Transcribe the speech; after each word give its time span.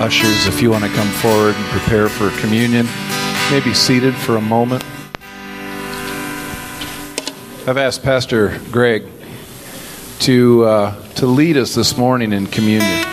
Ushers, 0.00 0.46
if 0.46 0.62
you 0.62 0.70
want 0.70 0.84
to 0.84 0.90
come 0.90 1.08
forward 1.08 1.56
and 1.56 1.64
prepare 1.66 2.08
for 2.08 2.30
communion, 2.40 2.86
maybe 3.50 3.74
seated 3.74 4.14
for 4.14 4.36
a 4.36 4.40
moment. 4.40 4.84
I've 7.66 7.76
asked 7.76 8.04
Pastor 8.04 8.60
Greg 8.70 9.06
to 10.20 10.64
uh, 10.64 11.04
to 11.16 11.26
lead 11.26 11.56
us 11.56 11.74
this 11.74 11.96
morning 11.96 12.32
in 12.32 12.46
communion. 12.46 13.07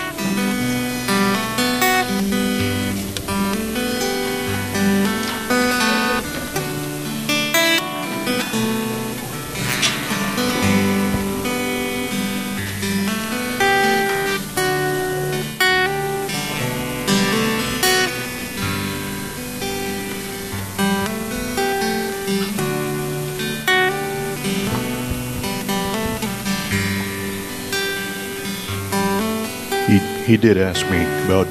Did 30.54 30.60
ask 30.60 30.88
me 30.92 31.02
about 31.26 31.48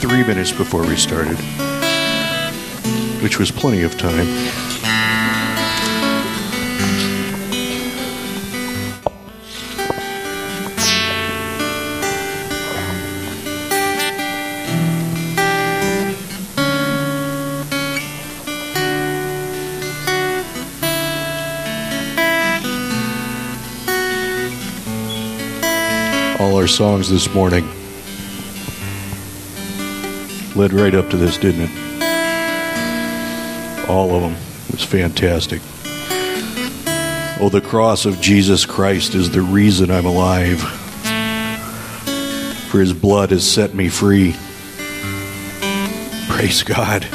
three 0.00 0.24
minutes 0.24 0.52
before 0.52 0.80
we 0.80 0.96
started, 0.96 1.36
which 3.22 3.38
was 3.38 3.50
plenty 3.50 3.82
of 3.82 3.98
time. 3.98 4.26
All 26.40 26.56
our 26.56 26.66
songs 26.66 27.10
this 27.10 27.28
morning 27.34 27.68
led 30.58 30.72
right 30.72 30.94
up 30.96 31.08
to 31.08 31.16
this, 31.16 31.38
didn't 31.38 31.70
it? 31.70 31.70
All 33.88 34.12
of 34.12 34.22
them. 34.22 34.32
It 34.68 34.72
was 34.72 34.82
fantastic. 34.82 35.62
Oh, 37.40 37.48
the 37.48 37.60
cross 37.60 38.04
of 38.04 38.20
Jesus 38.20 38.66
Christ 38.66 39.14
is 39.14 39.30
the 39.30 39.40
reason 39.40 39.88
I'm 39.92 40.04
alive. 40.04 40.60
For 42.70 42.80
his 42.80 42.92
blood 42.92 43.30
has 43.30 43.48
set 43.48 43.72
me 43.72 43.88
free. 43.88 44.34
Praise 46.28 46.64
God. 46.64 47.06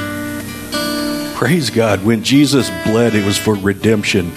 Praise 1.36 1.70
God. 1.70 2.06
When 2.06 2.24
Jesus 2.24 2.70
bled, 2.86 3.14
it 3.14 3.26
was 3.26 3.38
for 3.38 3.56
redemption, 3.56 4.32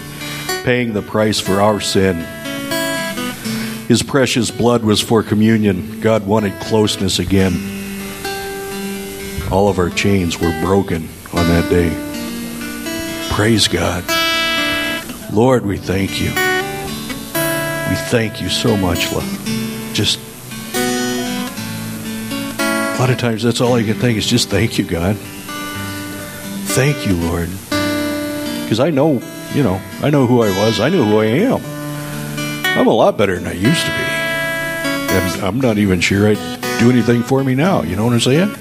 paying 0.64 0.92
the 0.92 1.02
price 1.02 1.38
for 1.38 1.60
our 1.60 1.80
sin. 1.80 2.26
His 3.86 4.02
precious 4.02 4.50
blood 4.50 4.82
was 4.82 5.00
for 5.00 5.22
communion. 5.22 6.00
God 6.00 6.26
wanted 6.26 6.60
closeness 6.60 7.20
again. 7.20 7.75
All 9.50 9.68
of 9.68 9.78
our 9.78 9.90
chains 9.90 10.40
were 10.40 10.58
broken 10.60 11.08
on 11.32 11.46
that 11.48 11.68
day. 11.70 11.90
Praise 13.34 13.68
God. 13.68 14.04
Lord, 15.32 15.64
we 15.64 15.76
thank 15.76 16.20
you. 16.20 16.30
We 16.30 17.96
thank 18.10 18.42
you 18.42 18.48
so 18.48 18.76
much. 18.76 19.08
Just 19.94 20.18
a 22.58 22.96
lot 22.98 23.10
of 23.10 23.18
times 23.18 23.42
that's 23.42 23.60
all 23.60 23.74
I 23.74 23.82
can 23.82 23.94
think 23.94 24.18
is 24.18 24.26
just 24.26 24.48
thank 24.48 24.78
you, 24.78 24.84
God. 24.84 25.16
Thank 26.74 27.06
you, 27.06 27.14
Lord. 27.14 27.48
Because 28.62 28.80
I 28.80 28.90
know, 28.90 29.22
you 29.54 29.62
know, 29.62 29.80
I 30.02 30.10
know 30.10 30.26
who 30.26 30.42
I 30.42 30.48
was. 30.64 30.80
I 30.80 30.88
know 30.88 31.04
who 31.04 31.20
I 31.20 31.26
am. 31.26 31.60
I'm 32.78 32.86
a 32.88 32.92
lot 32.92 33.16
better 33.16 33.36
than 33.36 33.46
I 33.46 33.52
used 33.52 33.84
to 33.84 33.90
be. 33.90 34.06
And 35.14 35.42
I'm 35.42 35.60
not 35.60 35.78
even 35.78 36.00
sure 36.00 36.28
I'd 36.28 36.80
do 36.80 36.90
anything 36.90 37.22
for 37.22 37.44
me 37.44 37.54
now. 37.54 37.82
You 37.82 37.94
know 37.96 38.04
what 38.04 38.12
I'm 38.12 38.20
saying? 38.20 38.54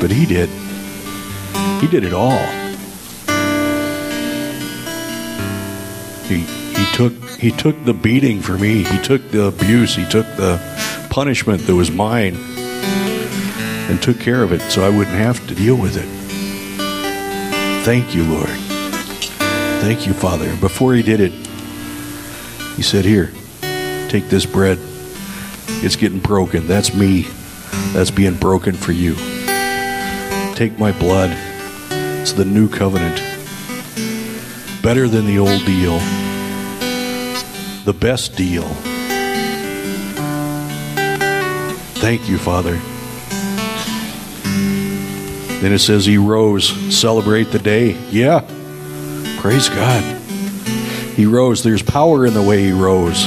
But 0.00 0.10
he 0.10 0.26
did. 0.26 0.48
He 1.80 1.86
did 1.86 2.04
it 2.04 2.12
all. 2.12 2.46
He 6.26 6.40
he 6.40 6.96
took 6.96 7.12
he 7.38 7.50
took 7.50 7.84
the 7.84 7.94
beating 7.94 8.40
for 8.40 8.56
me. 8.56 8.82
He 8.82 8.98
took 9.02 9.30
the 9.30 9.44
abuse. 9.44 9.94
He 9.94 10.06
took 10.08 10.26
the 10.36 10.58
punishment 11.10 11.66
that 11.66 11.74
was 11.74 11.90
mine 11.90 12.36
and 13.90 14.00
took 14.00 14.20
care 14.20 14.42
of 14.42 14.52
it 14.52 14.60
so 14.70 14.84
I 14.84 14.88
wouldn't 14.88 15.16
have 15.16 15.46
to 15.48 15.54
deal 15.54 15.76
with 15.76 15.96
it. 15.96 16.06
Thank 17.84 18.14
you, 18.14 18.24
Lord. 18.24 18.48
Thank 19.80 20.06
you, 20.06 20.12
Father. 20.12 20.54
Before 20.56 20.94
he 20.94 21.02
did 21.02 21.20
it, 21.20 21.32
he 22.76 22.82
said, 22.82 23.04
Here, 23.04 23.32
take 24.08 24.28
this 24.28 24.46
bread. 24.46 24.78
It's 25.82 25.96
getting 25.96 26.20
broken. 26.20 26.66
That's 26.66 26.94
me. 26.94 27.26
That's 27.92 28.10
being 28.10 28.34
broken 28.34 28.74
for 28.74 28.92
you. 28.92 29.16
Take 30.60 30.78
my 30.78 30.92
blood. 30.92 31.30
It's 32.20 32.34
the 32.34 32.44
new 32.44 32.68
covenant. 32.68 33.16
Better 34.82 35.08
than 35.08 35.24
the 35.24 35.38
old 35.38 35.64
deal. 35.64 35.98
The 37.86 37.94
best 37.98 38.36
deal. 38.36 38.64
Thank 41.94 42.28
you, 42.28 42.36
Father. 42.36 42.78
Then 45.62 45.72
it 45.72 45.78
says 45.78 46.04
he 46.04 46.18
rose. 46.18 46.68
Celebrate 46.94 47.44
the 47.44 47.58
day. 47.58 47.92
Yeah. 48.10 48.40
Praise 49.40 49.70
God. 49.70 50.02
He 51.16 51.24
rose. 51.24 51.62
There's 51.62 51.82
power 51.82 52.26
in 52.26 52.34
the 52.34 52.42
way 52.42 52.62
he 52.64 52.72
rose. 52.72 53.24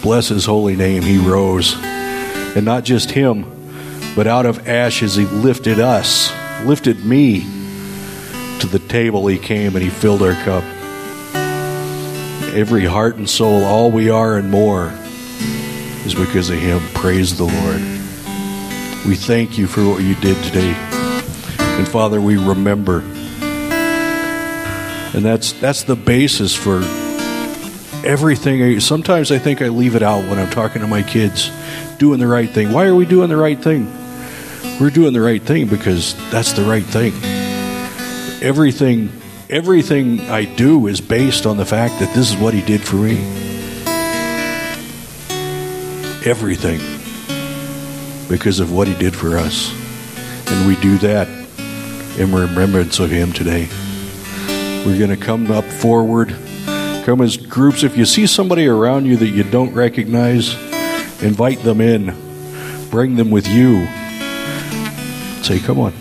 Bless 0.00 0.28
his 0.28 0.44
holy 0.46 0.76
name. 0.76 1.02
He 1.02 1.18
rose. 1.18 1.74
And 2.54 2.64
not 2.64 2.84
just 2.84 3.10
him, 3.10 3.59
but 4.16 4.26
out 4.26 4.46
of 4.46 4.68
ashes 4.68 5.14
he 5.14 5.24
lifted 5.26 5.80
us, 5.80 6.32
lifted 6.64 7.04
me 7.04 7.40
to 8.60 8.66
the 8.66 8.78
table 8.88 9.26
he 9.26 9.38
came 9.38 9.74
and 9.74 9.82
he 9.82 9.90
filled 9.90 10.22
our 10.22 10.34
cup. 10.44 10.64
Every 12.54 12.84
heart 12.84 13.16
and 13.16 13.28
soul, 13.30 13.64
all 13.64 13.90
we 13.90 14.10
are 14.10 14.36
and 14.36 14.50
more, 14.50 14.92
is 16.04 16.14
because 16.14 16.50
of 16.50 16.58
him. 16.58 16.80
Praise 16.94 17.38
the 17.38 17.44
Lord. 17.44 17.80
We 19.06 19.14
thank 19.14 19.56
you 19.56 19.66
for 19.66 19.82
what 19.88 20.02
you 20.02 20.14
did 20.16 20.42
today. 20.44 20.72
And 20.72 21.88
Father, 21.88 22.20
we 22.20 22.36
remember. 22.36 23.00
And 25.12 25.24
that's 25.24 25.52
that's 25.54 25.84
the 25.84 25.96
basis 25.96 26.54
for 26.54 26.82
everything. 28.04 28.78
Sometimes 28.80 29.32
I 29.32 29.38
think 29.38 29.62
I 29.62 29.68
leave 29.68 29.94
it 29.94 30.02
out 30.02 30.28
when 30.28 30.38
I'm 30.38 30.50
talking 30.50 30.82
to 30.82 30.88
my 30.88 31.02
kids, 31.02 31.50
doing 31.98 32.20
the 32.20 32.26
right 32.26 32.50
thing. 32.50 32.72
Why 32.72 32.86
are 32.86 32.94
we 32.94 33.06
doing 33.06 33.28
the 33.28 33.36
right 33.36 33.58
thing? 33.58 33.90
We're 34.80 34.90
doing 34.90 35.12
the 35.12 35.20
right 35.20 35.42
thing 35.42 35.66
because 35.66 36.14
that's 36.30 36.52
the 36.52 36.64
right 36.64 36.84
thing. 36.84 37.12
Everything 38.42 39.12
everything 39.50 40.20
I 40.20 40.44
do 40.44 40.86
is 40.86 41.00
based 41.00 41.44
on 41.44 41.56
the 41.56 41.66
fact 41.66 41.98
that 41.98 42.14
this 42.14 42.32
is 42.32 42.36
what 42.36 42.54
he 42.54 42.62
did 42.62 42.80
for 42.80 42.96
me. 42.96 43.18
Everything 46.24 46.78
because 48.28 48.60
of 48.60 48.72
what 48.72 48.86
he 48.86 48.94
did 48.94 49.14
for 49.14 49.36
us. 49.36 49.74
And 50.46 50.68
we 50.68 50.76
do 50.76 50.98
that 50.98 51.26
in 52.16 52.32
remembrance 52.32 53.00
of 53.00 53.10
him 53.10 53.32
today. 53.32 53.68
We're 54.86 54.98
going 54.98 55.10
to 55.10 55.16
come 55.16 55.50
up 55.50 55.64
forward, 55.64 56.34
come 57.04 57.20
as 57.20 57.36
groups. 57.36 57.82
If 57.82 57.96
you 57.96 58.04
see 58.04 58.26
somebody 58.26 58.68
around 58.68 59.06
you 59.06 59.16
that 59.16 59.28
you 59.28 59.42
don't 59.42 59.74
recognize, 59.74 60.54
invite 61.22 61.62
them 61.64 61.80
in, 61.80 62.14
bring 62.88 63.16
them 63.16 63.30
with 63.30 63.48
you. 63.48 63.86
Say, 65.42 65.58
come 65.58 65.78
on, 65.80 65.92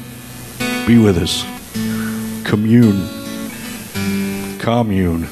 be 0.85 0.97
with 0.97 1.17
us. 1.17 1.43
Commune, 2.45 3.07
commune, 4.59 5.27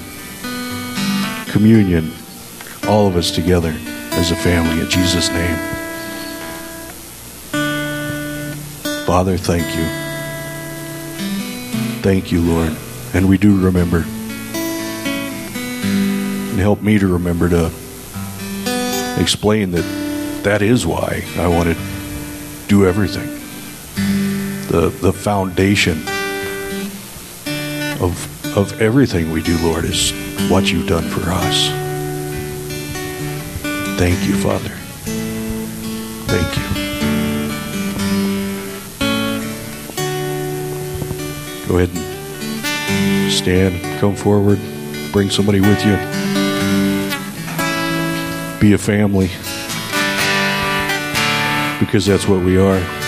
communion, 1.47 2.11
all 2.87 3.07
of 3.07 3.15
us 3.15 3.31
together 3.31 3.75
as 4.13 4.31
a 4.31 4.35
family 4.35 4.79
in 4.81 4.89
Jesus' 4.89 5.29
name. 5.29 5.57
Father, 9.05 9.37
thank 9.37 9.65
you. 9.75 9.85
Thank 12.01 12.31
you, 12.31 12.41
Lord. 12.41 12.75
And 13.13 13.27
we 13.29 13.37
do 13.37 13.63
remember. 13.63 14.05
And 16.49 16.59
help 16.59 16.81
me 16.81 16.97
to 16.99 17.07
remember 17.07 17.49
to 17.49 17.71
explain 19.19 19.71
that 19.71 19.83
that 20.43 20.61
is 20.61 20.85
why 20.85 21.23
I 21.37 21.47
want 21.47 21.69
to 21.69 21.75
do 22.67 22.85
everything 22.85 23.36
the, 24.67 24.89
the 25.01 25.13
foundation 25.13 25.97
of, 28.01 28.57
of 28.57 28.81
everything 28.81 29.31
we 29.31 29.41
do, 29.41 29.57
Lord, 29.59 29.85
is 29.85 30.11
what 30.49 30.71
you've 30.71 30.87
done 30.87 31.03
for 31.03 31.31
us. 31.31 31.69
Thank 33.97 34.27
you, 34.27 34.35
Father. 34.37 34.69
Thank 36.27 36.57
you. 36.57 36.63
Go 41.67 41.77
ahead 41.77 41.89
and 41.97 43.31
stand, 43.31 43.99
come 43.99 44.15
forward, 44.15 44.59
bring 45.11 45.29
somebody 45.29 45.61
with 45.61 45.83
you. 45.85 45.95
Be 48.59 48.73
a 48.73 48.77
family 48.77 49.29
because 51.79 52.05
that's 52.05 52.27
what 52.27 52.43
we 52.43 52.57
are. 52.57 53.06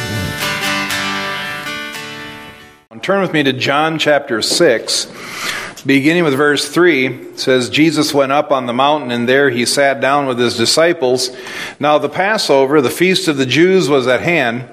Turn 3.10 3.22
with 3.22 3.34
me 3.34 3.42
to 3.42 3.54
John 3.54 3.98
chapter 3.98 4.40
6. 4.40 5.08
Beginning 5.84 6.24
with 6.26 6.36
verse 6.36 6.70
3, 6.70 7.36
says, 7.38 7.72
Jesus 7.72 8.14
went 8.14 8.32
up 8.32 8.52
on 8.52 8.68
the 8.68 8.72
mountain, 8.74 9.10
and 9.10 9.28
there 9.28 9.50
he 9.50 9.66
sat 9.66 10.00
down 10.00 10.28
with 10.28 10.38
his 10.38 10.56
disciples. 10.56 11.36
Now 11.80 11.98
the 11.98 12.08
Passover, 12.08 12.82
the 12.82 12.92
feast 12.92 13.28
of 13.28 13.38
the 13.38 13.48
Jews, 13.48 13.90
was 13.90 14.06
at 14.06 14.22
hand. 14.22 14.70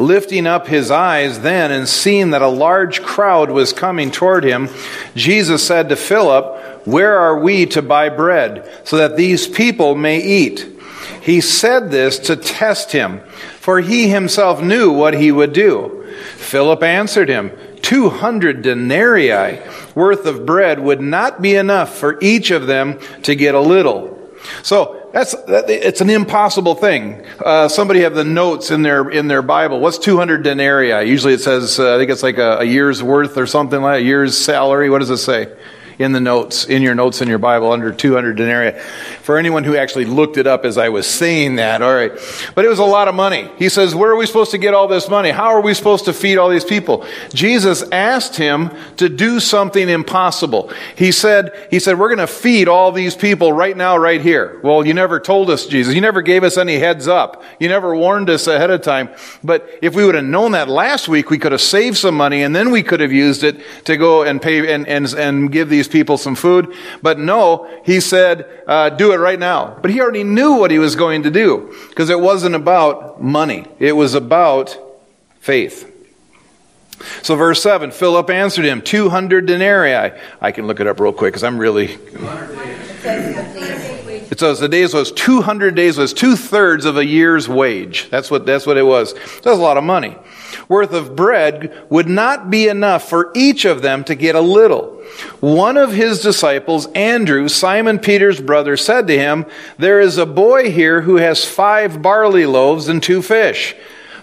Lifting 0.00 0.48
up 0.48 0.66
his 0.66 0.90
eyes 0.90 1.42
then, 1.42 1.70
and 1.70 1.88
seeing 1.88 2.30
that 2.30 2.42
a 2.42 2.48
large 2.48 3.04
crowd 3.04 3.52
was 3.52 3.72
coming 3.72 4.10
toward 4.10 4.42
him, 4.42 4.68
Jesus 5.14 5.64
said 5.64 5.88
to 5.88 5.94
Philip, 5.94 6.88
Where 6.88 7.16
are 7.16 7.38
we 7.38 7.66
to 7.66 7.82
buy 7.82 8.08
bread, 8.08 8.68
so 8.82 8.96
that 8.96 9.16
these 9.16 9.46
people 9.46 9.94
may 9.94 10.20
eat? 10.20 10.66
He 11.22 11.40
said 11.40 11.92
this 11.92 12.18
to 12.18 12.34
test 12.34 12.90
him, 12.90 13.20
for 13.60 13.80
he 13.80 14.08
himself 14.08 14.60
knew 14.60 14.90
what 14.90 15.14
he 15.14 15.30
would 15.30 15.52
do. 15.52 16.02
Philip 16.36 16.82
answered 16.82 17.28
him, 17.28 17.52
200 17.86 18.62
denarii 18.62 19.60
worth 19.94 20.26
of 20.26 20.44
bread 20.44 20.80
would 20.80 21.00
not 21.00 21.40
be 21.40 21.54
enough 21.54 21.96
for 21.96 22.18
each 22.20 22.50
of 22.50 22.66
them 22.66 22.98
to 23.22 23.36
get 23.36 23.54
a 23.54 23.60
little. 23.60 24.18
So 24.64 25.08
that's 25.12 25.36
it's 25.48 26.00
an 26.00 26.10
impossible 26.10 26.74
thing. 26.74 27.24
Uh, 27.38 27.68
somebody 27.68 28.00
have 28.00 28.16
the 28.16 28.24
notes 28.24 28.72
in 28.72 28.82
their 28.82 29.08
in 29.08 29.28
their 29.28 29.40
Bible. 29.40 29.78
What's 29.78 29.98
200 29.98 30.42
denarii? 30.42 31.08
Usually 31.08 31.34
it 31.34 31.40
says 31.40 31.78
uh, 31.78 31.94
I 31.94 31.98
think 31.98 32.10
it's 32.10 32.24
like 32.24 32.38
a, 32.38 32.58
a 32.58 32.64
year's 32.64 33.04
worth 33.04 33.36
or 33.36 33.46
something 33.46 33.80
like 33.80 34.00
a 34.00 34.04
year's 34.04 34.36
salary. 34.36 34.90
What 34.90 34.98
does 34.98 35.10
it 35.10 35.18
say? 35.18 35.56
In 35.98 36.12
the 36.12 36.20
notes, 36.20 36.66
in 36.66 36.82
your 36.82 36.94
notes 36.94 37.22
in 37.22 37.28
your 37.28 37.38
Bible, 37.38 37.72
under 37.72 37.92
200 37.92 38.36
denarii. 38.36 38.78
For 39.22 39.38
anyone 39.38 39.64
who 39.64 39.76
actually 39.76 40.04
looked 40.04 40.36
it 40.36 40.46
up 40.46 40.64
as 40.64 40.78
I 40.78 40.88
was 40.90 41.06
saying 41.06 41.56
that, 41.56 41.82
all 41.82 41.94
right. 41.94 42.12
But 42.54 42.64
it 42.64 42.68
was 42.68 42.78
a 42.78 42.84
lot 42.84 43.08
of 43.08 43.14
money. 43.14 43.50
He 43.58 43.68
says, 43.68 43.94
Where 43.94 44.10
are 44.10 44.16
we 44.16 44.26
supposed 44.26 44.50
to 44.50 44.58
get 44.58 44.74
all 44.74 44.88
this 44.88 45.08
money? 45.08 45.30
How 45.30 45.54
are 45.54 45.60
we 45.60 45.74
supposed 45.74 46.04
to 46.06 46.12
feed 46.12 46.38
all 46.38 46.48
these 46.48 46.64
people? 46.64 47.06
Jesus 47.32 47.82
asked 47.90 48.36
him 48.36 48.70
to 48.98 49.08
do 49.08 49.40
something 49.40 49.88
impossible. 49.88 50.70
He 50.96 51.12
said, 51.12 51.68
He 51.70 51.78
said, 51.78 51.98
We're 51.98 52.14
going 52.14 52.18
to 52.18 52.26
feed 52.26 52.68
all 52.68 52.92
these 52.92 53.16
people 53.16 53.52
right 53.52 53.76
now, 53.76 53.96
right 53.96 54.20
here. 54.20 54.60
Well, 54.62 54.86
you 54.86 54.94
never 54.94 55.18
told 55.20 55.50
us, 55.50 55.66
Jesus. 55.66 55.94
You 55.94 56.00
never 56.00 56.22
gave 56.22 56.44
us 56.44 56.56
any 56.56 56.78
heads 56.78 57.08
up. 57.08 57.42
You 57.58 57.68
never 57.68 57.94
warned 57.96 58.30
us 58.30 58.46
ahead 58.46 58.70
of 58.70 58.82
time. 58.82 59.08
But 59.42 59.68
if 59.82 59.94
we 59.94 60.04
would 60.04 60.14
have 60.14 60.24
known 60.24 60.52
that 60.52 60.68
last 60.68 61.08
week, 61.08 61.30
we 61.30 61.38
could 61.38 61.52
have 61.52 61.60
saved 61.60 61.96
some 61.96 62.14
money 62.14 62.42
and 62.42 62.54
then 62.54 62.70
we 62.70 62.82
could 62.82 63.00
have 63.00 63.12
used 63.12 63.42
it 63.42 63.60
to 63.84 63.96
go 63.96 64.22
and 64.22 64.40
pay 64.40 64.72
and, 64.72 64.86
and, 64.86 65.12
and 65.14 65.50
give 65.50 65.68
these 65.68 65.85
these 65.86 65.92
people 65.92 66.18
some 66.18 66.34
food. 66.34 66.74
But 67.02 67.18
no, 67.18 67.68
he 67.84 68.00
said, 68.00 68.62
uh, 68.66 68.90
do 68.90 69.12
it 69.12 69.16
right 69.16 69.38
now. 69.38 69.78
But 69.80 69.90
he 69.90 70.00
already 70.00 70.24
knew 70.24 70.54
what 70.54 70.70
he 70.70 70.78
was 70.78 70.96
going 70.96 71.22
to 71.22 71.30
do 71.30 71.74
because 71.88 72.10
it 72.10 72.20
wasn't 72.20 72.54
about 72.54 73.22
money. 73.22 73.66
It 73.78 73.92
was 73.92 74.14
about 74.14 74.76
faith. 75.40 75.92
So, 77.22 77.36
verse 77.36 77.62
7 77.62 77.90
Philip 77.90 78.30
answered 78.30 78.64
him, 78.64 78.80
200 78.80 79.46
denarii. 79.46 80.18
I 80.40 80.52
can 80.52 80.66
look 80.66 80.80
it 80.80 80.86
up 80.86 80.98
real 80.98 81.12
quick 81.12 81.34
because 81.34 81.44
I'm 81.44 81.58
really. 81.58 81.98
Says 84.36 84.60
the 84.60 84.68
days 84.68 84.92
was 84.92 85.12
200 85.12 85.74
days 85.74 85.96
was 85.96 86.12
two 86.12 86.36
thirds 86.36 86.84
of 86.84 86.96
a 86.96 87.04
year's 87.04 87.48
wage. 87.48 88.08
That's 88.10 88.30
what, 88.30 88.44
that's 88.44 88.66
what 88.66 88.76
it 88.76 88.82
was. 88.82 89.14
That's 89.14 89.46
a 89.46 89.54
lot 89.54 89.78
of 89.78 89.84
money. 89.84 90.16
Worth 90.68 90.92
of 90.92 91.16
bread 91.16 91.86
would 91.90 92.08
not 92.08 92.50
be 92.50 92.68
enough 92.68 93.08
for 93.08 93.32
each 93.34 93.64
of 93.64 93.82
them 93.82 94.04
to 94.04 94.14
get 94.14 94.34
a 94.34 94.40
little. 94.40 94.94
One 95.40 95.76
of 95.76 95.92
his 95.92 96.20
disciples, 96.20 96.86
Andrew, 96.92 97.48
Simon 97.48 97.98
Peter's 97.98 98.40
brother, 98.40 98.76
said 98.76 99.06
to 99.06 99.18
him, 99.18 99.46
There 99.78 100.00
is 100.00 100.18
a 100.18 100.26
boy 100.26 100.70
here 100.70 101.00
who 101.00 101.16
has 101.16 101.44
five 101.44 102.02
barley 102.02 102.46
loaves 102.46 102.88
and 102.88 103.02
two 103.02 103.22
fish. 103.22 103.74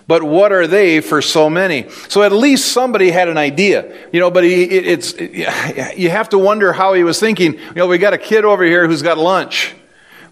But 0.05 0.23
what 0.23 0.51
are 0.51 0.67
they 0.67 0.99
for 0.99 1.21
so 1.21 1.49
many? 1.49 1.89
So 2.09 2.23
at 2.23 2.33
least 2.33 2.71
somebody 2.73 3.09
had 3.09 3.29
an 3.29 3.37
idea, 3.37 4.09
you 4.11 4.19
know. 4.19 4.29
But 4.29 4.43
he, 4.43 4.63
it, 4.63 4.85
it's 4.85 5.13
it, 5.13 5.97
you 5.97 6.09
have 6.09 6.29
to 6.29 6.37
wonder 6.37 6.73
how 6.73 6.93
he 6.93 7.03
was 7.03 7.19
thinking. 7.21 7.53
You 7.53 7.73
know, 7.75 7.87
we 7.87 7.97
got 7.97 8.13
a 8.13 8.17
kid 8.17 8.43
over 8.43 8.65
here 8.65 8.85
who's 8.85 9.01
got 9.01 9.17
lunch. 9.17 9.73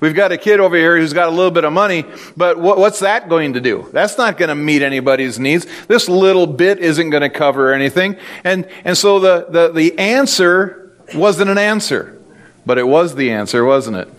We've 0.01 0.15
got 0.15 0.31
a 0.31 0.37
kid 0.37 0.59
over 0.59 0.75
here 0.75 0.97
who's 0.97 1.13
got 1.13 1.27
a 1.27 1.31
little 1.31 1.51
bit 1.51 1.63
of 1.63 1.71
money, 1.71 2.05
but 2.35 2.57
what, 2.57 2.79
what's 2.79 3.01
that 3.01 3.29
going 3.29 3.53
to 3.53 3.61
do? 3.61 3.87
That's 3.93 4.17
not 4.17 4.35
going 4.35 4.49
to 4.49 4.55
meet 4.55 4.81
anybody's 4.81 5.37
needs. 5.37 5.67
This 5.85 6.09
little 6.09 6.47
bit 6.47 6.79
isn't 6.79 7.11
going 7.11 7.21
to 7.21 7.29
cover 7.29 7.71
anything. 7.71 8.17
And, 8.43 8.67
and 8.83 8.97
so 8.97 9.19
the, 9.19 9.45
the, 9.47 9.71
the 9.71 9.99
answer 9.99 10.91
wasn't 11.13 11.51
an 11.51 11.59
answer, 11.59 12.19
but 12.65 12.79
it 12.79 12.87
was 12.87 13.13
the 13.13 13.29
answer, 13.29 13.63
wasn't 13.63 13.97
it? 13.97 14.09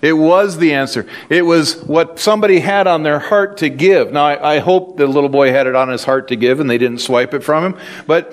It 0.00 0.14
was 0.14 0.56
the 0.56 0.72
answer. 0.72 1.06
It 1.28 1.42
was 1.42 1.82
what 1.82 2.18
somebody 2.18 2.60
had 2.60 2.86
on 2.86 3.02
their 3.02 3.18
heart 3.18 3.58
to 3.58 3.68
give. 3.68 4.12
Now, 4.12 4.24
I, 4.24 4.54
I 4.54 4.58
hope 4.60 4.96
the 4.96 5.06
little 5.06 5.28
boy 5.28 5.52
had 5.52 5.66
it 5.66 5.74
on 5.74 5.90
his 5.90 6.04
heart 6.04 6.28
to 6.28 6.36
give 6.36 6.60
and 6.60 6.70
they 6.70 6.78
didn't 6.78 7.00
swipe 7.00 7.34
it 7.34 7.44
from 7.44 7.74
him. 7.74 7.80
But 8.06 8.32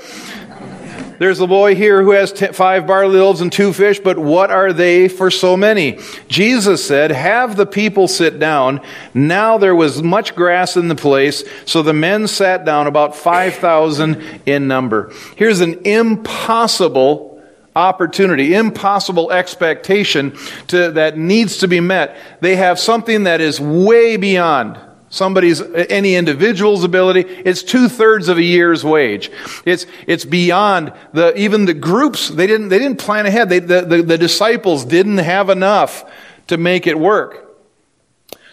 there's 1.19 1.39
a 1.39 1.47
boy 1.47 1.75
here 1.75 2.03
who 2.03 2.11
has 2.11 2.31
t- 2.31 2.47
five 2.47 2.85
barley 2.85 3.19
loaves 3.19 3.41
and 3.41 3.51
two 3.51 3.73
fish, 3.73 3.99
but 3.99 4.19
what 4.19 4.51
are 4.51 4.71
they 4.71 5.07
for 5.07 5.31
so 5.31 5.57
many? 5.57 5.99
Jesus 6.27 6.85
said, 6.85 7.11
Have 7.11 7.55
the 7.55 7.65
people 7.65 8.07
sit 8.07 8.39
down. 8.39 8.81
Now 9.13 9.57
there 9.57 9.75
was 9.75 10.03
much 10.03 10.35
grass 10.35 10.77
in 10.77 10.87
the 10.87 10.95
place, 10.95 11.43
so 11.65 11.81
the 11.81 11.93
men 11.93 12.27
sat 12.27 12.65
down, 12.65 12.87
about 12.87 13.15
5,000 13.15 14.41
in 14.45 14.67
number. 14.67 15.11
Here's 15.35 15.61
an 15.61 15.81
impossible 15.85 17.43
opportunity, 17.75 18.53
impossible 18.53 19.31
expectation 19.31 20.35
to, 20.67 20.91
that 20.91 21.17
needs 21.17 21.57
to 21.57 21.67
be 21.67 21.79
met. 21.79 22.17
They 22.41 22.55
have 22.55 22.79
something 22.79 23.23
that 23.23 23.41
is 23.41 23.59
way 23.59 24.17
beyond 24.17 24.79
somebody's 25.09 25.61
any 25.61 26.15
individual's 26.15 26.83
ability 26.83 27.21
it's 27.21 27.63
two-thirds 27.63 28.27
of 28.27 28.37
a 28.37 28.43
year's 28.43 28.83
wage. 28.83 29.31
It's 29.65 29.85
it's 30.05 30.25
beyond 30.25 30.93
the 31.13 31.37
even 31.37 31.65
the 31.65 31.73
groups 31.73 32.29
they 32.29 32.47
didn't 32.47 32.69
they 32.69 32.79
didn't 32.79 32.99
plan 32.99 33.25
ahead. 33.25 33.49
They, 33.49 33.59
the, 33.59 33.81
the, 33.81 34.01
the 34.01 34.17
disciples 34.17 34.85
didn't 34.85 35.19
have 35.19 35.49
enough 35.49 36.09
to 36.47 36.57
make 36.57 36.87
it 36.87 36.99
work. 36.99 37.57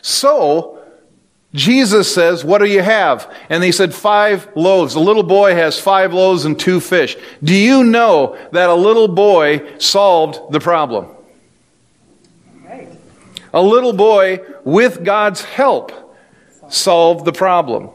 So 0.03 0.81
jesus 1.53 2.13
says 2.13 2.45
what 2.45 2.59
do 2.59 2.67
you 2.67 2.83
have? 2.83 3.33
And 3.49 3.63
they 3.63 3.73
said 3.73 3.95
five 3.95 4.49
loaves. 4.55 4.95
A 4.95 5.01
little 5.01 5.23
boy 5.23 5.55
has 5.55 5.81
five 5.81 6.13
loaves 6.13 6.45
and 6.45 6.59
two 6.59 6.81
fish. 6.81 7.17
Do 7.43 7.55
you 7.55 7.85
know 7.85 8.37
that 8.53 8.71
a 8.71 8.75
little 8.75 9.09
boy 9.09 9.79
solved 9.79 10.53
the 10.53 10.61
problem? 10.61 11.09
A 13.53 13.63
little 13.63 13.93
boy 13.93 14.41
with 14.65 15.05
god's 15.05 15.43
help 15.43 16.04
solved 16.69 17.25
the 17.25 17.33
problem 17.33 17.91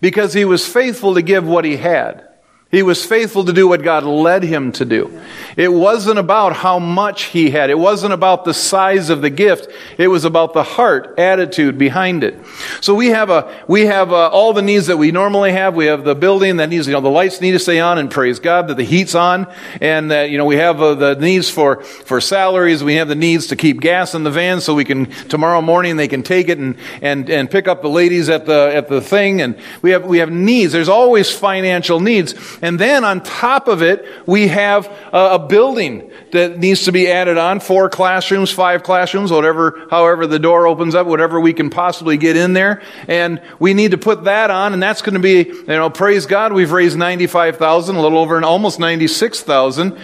because 0.00 0.32
he 0.32 0.44
was 0.44 0.66
faithful 0.66 1.14
to 1.14 1.22
give 1.22 1.46
what 1.46 1.64
he 1.64 1.76
had. 1.76 2.28
He 2.72 2.82
was 2.82 3.04
faithful 3.04 3.44
to 3.44 3.52
do 3.52 3.68
what 3.68 3.82
God 3.82 4.02
led 4.02 4.42
him 4.42 4.72
to 4.72 4.86
do. 4.86 5.20
It 5.58 5.70
wasn't 5.70 6.18
about 6.18 6.56
how 6.56 6.78
much 6.78 7.24
he 7.24 7.50
had. 7.50 7.68
It 7.68 7.78
wasn't 7.78 8.14
about 8.14 8.46
the 8.46 8.54
size 8.54 9.10
of 9.10 9.20
the 9.20 9.28
gift. 9.28 9.68
It 9.98 10.08
was 10.08 10.24
about 10.24 10.54
the 10.54 10.62
heart 10.62 11.18
attitude 11.18 11.76
behind 11.76 12.24
it. 12.24 12.34
So 12.80 12.94
we 12.94 13.08
have 13.08 13.28
a, 13.28 13.62
we 13.68 13.82
have 13.82 14.10
a, 14.10 14.14
uh, 14.14 14.28
all 14.30 14.54
the 14.54 14.62
needs 14.62 14.86
that 14.86 14.96
we 14.96 15.12
normally 15.12 15.52
have. 15.52 15.74
We 15.74 15.84
have 15.84 16.02
the 16.02 16.14
building 16.14 16.56
that 16.56 16.70
needs, 16.70 16.86
you 16.86 16.94
know, 16.94 17.02
the 17.02 17.10
lights 17.10 17.42
need 17.42 17.50
to 17.50 17.58
stay 17.58 17.78
on 17.78 17.98
and 17.98 18.10
praise 18.10 18.38
God 18.38 18.68
that 18.68 18.78
the 18.78 18.84
heat's 18.84 19.14
on. 19.14 19.52
And 19.82 20.10
that, 20.10 20.30
you 20.30 20.38
know, 20.38 20.46
we 20.46 20.56
have 20.56 20.80
uh, 20.80 20.94
the 20.94 21.14
needs 21.16 21.50
for, 21.50 21.82
for 21.82 22.22
salaries. 22.22 22.82
We 22.82 22.94
have 22.94 23.08
the 23.08 23.14
needs 23.14 23.48
to 23.48 23.56
keep 23.56 23.82
gas 23.82 24.14
in 24.14 24.24
the 24.24 24.30
van 24.30 24.62
so 24.62 24.74
we 24.74 24.86
can, 24.86 25.10
tomorrow 25.28 25.60
morning 25.60 25.98
they 25.98 26.08
can 26.08 26.22
take 26.22 26.48
it 26.48 26.56
and, 26.56 26.78
and, 27.02 27.28
and 27.28 27.50
pick 27.50 27.68
up 27.68 27.82
the 27.82 27.90
ladies 27.90 28.30
at 28.30 28.46
the, 28.46 28.70
at 28.74 28.88
the 28.88 29.02
thing. 29.02 29.42
And 29.42 29.58
we 29.82 29.90
have, 29.90 30.06
we 30.06 30.18
have 30.18 30.30
needs. 30.30 30.72
There's 30.72 30.88
always 30.88 31.30
financial 31.30 32.00
needs. 32.00 32.34
And 32.62 32.78
then 32.78 33.04
on 33.04 33.22
top 33.22 33.66
of 33.66 33.82
it, 33.82 34.06
we 34.24 34.46
have 34.48 34.90
a, 35.12 35.38
building 35.40 36.12
that 36.30 36.58
needs 36.58 36.84
to 36.84 36.92
be 36.92 37.10
added 37.10 37.36
on. 37.36 37.58
Four 37.58 37.90
classrooms, 37.90 38.52
five 38.52 38.84
classrooms, 38.84 39.32
whatever, 39.32 39.86
however 39.90 40.28
the 40.28 40.38
door 40.38 40.68
opens 40.68 40.94
up, 40.94 41.08
whatever 41.08 41.40
we 41.40 41.52
can 41.52 41.68
possibly 41.68 42.16
get 42.16 42.36
in 42.36 42.52
there. 42.52 42.80
And 43.08 43.42
we 43.58 43.74
need 43.74 43.90
to 43.90 43.98
put 43.98 44.24
that 44.24 44.50
on, 44.50 44.72
and 44.72 44.82
that's 44.82 45.02
going 45.02 45.14
to 45.14 45.20
be, 45.20 45.48
you 45.48 45.66
know, 45.66 45.90
praise 45.90 46.26
God, 46.26 46.52
we've 46.52 46.70
raised 46.70 46.96
95,000, 46.96 47.96
a 47.96 48.00
little 48.00 48.18
over 48.18 48.36
and 48.36 48.44
almost 48.44 48.78
96,000. 48.78 49.98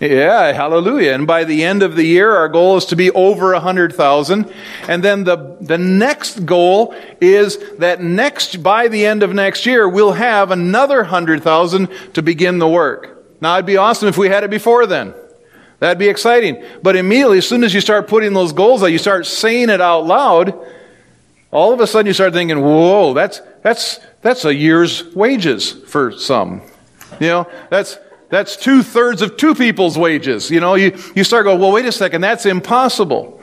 Yeah, 0.00 0.52
hallelujah. 0.52 1.14
And 1.14 1.26
by 1.26 1.44
the 1.44 1.64
end 1.64 1.82
of 1.82 1.96
the 1.96 2.04
year, 2.04 2.34
our 2.36 2.48
goal 2.48 2.76
is 2.76 2.84
to 2.86 2.96
be 2.96 3.10
over 3.12 3.54
a 3.54 3.60
hundred 3.60 3.94
thousand. 3.94 4.52
And 4.88 5.02
then 5.02 5.24
the, 5.24 5.56
the 5.60 5.78
next 5.78 6.44
goal 6.44 6.94
is 7.20 7.58
that 7.78 8.02
next, 8.02 8.62
by 8.62 8.88
the 8.88 9.06
end 9.06 9.22
of 9.22 9.32
next 9.32 9.64
year, 9.64 9.88
we'll 9.88 10.12
have 10.12 10.50
another 10.50 11.04
hundred 11.04 11.42
thousand 11.42 11.88
to 12.12 12.22
begin 12.22 12.58
the 12.58 12.68
work. 12.68 13.24
Now, 13.40 13.54
it'd 13.54 13.66
be 13.66 13.76
awesome 13.76 14.08
if 14.08 14.18
we 14.18 14.28
had 14.28 14.44
it 14.44 14.50
before 14.50 14.86
then. 14.86 15.14
That'd 15.78 15.98
be 15.98 16.08
exciting. 16.08 16.64
But 16.82 16.96
immediately, 16.96 17.38
as 17.38 17.48
soon 17.48 17.64
as 17.64 17.74
you 17.74 17.80
start 17.80 18.08
putting 18.08 18.32
those 18.32 18.52
goals 18.52 18.82
out, 18.82 18.86
you 18.86 18.98
start 18.98 19.26
saying 19.26 19.68
it 19.68 19.80
out 19.80 20.06
loud, 20.06 20.54
all 21.50 21.72
of 21.72 21.80
a 21.80 21.86
sudden 21.86 22.06
you 22.06 22.12
start 22.12 22.32
thinking, 22.32 22.60
whoa, 22.60 23.14
that's, 23.14 23.40
that's, 23.62 24.00
that's 24.22 24.44
a 24.44 24.54
year's 24.54 25.14
wages 25.14 25.72
for 25.72 26.12
some. 26.12 26.62
You 27.20 27.28
know, 27.28 27.50
that's, 27.70 27.98
that's 28.28 28.56
two 28.56 28.82
thirds 28.82 29.22
of 29.22 29.36
two 29.36 29.54
people's 29.54 29.96
wages. 29.96 30.50
You 30.50 30.60
know, 30.60 30.74
you, 30.74 30.96
you 31.14 31.24
start 31.24 31.44
going, 31.44 31.60
well, 31.60 31.72
wait 31.72 31.86
a 31.86 31.92
second, 31.92 32.20
that's 32.20 32.46
impossible. 32.46 33.40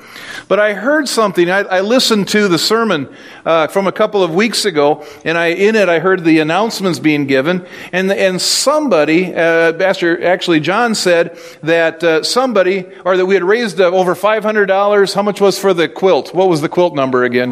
But 0.48 0.60
I 0.60 0.74
heard 0.74 1.08
something. 1.08 1.50
I, 1.50 1.60
I 1.60 1.82
listened 1.82 2.28
to 2.30 2.48
the 2.48 2.60
sermon 2.60 3.14
uh, 3.46 3.68
from 3.68 3.88
a 3.88 3.92
couple 3.92 4.24
of 4.24 4.36
weeks 4.36 4.66
ago, 4.66 5.06
and 5.24 5.38
I, 5.38 5.48
in 5.48 5.76
it 5.76 5.90
I 5.90 6.00
heard 6.00 6.24
the 6.24 6.40
announcements 6.40 7.00
being 7.00 7.26
given, 7.26 7.66
and 7.92 8.12
and 8.12 8.42
somebody, 8.42 9.34
uh, 9.34 9.74
Pastor, 9.74 10.24
actually 10.24 10.60
John 10.60 10.96
said 10.96 11.40
that 11.64 12.04
uh, 12.04 12.24
somebody, 12.24 12.86
or 13.06 13.16
that 13.18 13.26
we 13.26 13.34
had 13.34 13.44
raised 13.44 13.80
uh, 13.80 13.86
over 13.86 14.16
five 14.16 14.44
hundred 14.44 14.66
dollars. 14.66 15.14
How 15.14 15.24
much 15.24 15.40
was 15.40 15.58
for 15.58 15.74
the 15.74 15.88
quilt? 15.88 16.34
What 16.34 16.50
was 16.50 16.62
the 16.62 16.70
quilt 16.70 16.94
number 16.94 17.24
again? 17.24 17.50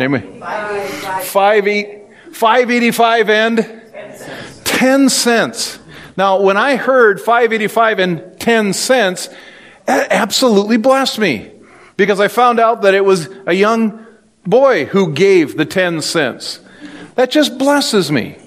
Five 1.23 1.67
eight. 1.67 2.01
585 2.33 3.29
and 3.29 3.81
10 4.63 5.09
cents. 5.09 5.80
Now, 6.17 6.41
when 6.41 6.57
I 6.57 6.75
heard 6.75 7.19
585 7.19 7.99
and 7.99 8.39
10 8.39 8.73
cents, 8.73 9.29
that 9.85 10.11
absolutely 10.11 10.77
blessed 10.77 11.19
me 11.19 11.51
because 11.97 12.19
I 12.19 12.27
found 12.27 12.59
out 12.59 12.83
that 12.83 12.93
it 12.93 13.05
was 13.05 13.29
a 13.45 13.53
young 13.53 14.05
boy 14.45 14.85
who 14.85 15.13
gave 15.13 15.57
the 15.57 15.65
10 15.65 16.01
cents. 16.01 16.59
That 17.15 17.31
just 17.31 17.57
blesses 17.57 18.11
me. 18.11 18.37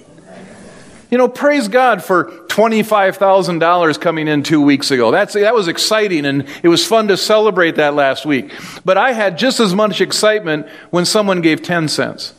You 1.10 1.18
know, 1.18 1.28
praise 1.28 1.68
God 1.68 2.02
for 2.02 2.24
$25,000 2.48 4.00
coming 4.00 4.26
in 4.26 4.42
two 4.42 4.60
weeks 4.60 4.90
ago. 4.90 5.10
That's, 5.10 5.34
that 5.34 5.54
was 5.54 5.68
exciting 5.68 6.26
and 6.26 6.48
it 6.62 6.68
was 6.68 6.84
fun 6.84 7.08
to 7.08 7.16
celebrate 7.16 7.76
that 7.76 7.94
last 7.94 8.26
week. 8.26 8.52
But 8.84 8.98
I 8.98 9.12
had 9.12 9.38
just 9.38 9.60
as 9.60 9.74
much 9.74 10.00
excitement 10.00 10.66
when 10.90 11.04
someone 11.04 11.40
gave 11.40 11.62
10 11.62 11.88
cents 11.88 12.34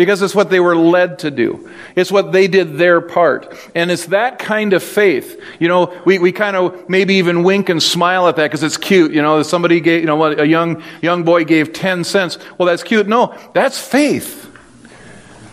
because 0.00 0.22
it's 0.22 0.34
what 0.34 0.48
they 0.48 0.60
were 0.60 0.74
led 0.74 1.18
to 1.18 1.30
do. 1.30 1.68
It's 1.94 2.10
what 2.10 2.32
they 2.32 2.48
did 2.48 2.78
their 2.78 3.02
part. 3.02 3.54
And 3.74 3.90
it's 3.90 4.06
that 4.06 4.38
kind 4.38 4.72
of 4.72 4.82
faith. 4.82 5.38
You 5.58 5.68
know, 5.68 5.94
we, 6.06 6.18
we 6.18 6.32
kind 6.32 6.56
of 6.56 6.88
maybe 6.88 7.16
even 7.16 7.42
wink 7.42 7.68
and 7.68 7.82
smile 7.82 8.26
at 8.26 8.36
that 8.36 8.44
because 8.44 8.62
it's 8.62 8.78
cute. 8.78 9.12
You 9.12 9.20
know, 9.20 9.42
somebody 9.42 9.78
gave, 9.78 10.00
you 10.00 10.06
know, 10.06 10.24
a 10.24 10.46
young, 10.46 10.82
young 11.02 11.22
boy 11.22 11.44
gave 11.44 11.74
10 11.74 12.04
cents. 12.04 12.38
Well, 12.56 12.64
that's 12.64 12.82
cute. 12.82 13.08
No, 13.08 13.36
that's 13.52 13.78
faith. 13.78 14.50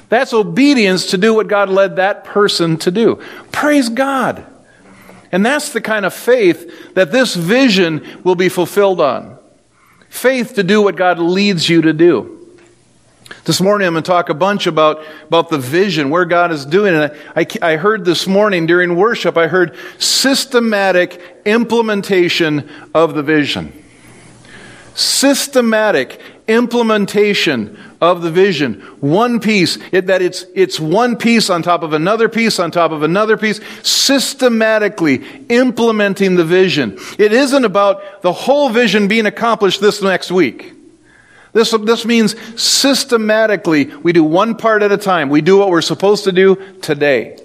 That's 0.08 0.32
obedience 0.32 1.08
to 1.08 1.18
do 1.18 1.34
what 1.34 1.50
God 1.50 1.68
led 1.68 1.98
that 1.98 2.24
person 2.24 2.78
to 2.78 2.90
do. 2.90 3.22
Praise 3.52 3.90
God. 3.90 4.46
And 5.30 5.46
that's 5.46 5.74
the 5.74 5.82
kind 5.82 6.06
of 6.06 6.14
faith 6.14 6.94
that 6.94 7.12
this 7.12 7.36
vision 7.36 8.22
will 8.24 8.36
be 8.36 8.48
fulfilled 8.48 9.02
on. 9.02 9.38
Faith 10.08 10.54
to 10.54 10.64
do 10.64 10.82
what 10.82 10.96
God 10.96 11.20
leads 11.20 11.68
you 11.68 11.82
to 11.82 11.92
do. 11.92 12.37
This 13.48 13.62
morning 13.62 13.88
I'm 13.88 13.94
going 13.94 14.04
to 14.04 14.08
talk 14.08 14.28
a 14.28 14.34
bunch 14.34 14.68
about, 14.68 15.02
about 15.24 15.50
the 15.50 15.58
vision, 15.58 16.10
where 16.10 16.26
God 16.26 16.52
is 16.52 16.66
doing 16.66 16.94
it. 16.94 17.16
I, 17.34 17.48
I 17.62 17.78
heard 17.78 18.04
this 18.04 18.28
morning 18.28 18.66
during 18.66 18.98
worship, 18.98 19.38
I 19.38 19.48
heard 19.48 19.78
systematic 20.00 21.22
implementation 21.46 22.70
of 22.94 23.16
the 23.16 23.24
vision. 23.24 23.72
Systematic 24.96 26.20
implementation 26.50 27.80
of 28.02 28.22
the 28.22 28.32
vision. 28.32 28.82
One 29.00 29.40
piece, 29.40 29.78
it, 29.94 30.08
that 30.08 30.22
it's, 30.22 30.46
it's 30.54 30.78
one 30.78 31.16
piece 31.16 31.50
on 31.50 31.64
top 31.64 31.84
of 31.84 31.94
another 31.94 32.28
piece 32.28 32.60
on 32.60 32.70
top 32.70 32.92
of 32.92 33.02
another 33.02 33.38
piece, 33.38 33.62
systematically 33.82 35.24
implementing 35.48 36.36
the 36.36 36.44
vision. 36.44 36.98
It 37.18 37.32
isn't 37.32 37.64
about 37.64 38.24
the 38.24 38.34
whole 38.34 38.68
vision 38.68 39.08
being 39.08 39.26
accomplished 39.26 39.80
this 39.80 40.02
next 40.02 40.32
week. 40.32 40.74
This, 41.54 41.72
this 41.72 42.06
means 42.06 42.36
systematically, 42.62 43.86
we 43.86 44.14
do 44.14 44.24
one 44.24 44.56
part 44.56 44.84
at 44.84 44.92
a 44.92 44.98
time. 44.98 45.30
We 45.30 45.42
do 45.42 45.58
what 45.58 45.70
we're 45.70 45.82
supposed 45.82 46.26
to 46.26 46.32
do 46.32 46.56
today. 46.82 47.40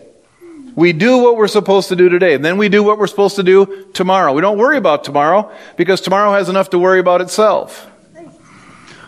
We 0.75 0.93
do 0.93 1.19
what 1.19 1.37
we're 1.37 1.49
supposed 1.49 1.89
to 1.91 1.97
do 1.97 2.09
today. 2.09 2.35
And 2.35 2.45
then 2.45 2.57
we 2.57 2.69
do 2.69 2.83
what 2.83 2.99
we're 2.99 3.07
supposed 3.07 3.37
to 3.37 3.43
do 3.43 3.87
tomorrow. 3.93 4.33
We 4.33 4.41
don't 4.41 4.59
worry 4.59 4.79
about 4.79 5.05
tomorrow 5.05 5.53
because 5.77 6.01
tomorrow 6.01 6.33
has 6.33 6.49
enough 6.49 6.71
to 6.71 6.79
worry 6.79 6.99
about 6.99 7.21
itself. 7.21 7.91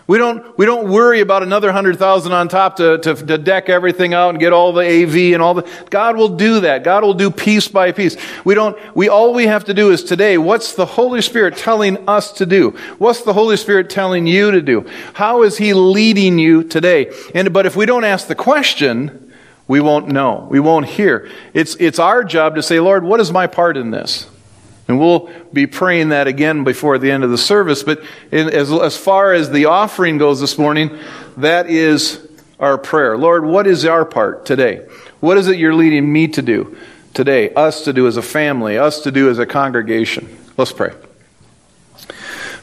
We 0.07 0.19
don't, 0.19 0.55
we 0.55 0.67
don't 0.67 0.91
worry 0.91 1.19
about 1.21 1.41
another 1.41 1.71
hundred 1.71 1.97
thousand 1.97 2.31
on 2.31 2.47
top 2.47 2.75
to, 2.75 2.99
to, 2.99 3.15
to, 3.15 3.37
deck 3.39 3.69
everything 3.69 4.13
out 4.13 4.29
and 4.29 4.39
get 4.39 4.53
all 4.53 4.71
the 4.71 4.81
AV 4.81 5.33
and 5.33 5.41
all 5.41 5.55
the, 5.55 5.67
God 5.89 6.15
will 6.15 6.29
do 6.29 6.59
that. 6.59 6.83
God 6.83 7.03
will 7.03 7.15
do 7.15 7.31
piece 7.31 7.67
by 7.67 7.91
piece. 7.91 8.15
We 8.43 8.53
don't, 8.53 8.77
we, 8.95 9.09
all 9.09 9.33
we 9.33 9.47
have 9.47 9.65
to 9.65 9.73
do 9.73 9.89
is 9.89 10.03
today, 10.03 10.37
what's 10.37 10.75
the 10.75 10.85
Holy 10.85 11.23
Spirit 11.23 11.57
telling 11.57 12.07
us 12.07 12.31
to 12.33 12.45
do? 12.45 12.71
What's 12.99 13.23
the 13.23 13.33
Holy 13.33 13.57
Spirit 13.57 13.89
telling 13.89 14.27
you 14.27 14.51
to 14.51 14.61
do? 14.61 14.85
How 15.15 15.41
is 15.41 15.57
He 15.57 15.73
leading 15.73 16.37
you 16.37 16.63
today? 16.63 17.11
And, 17.33 17.51
but 17.51 17.65
if 17.65 17.75
we 17.75 17.87
don't 17.87 18.03
ask 18.03 18.27
the 18.27 18.35
question, 18.35 19.33
we 19.67 19.79
won't 19.79 20.07
know. 20.07 20.47
We 20.51 20.59
won't 20.59 20.85
hear. 20.85 21.31
It's, 21.55 21.75
it's 21.79 21.97
our 21.97 22.23
job 22.23 22.55
to 22.55 22.61
say, 22.61 22.79
Lord, 22.79 23.03
what 23.03 23.19
is 23.19 23.31
my 23.31 23.47
part 23.47 23.75
in 23.75 23.89
this? 23.89 24.29
And 24.87 24.99
we'll 24.99 25.31
be 25.51 25.65
praying 25.65 26.09
that 26.09 26.27
again 26.27 26.63
before 26.63 26.97
the 26.97 27.11
end 27.11 27.23
of 27.23 27.31
the 27.31 27.37
service. 27.37 27.81
But 27.81 28.03
in, 28.31 28.49
as, 28.49 28.71
as 28.71 28.95
far 28.95 29.33
as 29.33 29.49
the 29.49 29.65
offering 29.65 30.17
goes 30.17 30.39
this 30.39 30.57
morning, 30.57 30.97
that 31.37 31.69
is 31.69 32.27
our 32.59 32.77
prayer. 32.77 33.17
Lord, 33.17 33.45
what 33.45 33.67
is 33.67 33.85
our 33.85 34.05
part 34.05 34.45
today? 34.45 34.87
What 35.19 35.37
is 35.37 35.47
it 35.47 35.57
you're 35.57 35.73
leading 35.73 36.11
me 36.11 36.27
to 36.29 36.41
do 36.41 36.77
today? 37.13 37.51
Us 37.53 37.83
to 37.85 37.93
do 37.93 38.07
as 38.07 38.17
a 38.17 38.21
family, 38.21 38.77
us 38.77 39.01
to 39.01 39.11
do 39.11 39.29
as 39.29 39.39
a 39.39 39.45
congregation. 39.45 40.37
Let's 40.55 40.71
pray. 40.71 40.93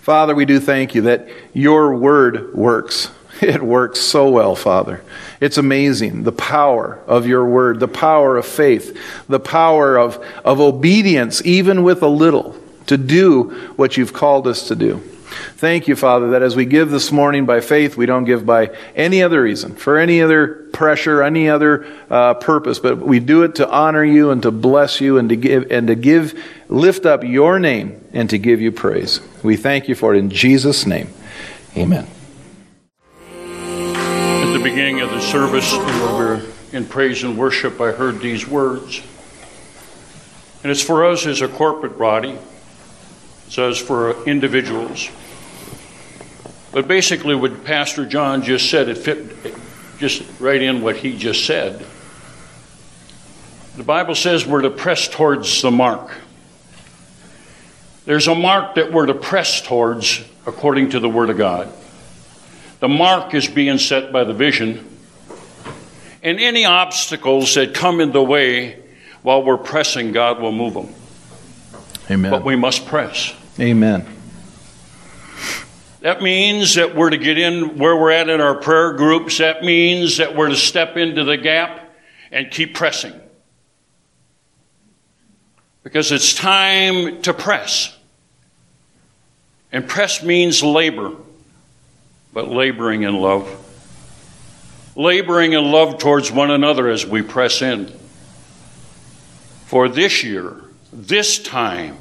Father, 0.02 0.34
we 0.34 0.44
do 0.44 0.60
thank 0.60 0.94
you 0.94 1.02
that 1.02 1.28
your 1.52 1.94
word 1.94 2.54
works. 2.54 3.10
It 3.52 3.60
works 3.60 4.00
so 4.00 4.30
well, 4.30 4.54
Father. 4.54 5.02
It's 5.40 5.58
amazing 5.58 6.22
the 6.22 6.30
power 6.30 7.00
of 7.08 7.26
your 7.26 7.44
word, 7.44 7.80
the 7.80 7.88
power 7.88 8.36
of 8.36 8.46
faith, 8.46 8.96
the 9.28 9.40
power 9.40 9.98
of, 9.98 10.24
of 10.44 10.60
obedience, 10.60 11.44
even 11.44 11.82
with 11.82 12.02
a 12.02 12.08
little, 12.08 12.56
to 12.86 12.96
do 12.96 13.50
what 13.74 13.96
you've 13.96 14.12
called 14.12 14.46
us 14.46 14.68
to 14.68 14.76
do. 14.76 14.98
Thank 15.56 15.88
you, 15.88 15.96
Father, 15.96 16.30
that 16.30 16.42
as 16.42 16.54
we 16.54 16.66
give 16.66 16.90
this 16.90 17.10
morning 17.10 17.44
by 17.44 17.60
faith, 17.60 17.96
we 17.96 18.06
don't 18.06 18.26
give 18.26 18.46
by 18.46 18.76
any 18.94 19.24
other 19.24 19.42
reason, 19.42 19.74
for 19.74 19.98
any 19.98 20.22
other 20.22 20.68
pressure, 20.72 21.20
any 21.24 21.48
other 21.48 21.84
uh, 22.10 22.34
purpose, 22.34 22.78
but 22.78 22.98
we 22.98 23.18
do 23.18 23.42
it 23.42 23.56
to 23.56 23.68
honor 23.68 24.04
you 24.04 24.30
and 24.30 24.42
to 24.42 24.52
bless 24.52 25.00
you 25.00 25.18
and 25.18 25.30
to 25.30 25.36
give 25.36 25.68
and 25.72 25.88
to 25.88 25.96
give, 25.96 26.40
lift 26.68 27.06
up 27.06 27.24
your 27.24 27.58
name 27.58 28.04
and 28.12 28.30
to 28.30 28.38
give 28.38 28.60
you 28.60 28.70
praise. 28.70 29.20
We 29.42 29.56
thank 29.56 29.88
you 29.88 29.96
for 29.96 30.14
it 30.14 30.18
in 30.18 30.30
Jesus' 30.30 30.86
name. 30.86 31.08
Amen 31.76 32.06
beginning 34.62 35.00
of 35.00 35.10
the 35.10 35.20
service, 35.20 35.72
we 35.72 35.78
were 35.78 36.40
in 36.72 36.86
praise 36.86 37.24
and 37.24 37.36
worship, 37.36 37.80
I 37.80 37.90
heard 37.90 38.20
these 38.20 38.46
words. 38.46 39.02
And 40.62 40.70
it's 40.70 40.82
for 40.82 41.04
us 41.04 41.26
as 41.26 41.40
a 41.40 41.48
corporate 41.48 41.98
body, 41.98 42.38
it's 43.46 43.58
us 43.58 43.78
for 43.78 44.24
individuals. 44.24 45.10
But 46.70 46.86
basically, 46.86 47.34
what 47.34 47.64
Pastor 47.64 48.06
John 48.06 48.42
just 48.42 48.70
said, 48.70 48.88
it 48.88 48.98
fit 48.98 49.54
just 49.98 50.22
right 50.40 50.62
in 50.62 50.80
what 50.80 50.96
he 50.96 51.16
just 51.16 51.44
said. 51.44 51.84
The 53.76 53.84
Bible 53.84 54.14
says 54.14 54.46
we're 54.46 54.62
to 54.62 54.70
press 54.70 55.08
towards 55.08 55.60
the 55.60 55.70
mark. 55.70 56.14
There's 58.04 58.28
a 58.28 58.34
mark 58.34 58.76
that 58.76 58.92
we're 58.92 59.06
to 59.06 59.14
press 59.14 59.60
towards 59.60 60.24
according 60.46 60.90
to 60.90 61.00
the 61.00 61.08
Word 61.08 61.30
of 61.30 61.36
God. 61.36 61.72
The 62.82 62.88
mark 62.88 63.32
is 63.32 63.46
being 63.46 63.78
set 63.78 64.10
by 64.10 64.24
the 64.24 64.34
vision. 64.34 64.98
And 66.20 66.40
any 66.40 66.64
obstacles 66.64 67.54
that 67.54 67.74
come 67.74 68.00
in 68.00 68.10
the 68.10 68.20
way 68.20 68.82
while 69.22 69.44
we're 69.44 69.56
pressing, 69.56 70.10
God 70.10 70.42
will 70.42 70.50
move 70.50 70.74
them. 70.74 70.92
Amen. 72.10 72.32
But 72.32 72.44
we 72.44 72.56
must 72.56 72.86
press. 72.86 73.36
Amen. 73.60 74.04
That 76.00 76.22
means 76.22 76.74
that 76.74 76.96
we're 76.96 77.10
to 77.10 77.18
get 77.18 77.38
in 77.38 77.78
where 77.78 77.96
we're 77.96 78.10
at 78.10 78.28
in 78.28 78.40
our 78.40 78.56
prayer 78.56 78.94
groups. 78.94 79.38
That 79.38 79.62
means 79.62 80.16
that 80.16 80.34
we're 80.34 80.48
to 80.48 80.56
step 80.56 80.96
into 80.96 81.22
the 81.22 81.36
gap 81.36 81.88
and 82.32 82.50
keep 82.50 82.74
pressing. 82.74 83.14
Because 85.84 86.10
it's 86.10 86.34
time 86.34 87.22
to 87.22 87.32
press. 87.32 87.96
And 89.70 89.88
press 89.88 90.24
means 90.24 90.64
labor 90.64 91.14
but 92.32 92.48
laboring 92.48 93.02
in 93.02 93.14
love. 93.14 93.58
Laboring 94.96 95.52
in 95.52 95.70
love 95.70 95.98
towards 95.98 96.30
one 96.30 96.50
another 96.50 96.88
as 96.88 97.06
we 97.06 97.22
press 97.22 97.62
in. 97.62 97.92
For 99.66 99.88
this 99.88 100.22
year, 100.22 100.62
this 100.92 101.38
time, 101.38 101.96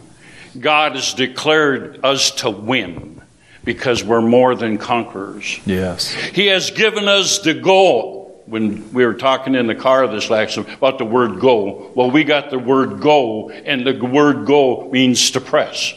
God 0.60 0.96
has 0.96 1.14
declared 1.14 2.04
us 2.04 2.32
to 2.42 2.50
win 2.50 3.22
because 3.64 4.04
we're 4.04 4.22
more 4.22 4.56
than 4.56 4.78
conquerors. 4.78 5.60
Yes. 5.66 6.12
He 6.12 6.48
has 6.48 6.72
given 6.72 7.08
us 7.08 7.40
the 7.40 7.54
goal. 7.54 8.20
When 8.48 8.92
we 8.92 9.06
were 9.06 9.14
talking 9.14 9.56
in 9.56 9.68
the 9.68 9.76
car 9.76 10.06
this 10.08 10.30
last 10.30 10.58
about 10.58 10.98
the 10.98 11.06
word 11.06 11.40
go, 11.40 11.92
well, 11.96 12.12
we 12.12 12.26
got 12.26 12.50
the 12.50 12.60
word 12.60 13.00
go, 13.00 13.50
and 13.50 13.88
the 13.88 13.94
word 13.94 14.46
go 14.46 14.90
means 14.92 15.32
to 15.32 15.40
press. 15.40 15.94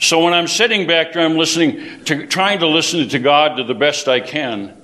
So 0.00 0.22
when 0.24 0.32
I'm 0.34 0.48
sitting 0.48 0.86
back 0.86 1.12
there, 1.12 1.24
I'm 1.24 1.36
listening 1.36 2.04
to, 2.04 2.26
trying 2.26 2.60
to 2.60 2.66
listen 2.66 3.08
to 3.08 3.18
God 3.18 3.56
to 3.56 3.64
the 3.64 3.74
best 3.74 4.08
I 4.08 4.20
can. 4.20 4.76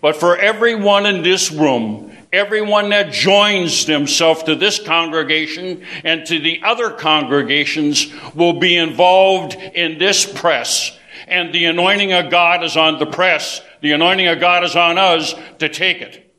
But 0.00 0.16
for 0.16 0.36
everyone 0.36 1.06
in 1.06 1.22
this 1.22 1.50
room, 1.50 2.12
Everyone 2.32 2.88
that 2.88 3.12
joins 3.12 3.84
themselves 3.84 4.44
to 4.44 4.54
this 4.54 4.82
congregation 4.82 5.84
and 6.02 6.24
to 6.26 6.38
the 6.38 6.62
other 6.62 6.90
congregations 6.90 8.10
will 8.34 8.58
be 8.58 8.74
involved 8.74 9.54
in 9.54 9.98
this 9.98 10.24
press. 10.24 10.98
And 11.28 11.52
the 11.52 11.66
anointing 11.66 12.12
of 12.14 12.30
God 12.30 12.64
is 12.64 12.74
on 12.74 12.98
the 12.98 13.04
press. 13.04 13.60
The 13.82 13.92
anointing 13.92 14.28
of 14.28 14.40
God 14.40 14.64
is 14.64 14.74
on 14.76 14.96
us 14.96 15.34
to 15.58 15.68
take 15.68 16.00
it 16.00 16.34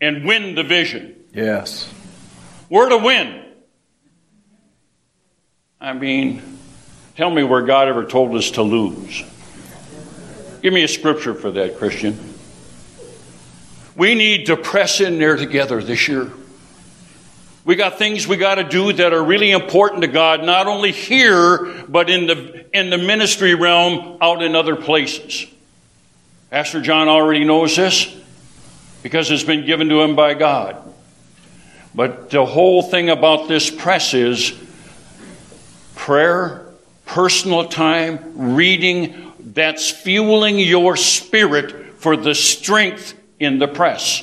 and 0.00 0.24
win 0.24 0.54
the 0.54 0.62
vision. 0.62 1.16
Yes. 1.34 1.92
We're 2.68 2.88
to 2.90 2.98
win. 2.98 3.44
I 5.80 5.92
mean, 5.92 6.40
tell 7.20 7.28
me 7.28 7.42
where 7.42 7.60
God 7.60 7.86
ever 7.86 8.06
told 8.06 8.34
us 8.34 8.52
to 8.52 8.62
lose. 8.62 9.22
Give 10.62 10.72
me 10.72 10.84
a 10.84 10.88
scripture 10.88 11.34
for 11.34 11.50
that, 11.50 11.76
Christian. 11.76 12.18
We 13.94 14.14
need 14.14 14.46
to 14.46 14.56
press 14.56 15.02
in 15.02 15.18
there 15.18 15.36
together 15.36 15.82
this 15.82 16.08
year. 16.08 16.30
We 17.66 17.76
got 17.76 17.98
things 17.98 18.26
we 18.26 18.38
got 18.38 18.54
to 18.54 18.64
do 18.64 18.94
that 18.94 19.12
are 19.12 19.22
really 19.22 19.50
important 19.50 20.00
to 20.00 20.08
God, 20.08 20.44
not 20.44 20.66
only 20.66 20.92
here, 20.92 21.84
but 21.86 22.08
in 22.08 22.26
the, 22.26 22.64
in 22.72 22.88
the 22.88 22.96
ministry 22.96 23.54
realm 23.54 24.16
out 24.22 24.42
in 24.42 24.56
other 24.56 24.74
places. 24.74 25.44
Pastor 26.48 26.80
John 26.80 27.06
already 27.06 27.44
knows 27.44 27.76
this 27.76 28.16
because 29.02 29.30
it's 29.30 29.44
been 29.44 29.66
given 29.66 29.90
to 29.90 30.00
him 30.00 30.16
by 30.16 30.32
God. 30.32 30.82
But 31.94 32.30
the 32.30 32.46
whole 32.46 32.82
thing 32.82 33.10
about 33.10 33.46
this 33.46 33.70
press 33.70 34.14
is 34.14 34.58
prayer, 35.96 36.69
personal 37.10 37.64
time, 37.64 38.54
reading 38.54 39.32
that's 39.40 39.90
fueling 39.90 40.60
your 40.60 40.96
spirit 40.96 41.96
for 41.96 42.16
the 42.16 42.36
strength 42.36 43.14
in 43.40 43.58
the 43.58 43.66
press. 43.66 44.22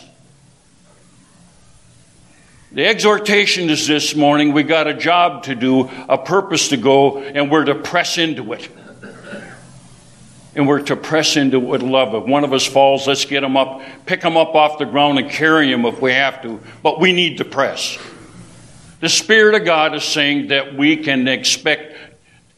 The 2.71 2.85
exhortation 2.85 3.69
is 3.69 3.87
this 3.87 4.15
morning 4.15 4.53
we 4.53 4.63
got 4.63 4.87
a 4.87 4.93
job 4.93 5.43
to 5.43 5.55
do, 5.55 5.89
a 6.07 6.17
purpose 6.17 6.69
to 6.69 6.77
go, 6.77 7.19
and 7.19 7.51
we're 7.51 7.65
to 7.65 7.75
press 7.75 8.17
into 8.17 8.53
it. 8.53 8.69
And 10.55 10.65
we're 10.65 10.83
to 10.83 10.95
press 10.95 11.35
into 11.35 11.57
it 11.57 11.65
with 11.65 11.81
love. 11.81 12.15
If 12.15 12.23
one 12.23 12.45
of 12.45 12.53
us 12.53 12.65
falls, 12.65 13.05
let's 13.05 13.25
get 13.25 13.43
him 13.43 13.57
up, 13.57 13.81
pick 14.05 14.23
him 14.23 14.37
up 14.37 14.55
off 14.55 14.79
the 14.79 14.85
ground, 14.85 15.19
and 15.19 15.29
carry 15.29 15.73
him 15.73 15.85
if 15.85 16.01
we 16.01 16.13
have 16.13 16.41
to. 16.43 16.61
But 16.83 17.01
we 17.01 17.11
need 17.11 17.39
to 17.39 17.45
press. 17.45 17.97
The 19.01 19.09
Spirit 19.09 19.55
of 19.55 19.65
God 19.65 19.93
is 19.93 20.05
saying 20.05 20.47
that 20.47 20.75
we 20.75 20.97
can 20.97 21.27
expect 21.27 21.96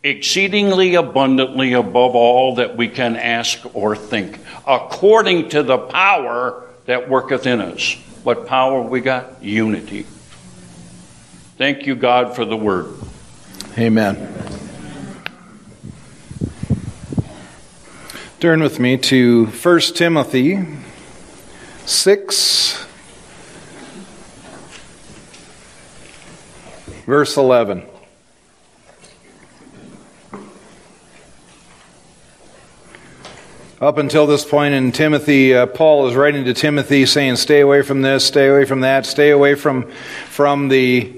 exceedingly 0.09 0.95
abundantly 0.95 1.73
above 1.73 2.15
all 2.15 2.55
that 2.55 2.75
we 2.75 2.87
can 2.87 3.15
ask 3.15 3.59
or 3.73 3.95
think, 3.95 4.39
according 4.67 5.49
to 5.49 5.63
the 5.63 5.77
power 5.77 6.65
that 6.85 7.07
worketh 7.07 7.45
in 7.45 7.61
us. 7.61 7.95
What 8.23 8.47
power 8.47 8.81
we 8.81 9.01
got? 9.01 9.43
Unity. 9.43 10.05
Thank 11.57 11.85
you, 11.85 11.95
God, 11.95 12.35
for 12.35 12.43
the 12.43 12.57
word. 12.57 12.93
Amen. 13.77 14.15
Turn 18.39 18.61
with 18.61 18.79
me 18.79 18.97
to 18.97 19.45
1 19.47 19.79
Timothy 19.95 20.65
6, 21.85 22.85
verse 27.05 27.37
11. 27.37 27.83
Up 33.81 33.97
until 33.97 34.27
this 34.27 34.43
point 34.43 34.73
in 34.73 34.91
Timothy, 34.91 35.55
uh, 35.55 35.65
Paul 35.65 36.09
is 36.09 36.15
writing 36.15 36.43
to 36.43 36.53
Timothy 36.53 37.05
saying, 37.05 37.37
Stay 37.37 37.61
away 37.61 37.81
from 37.81 38.01
this, 38.01 38.25
stay 38.25 38.49
away 38.49 38.65
from 38.65 38.81
that, 38.81 39.05
stay 39.05 39.29
away 39.29 39.55
from, 39.55 39.89
from 40.27 40.67
the 40.67 41.13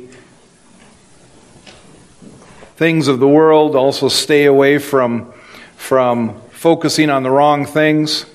things 2.76 3.08
of 3.08 3.20
the 3.20 3.28
world, 3.28 3.76
also 3.76 4.10
stay 4.10 4.46
away 4.46 4.78
from, 4.78 5.34
from 5.76 6.40
focusing 6.52 7.10
on 7.10 7.24
the 7.24 7.32
wrong 7.32 7.66
things. 7.66 8.28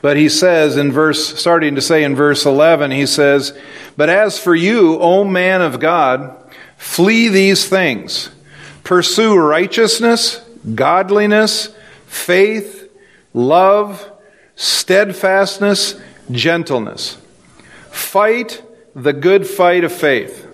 But 0.00 0.16
he 0.16 0.30
says 0.30 0.78
in 0.78 0.90
verse, 0.90 1.38
starting 1.38 1.74
to 1.74 1.82
say 1.82 2.04
in 2.04 2.16
verse 2.16 2.46
11, 2.46 2.92
he 2.92 3.04
says, 3.04 3.52
But 3.98 4.08
as 4.08 4.38
for 4.38 4.54
you, 4.54 4.98
O 5.00 5.22
man 5.22 5.60
of 5.60 5.80
God, 5.80 6.34
flee 6.78 7.28
these 7.28 7.68
things. 7.68 8.30
Pursue 8.84 9.36
righteousness, 9.36 10.42
godliness, 10.74 11.76
faith, 12.06 12.77
love, 13.38 14.10
steadfastness, 14.56 15.98
gentleness. 16.30 17.16
Fight 17.90 18.62
the 18.94 19.12
good 19.12 19.46
fight 19.46 19.84
of 19.84 19.92
faith. 19.92 20.44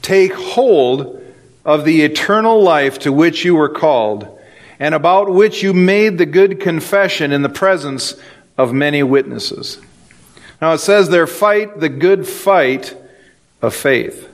Take 0.00 0.32
hold 0.32 1.22
of 1.64 1.84
the 1.84 2.02
eternal 2.02 2.62
life 2.62 3.00
to 3.00 3.12
which 3.12 3.44
you 3.44 3.54
were 3.54 3.68
called, 3.68 4.28
and 4.78 4.94
about 4.94 5.30
which 5.30 5.62
you 5.62 5.72
made 5.72 6.18
the 6.18 6.26
good 6.26 6.60
confession 6.60 7.32
in 7.32 7.42
the 7.42 7.48
presence 7.48 8.14
of 8.56 8.72
many 8.72 9.02
witnesses. 9.02 9.78
Now 10.60 10.72
it 10.72 10.78
says 10.78 11.10
there, 11.10 11.26
fight 11.26 11.80
the 11.80 11.88
good 11.88 12.26
fight 12.26 12.96
of 13.60 13.74
faith. 13.74 14.28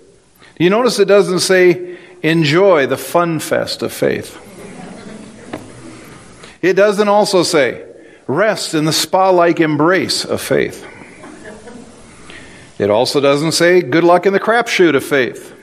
You 0.59 0.71
notice 0.71 0.99
it 0.99 1.07
doesn't 1.07 1.41
say 1.41 1.99
enjoy 2.23 2.87
the 2.87 2.97
fun 2.97 3.41
fest 3.41 3.83
of 3.83 3.93
faith? 3.93 4.47
It 6.63 6.75
doesn't 6.75 7.09
also 7.09 7.43
say, 7.43 7.87
rest 8.27 8.75
in 8.75 8.85
the 8.85 8.93
spa 8.93 9.31
like 9.31 9.61
embrace 9.61 10.25
of 10.25 10.41
faith. 10.41 10.87
It 12.79 12.91
also 12.91 13.21
doesn't 13.21 13.53
say, 13.53 13.81
good 13.83 14.05
luck 14.05 14.27
in 14.27 14.33
the 14.33 14.41
crapshoot 14.41 14.95
of 14.95 15.05
faith. 15.05 15.55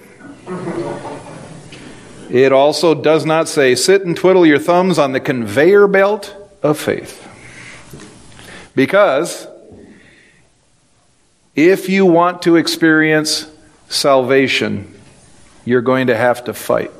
It 2.29 2.51
also 2.51 2.93
does 2.93 3.25
not 3.25 3.47
say, 3.47 3.73
sit 3.75 4.03
and 4.03 4.15
twiddle 4.15 4.45
your 4.45 4.59
thumbs 4.59 4.99
on 4.99 5.13
the 5.13 5.19
conveyor 5.19 5.87
belt 5.87 6.35
of 6.61 6.77
faith. 6.77 7.23
Because 8.75 9.47
if 11.55 11.89
you 11.89 12.05
want 12.05 12.43
to 12.43 12.55
experience 12.55 13.49
salvation, 13.89 14.93
you're 15.65 15.81
going 15.81 16.07
to 16.07 16.15
have 16.15 16.45
to 16.45 16.53
fight. 16.53 16.91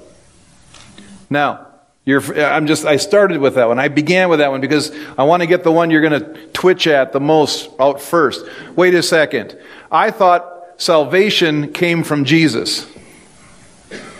Now, 1.29 1.66
you're, 2.07 2.39
I'm 2.41 2.67
just, 2.67 2.85
I 2.85 2.95
started 2.95 3.41
with 3.41 3.55
that 3.55 3.67
one. 3.67 3.79
I 3.79 3.89
began 3.89 4.29
with 4.29 4.39
that 4.39 4.49
one 4.49 4.61
because 4.61 4.95
I 5.17 5.23
want 5.23 5.41
to 5.41 5.45
get 5.45 5.65
the 5.65 5.73
one 5.73 5.91
you're 5.91 5.99
going 5.99 6.21
to 6.21 6.47
twitch 6.53 6.87
at 6.87 7.11
the 7.11 7.19
most 7.19 7.69
out 7.81 8.01
first. 8.01 8.45
Wait 8.77 8.93
a 8.93 9.03
second. 9.03 9.59
I 9.91 10.11
thought 10.11 10.49
salvation 10.77 11.73
came 11.73 12.05
from 12.05 12.23
Jesus. 12.23 12.87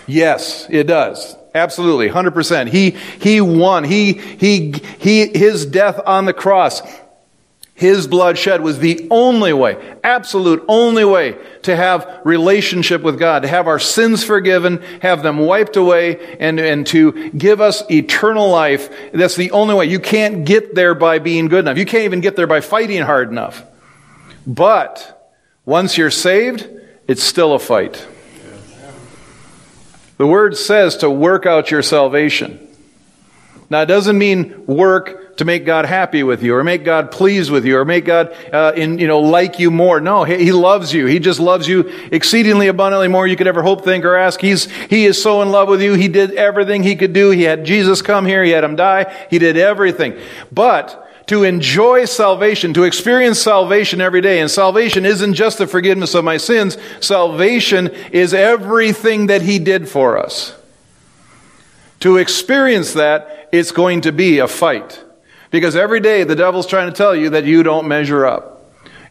Yes, 0.06 0.67
it 0.69 0.84
does. 0.84 1.38
Absolutely. 1.56 2.10
100%. 2.10 2.67
He, 2.67 2.89
he 2.89 3.39
won. 3.39 3.86
He, 3.86 4.12
he, 4.12 4.73
he, 5.00 5.28
his 5.28 5.65
death 5.65 6.02
on 6.06 6.26
the 6.26 6.34
cross 6.34 6.82
his 7.77 8.07
blood 8.07 8.39
shed 8.39 8.61
was 8.61 8.79
the 8.79 9.07
only 9.11 9.53
way, 9.53 9.77
absolute 10.03 10.65
only 10.67 11.05
way 11.05 11.37
to 11.61 11.75
have 11.75 12.21
relationship 12.23 13.03
with 13.03 13.19
God, 13.19 13.43
to 13.43 13.47
have 13.47 13.67
our 13.67 13.77
sins 13.77 14.23
forgiven, 14.23 14.81
have 15.03 15.21
them 15.21 15.37
wiped 15.37 15.75
away, 15.75 16.37
and, 16.39 16.59
and 16.59 16.87
to 16.87 17.29
give 17.29 17.61
us 17.61 17.83
eternal 17.91 18.49
life. 18.49 18.89
That's 19.13 19.35
the 19.35 19.51
only 19.51 19.75
way. 19.75 19.85
You 19.85 19.99
can't 19.99 20.43
get 20.43 20.73
there 20.73 20.95
by 20.95 21.19
being 21.19 21.49
good 21.49 21.59
enough. 21.59 21.77
You 21.77 21.85
can't 21.85 22.05
even 22.05 22.19
get 22.19 22.35
there 22.35 22.47
by 22.47 22.61
fighting 22.61 23.03
hard 23.03 23.29
enough. 23.29 23.63
But 24.47 25.31
once 25.63 25.99
you're 25.99 26.09
saved, 26.09 26.67
it's 27.07 27.21
still 27.21 27.53
a 27.53 27.59
fight. 27.59 28.07
The 30.17 30.25
word 30.25 30.57
says 30.57 30.97
to 30.97 31.11
work 31.11 31.45
out 31.45 31.69
your 31.69 31.83
salvation. 31.83 32.59
Now, 33.69 33.81
it 33.81 33.85
doesn't 33.85 34.17
mean 34.17 34.65
work 34.65 35.26
to 35.38 35.45
make 35.45 35.65
God 35.65 35.86
happy 35.86 36.23
with 36.23 36.41
you 36.41 36.56
or 36.56 36.63
make 36.63 36.84
God 36.84 37.12
pleased 37.12 37.52
with 37.52 37.63
you 37.63 37.78
or 37.78 37.86
make 37.86 38.06
God, 38.06 38.36
uh, 38.52 38.73
in, 38.76 38.97
you 38.97 39.08
know, 39.08 39.19
like 39.19 39.60
you 39.60 39.69
more. 39.69 40.02
No, 40.02 40.23
he, 40.23 40.45
he, 40.45 40.52
loves 40.52 40.93
you. 40.93 41.06
He 41.06 41.19
just 41.19 41.39
loves 41.39 41.67
you 41.67 41.91
exceedingly 42.12 42.67
abundantly 42.67 43.08
more 43.08 43.28
you 43.28 43.36
could 43.36 43.47
ever 43.47 43.62
hope, 43.62 43.84
think, 43.84 44.04
or 44.04 44.15
ask. 44.15 44.41
He's, 44.41 44.65
he 44.88 45.06
is 45.06 45.21
so 45.21 45.43
in 45.43 45.50
love 45.50 45.69
with 45.69 45.82
you. 45.82 45.93
He 45.93 46.08
did 46.08 46.34
everything 46.34 46.82
he 46.82 46.95
could 46.95 47.13
do. 47.13 47.30
He 47.30 47.43
had 47.43 47.65
Jesus 47.65 48.02
come 48.02 48.26
here. 48.26 48.43
He 48.43 48.52
had 48.52 48.63
him 48.63 48.76
die. 48.76 49.13
He 49.30 49.38
did 49.38 49.58
everything. 49.58 50.19
But, 50.52 51.04
to 51.28 51.43
enjoy 51.43 52.06
salvation, 52.06 52.73
to 52.73 52.84
experience 52.84 53.39
salvation 53.39 54.02
every 54.02 54.21
day. 54.21 54.39
And 54.39 54.50
salvation 54.50 55.06
isn't 55.06 55.36
just 55.36 55.58
the 55.58 55.67
forgiveness 55.67 56.15
of 56.15 56.23
my 56.23 56.38
sins. 56.38 56.78
Salvation 57.00 57.89
is 58.12 58.34
everything 58.34 59.28
that 59.28 59.41
He 59.41 59.60
did 59.60 59.89
for 59.89 60.17
us. 60.17 60.56
To 62.00 62.17
experience 62.17 62.93
that, 62.93 63.50
it's 63.52 63.71
going 63.71 64.02
to 64.02 64.12
be 64.12 64.39
a 64.39 64.47
fight. 64.47 65.04
Because 65.51 65.75
every 65.75 65.99
day 65.99 66.23
the 66.23 66.36
devil's 66.36 66.67
trying 66.67 66.88
to 66.88 66.95
tell 66.95 67.15
you 67.15 67.29
that 67.31 67.45
you 67.45 67.63
don't 67.63 67.88
measure 67.88 68.25
up. 68.25 68.57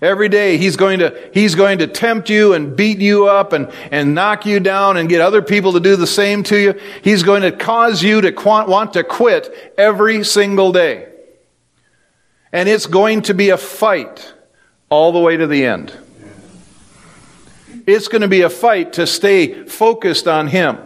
Every 0.02 0.28
day 0.28 0.58
he's 0.58 0.76
going 0.76 0.98
to, 0.98 1.30
he's 1.32 1.54
going 1.54 1.78
to 1.78 1.86
tempt 1.86 2.28
you 2.28 2.52
and 2.52 2.76
beat 2.76 2.98
you 2.98 3.26
up 3.26 3.52
and, 3.52 3.70
and 3.90 4.14
knock 4.14 4.44
you 4.44 4.60
down 4.60 4.98
and 4.98 5.08
get 5.08 5.22
other 5.22 5.40
people 5.40 5.72
to 5.72 5.80
do 5.80 5.96
the 5.96 6.06
same 6.06 6.42
to 6.44 6.58
you. 6.58 6.80
He's 7.02 7.22
going 7.22 7.42
to 7.42 7.52
cause 7.52 8.02
you 8.02 8.20
to 8.20 8.30
want 8.66 8.92
to 8.92 9.04
quit 9.04 9.74
every 9.78 10.22
single 10.22 10.72
day. 10.72 11.08
And 12.52 12.68
it's 12.68 12.86
going 12.86 13.22
to 13.22 13.34
be 13.34 13.50
a 13.50 13.56
fight 13.56 14.34
all 14.90 15.12
the 15.12 15.18
way 15.18 15.36
to 15.36 15.46
the 15.46 15.64
end. 15.64 15.92
It's 17.86 18.08
going 18.08 18.22
to 18.22 18.28
be 18.28 18.42
a 18.42 18.50
fight 18.50 18.94
to 18.94 19.06
stay 19.06 19.64
focused 19.64 20.28
on 20.28 20.48
Him. 20.48 20.78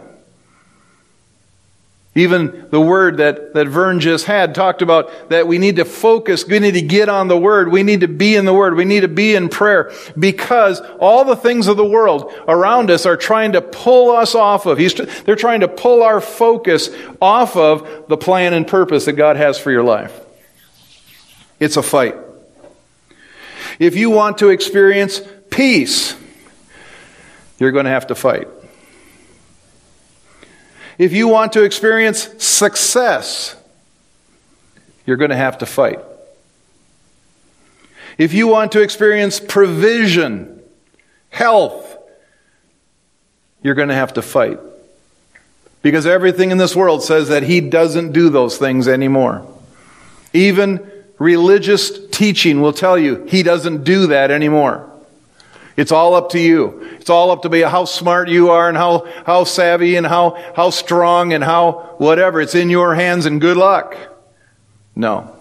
Even 2.13 2.67
the 2.71 2.81
word 2.81 3.17
that, 3.17 3.53
that 3.53 3.69
Vern 3.69 4.01
just 4.01 4.25
had 4.25 4.53
talked 4.53 4.81
about 4.81 5.29
that 5.29 5.47
we 5.47 5.57
need 5.57 5.77
to 5.77 5.85
focus, 5.85 6.45
we 6.45 6.59
need 6.59 6.73
to 6.73 6.81
get 6.81 7.07
on 7.07 7.29
the 7.29 7.37
word, 7.37 7.71
we 7.71 7.83
need 7.83 8.01
to 8.01 8.09
be 8.09 8.35
in 8.35 8.43
the 8.43 8.53
word, 8.53 8.75
we 8.75 8.83
need 8.83 9.01
to 9.01 9.07
be 9.07 9.33
in 9.33 9.47
prayer 9.47 9.93
because 10.19 10.81
all 10.99 11.23
the 11.23 11.37
things 11.37 11.67
of 11.67 11.77
the 11.77 11.85
world 11.85 12.33
around 12.49 12.91
us 12.91 13.05
are 13.05 13.15
trying 13.15 13.53
to 13.53 13.61
pull 13.61 14.11
us 14.11 14.35
off 14.35 14.65
of. 14.65 14.77
He's, 14.77 14.93
they're 14.93 15.37
trying 15.37 15.61
to 15.61 15.69
pull 15.69 16.03
our 16.03 16.19
focus 16.19 16.89
off 17.21 17.55
of 17.55 18.09
the 18.09 18.17
plan 18.17 18.53
and 18.53 18.67
purpose 18.67 19.05
that 19.05 19.13
God 19.13 19.37
has 19.37 19.57
for 19.57 19.71
your 19.71 19.83
life. 19.83 20.19
It's 21.61 21.77
a 21.77 21.83
fight. 21.83 22.17
If 23.79 23.95
you 23.95 24.09
want 24.09 24.39
to 24.39 24.49
experience 24.49 25.21
peace, 25.49 26.13
you're 27.57 27.71
going 27.71 27.85
to 27.85 27.91
have 27.91 28.07
to 28.07 28.15
fight. 28.15 28.49
If 30.97 31.13
you 31.13 31.27
want 31.27 31.53
to 31.53 31.63
experience 31.63 32.29
success, 32.43 33.55
you're 35.05 35.17
going 35.17 35.31
to 35.31 35.37
have 35.37 35.59
to 35.59 35.65
fight. 35.65 35.99
If 38.17 38.33
you 38.33 38.47
want 38.47 38.73
to 38.73 38.81
experience 38.81 39.39
provision, 39.39 40.61
health, 41.29 41.97
you're 43.63 43.75
going 43.75 43.89
to 43.89 43.95
have 43.95 44.13
to 44.13 44.21
fight. 44.21 44.59
Because 45.81 46.05
everything 46.05 46.51
in 46.51 46.57
this 46.57 46.75
world 46.75 47.03
says 47.03 47.29
that 47.29 47.43
He 47.43 47.61
doesn't 47.61 48.11
do 48.11 48.29
those 48.29 48.57
things 48.57 48.87
anymore. 48.87 49.47
Even 50.33 50.89
religious 51.17 52.07
teaching 52.09 52.61
will 52.61 52.73
tell 52.73 52.97
you 52.97 53.25
He 53.25 53.43
doesn't 53.43 53.83
do 53.83 54.07
that 54.07 54.29
anymore. 54.29 54.90
It's 55.77 55.91
all 55.91 56.15
up 56.15 56.29
to 56.31 56.39
you. 56.39 56.81
It's 56.99 57.09
all 57.09 57.31
up 57.31 57.43
to 57.43 57.49
me 57.49 57.61
how 57.61 57.85
smart 57.85 58.29
you 58.29 58.49
are 58.49 58.67
and 58.67 58.77
how, 58.77 59.07
how 59.25 59.45
savvy 59.45 59.95
and 59.95 60.05
how, 60.05 60.37
how 60.55 60.69
strong 60.69 61.33
and 61.33 61.43
how 61.43 61.95
whatever. 61.97 62.41
It's 62.41 62.55
in 62.55 62.69
your 62.69 62.93
hands 62.95 63.25
and 63.25 63.39
good 63.39 63.57
luck. 63.57 63.95
No. 64.95 65.35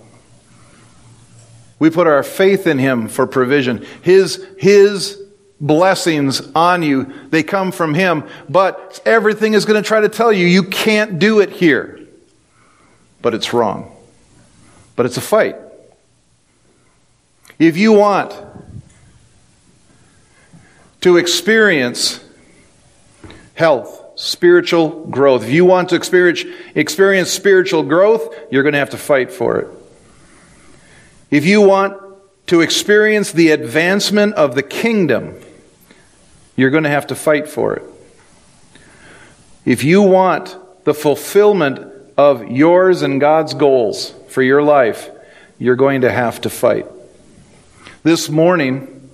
We 1.79 1.91
put 1.91 2.07
our 2.07 2.23
faith 2.23 2.67
in 2.67 2.79
Him 2.79 3.09
for 3.09 3.27
provision. 3.27 3.85
His, 4.03 4.47
His 4.59 5.21
blessings 5.61 6.41
on 6.55 6.83
you, 6.83 7.13
they 7.31 7.43
come 7.43 7.73
from 7.73 7.95
Him, 7.95 8.25
but 8.49 9.01
everything 9.05 9.55
is 9.55 9.65
going 9.65 9.83
to 9.83 9.87
try 9.87 10.01
to 10.01 10.09
tell 10.09 10.33
you 10.33 10.47
you 10.47 10.63
can't 10.63 11.19
do 11.19 11.41
it 11.41 11.51
here. 11.51 12.01
But 13.23 13.35
it's 13.35 13.53
wrong. 13.53 13.95
But 14.97 15.07
it's 15.07 15.17
a 15.17 15.23
fight. 15.23 15.57
If 17.59 17.77
you 17.77 17.93
want 17.93 18.35
to 21.01 21.17
experience 21.17 22.23
health, 23.55 24.03
spiritual 24.17 25.07
growth. 25.07 25.45
If 25.45 25.51
you 25.51 25.65
want 25.65 25.91
to 25.91 25.97
experience, 25.97 26.45
experience 26.75 27.31
spiritual 27.31 27.83
growth, 27.83 28.35
you're 28.51 28.63
going 28.63 28.75
to 28.75 28.79
have 28.79 28.91
to 28.91 28.99
fight 28.99 29.33
for 29.33 29.59
it. 29.59 29.69
If 31.31 31.47
you 31.47 31.61
want 31.63 31.97
to 32.49 32.61
experience 32.61 33.33
the 33.33 33.51
advancement 33.51 34.35
of 34.35 34.55
the 34.55 34.63
kingdom, 34.63 35.41
you're 36.57 36.71
going 36.71 36.85
to 36.85 36.91
have 36.91 37.07
to 37.09 37.15
fight 37.15 37.49
for 37.49 37.77
it. 37.77 37.85
If 39.65 39.85
you 39.85 40.03
want 40.03 40.57
the 40.85 40.95
fulfillment 40.95 41.93
of 42.17 42.51
yours 42.51 43.03
and 43.03 43.21
God's 43.21 43.55
goals 43.55 44.13
for 44.29 44.43
your 44.43 44.63
life, 44.63 45.11
you're 45.59 45.77
going 45.77 46.01
to 46.01 46.11
have 46.11 46.41
to 46.43 46.51
fight. 46.51 46.87
This 48.03 48.29
morning 48.29 49.11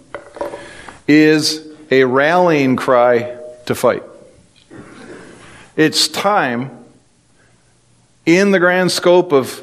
is 1.06 1.65
a 1.90 2.04
rallying 2.04 2.76
cry 2.76 3.36
to 3.66 3.74
fight. 3.74 4.02
It's 5.76 6.08
time, 6.08 6.84
in 8.24 8.50
the 8.50 8.58
grand 8.58 8.90
scope 8.90 9.32
of 9.32 9.62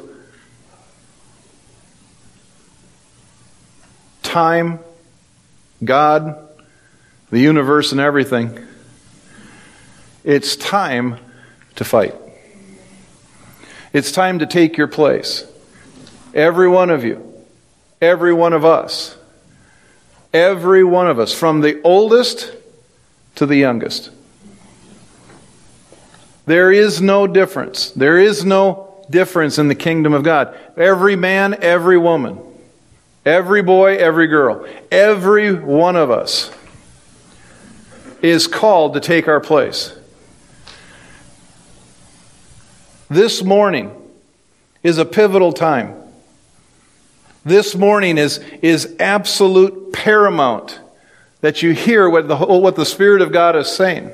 time, 4.22 4.78
God, 5.82 6.36
the 7.30 7.40
universe, 7.40 7.92
and 7.92 8.00
everything, 8.00 8.58
it's 10.22 10.56
time 10.56 11.18
to 11.76 11.84
fight. 11.84 12.14
It's 13.92 14.10
time 14.10 14.38
to 14.38 14.46
take 14.46 14.76
your 14.76 14.88
place. 14.88 15.46
Every 16.32 16.68
one 16.68 16.90
of 16.90 17.04
you, 17.04 17.44
every 18.00 18.32
one 18.32 18.52
of 18.52 18.64
us 18.64 19.16
Every 20.34 20.82
one 20.82 21.06
of 21.06 21.20
us, 21.20 21.32
from 21.32 21.60
the 21.60 21.80
oldest 21.82 22.52
to 23.36 23.46
the 23.46 23.54
youngest. 23.54 24.10
There 26.44 26.72
is 26.72 27.00
no 27.00 27.28
difference. 27.28 27.90
There 27.90 28.18
is 28.18 28.44
no 28.44 29.06
difference 29.08 29.58
in 29.58 29.68
the 29.68 29.76
kingdom 29.76 30.12
of 30.12 30.24
God. 30.24 30.58
Every 30.76 31.14
man, 31.14 31.56
every 31.62 31.96
woman, 31.96 32.40
every 33.24 33.62
boy, 33.62 33.96
every 33.96 34.26
girl, 34.26 34.66
every 34.90 35.54
one 35.54 35.94
of 35.94 36.10
us 36.10 36.50
is 38.20 38.48
called 38.48 38.94
to 38.94 39.00
take 39.00 39.28
our 39.28 39.40
place. 39.40 39.96
This 43.08 43.42
morning 43.44 43.94
is 44.82 44.98
a 44.98 45.04
pivotal 45.04 45.52
time 45.52 46.03
this 47.44 47.74
morning 47.74 48.18
is, 48.18 48.38
is 48.62 48.96
absolute 48.98 49.92
paramount 49.92 50.80
that 51.40 51.62
you 51.62 51.72
hear 51.72 52.08
what 52.08 52.26
the, 52.26 52.36
what 52.36 52.74
the 52.74 52.86
Spirit 52.86 53.20
of 53.20 53.32
God 53.32 53.54
is 53.54 53.68
saying. 53.68 54.10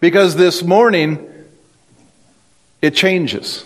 Because 0.00 0.34
this 0.34 0.62
morning, 0.62 1.28
it 2.80 2.94
changes. 2.94 3.64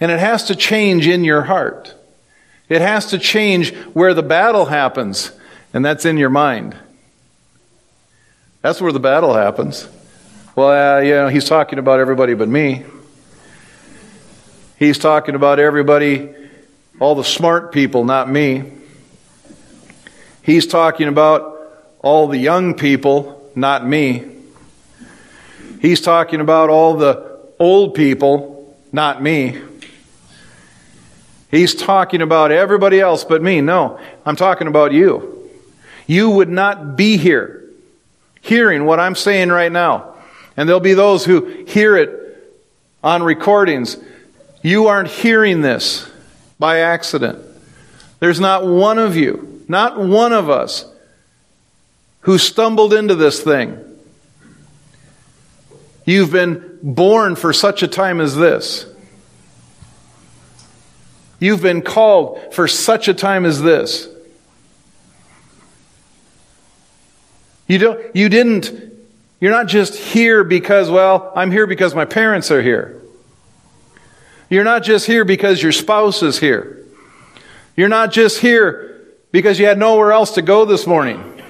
And 0.00 0.10
it 0.10 0.18
has 0.18 0.44
to 0.44 0.56
change 0.56 1.06
in 1.06 1.22
your 1.22 1.42
heart. 1.42 1.94
It 2.68 2.80
has 2.80 3.06
to 3.10 3.18
change 3.18 3.74
where 3.92 4.14
the 4.14 4.22
battle 4.22 4.64
happens, 4.64 5.32
and 5.74 5.84
that's 5.84 6.06
in 6.06 6.16
your 6.16 6.30
mind. 6.30 6.74
That's 8.62 8.80
where 8.80 8.92
the 8.92 9.00
battle 9.00 9.34
happens. 9.34 9.86
Well, 10.56 10.96
uh, 10.96 11.00
you 11.00 11.10
know, 11.10 11.28
he's 11.28 11.44
talking 11.44 11.78
about 11.78 12.00
everybody 12.00 12.32
but 12.32 12.48
me. 12.48 12.84
He's 14.82 14.98
talking 14.98 15.36
about 15.36 15.60
everybody, 15.60 16.28
all 16.98 17.14
the 17.14 17.22
smart 17.22 17.70
people, 17.70 18.02
not 18.02 18.28
me. 18.28 18.64
He's 20.42 20.66
talking 20.66 21.06
about 21.06 21.56
all 22.00 22.26
the 22.26 22.36
young 22.36 22.74
people, 22.74 23.48
not 23.54 23.86
me. 23.86 24.24
He's 25.80 26.00
talking 26.00 26.40
about 26.40 26.68
all 26.68 26.94
the 26.96 27.38
old 27.60 27.94
people, 27.94 28.76
not 28.90 29.22
me. 29.22 29.56
He's 31.48 31.76
talking 31.76 32.20
about 32.20 32.50
everybody 32.50 32.98
else 32.98 33.22
but 33.22 33.40
me. 33.40 33.60
No, 33.60 34.00
I'm 34.26 34.34
talking 34.34 34.66
about 34.66 34.90
you. 34.90 35.48
You 36.08 36.28
would 36.28 36.48
not 36.48 36.96
be 36.96 37.18
here 37.18 37.70
hearing 38.40 38.84
what 38.84 38.98
I'm 38.98 39.14
saying 39.14 39.50
right 39.50 39.70
now. 39.70 40.16
And 40.56 40.68
there'll 40.68 40.80
be 40.80 40.94
those 40.94 41.24
who 41.24 41.64
hear 41.68 41.96
it 41.96 42.18
on 43.04 43.22
recordings 43.22 43.96
you 44.62 44.86
aren't 44.86 45.08
hearing 45.08 45.60
this 45.60 46.08
by 46.58 46.78
accident. 46.80 47.38
There's 48.20 48.40
not 48.40 48.64
one 48.64 48.98
of 48.98 49.16
you, 49.16 49.64
not 49.68 49.98
one 49.98 50.32
of 50.32 50.48
us, 50.48 50.86
who 52.20 52.38
stumbled 52.38 52.94
into 52.94 53.16
this 53.16 53.42
thing. 53.42 53.78
You've 56.04 56.30
been 56.30 56.78
born 56.82 57.36
for 57.36 57.52
such 57.52 57.82
a 57.82 57.88
time 57.88 58.20
as 58.20 58.36
this. 58.36 58.86
You've 61.40 61.62
been 61.62 61.82
called 61.82 62.54
for 62.54 62.68
such 62.68 63.08
a 63.08 63.14
time 63.14 63.44
as 63.44 63.60
this. 63.60 64.08
You 67.66 67.78
don't 67.78 68.14
you 68.14 68.28
didn't 68.28 68.70
you're 69.40 69.50
not 69.50 69.66
just 69.66 69.96
here 69.96 70.44
because 70.44 70.88
well, 70.88 71.32
I'm 71.34 71.50
here 71.50 71.66
because 71.66 71.96
my 71.96 72.04
parents 72.04 72.52
are 72.52 72.62
here. 72.62 73.01
You're 74.52 74.64
not 74.64 74.82
just 74.82 75.06
here 75.06 75.24
because 75.24 75.62
your 75.62 75.72
spouse 75.72 76.22
is 76.22 76.38
here. 76.38 76.84
You're 77.74 77.88
not 77.88 78.12
just 78.12 78.38
here 78.38 79.00
because 79.30 79.58
you 79.58 79.64
had 79.64 79.78
nowhere 79.78 80.12
else 80.12 80.32
to 80.32 80.42
go 80.42 80.66
this 80.66 80.86
morning. 80.86 81.42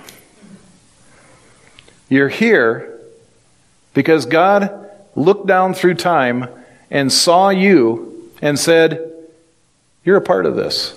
You're 2.08 2.28
here 2.28 3.00
because 3.92 4.24
God 4.24 4.88
looked 5.16 5.48
down 5.48 5.74
through 5.74 5.94
time 5.94 6.46
and 6.92 7.12
saw 7.12 7.48
you 7.48 8.30
and 8.40 8.56
said, 8.56 9.12
You're 10.04 10.18
a 10.18 10.22
part 10.22 10.46
of 10.46 10.54
this. 10.54 10.96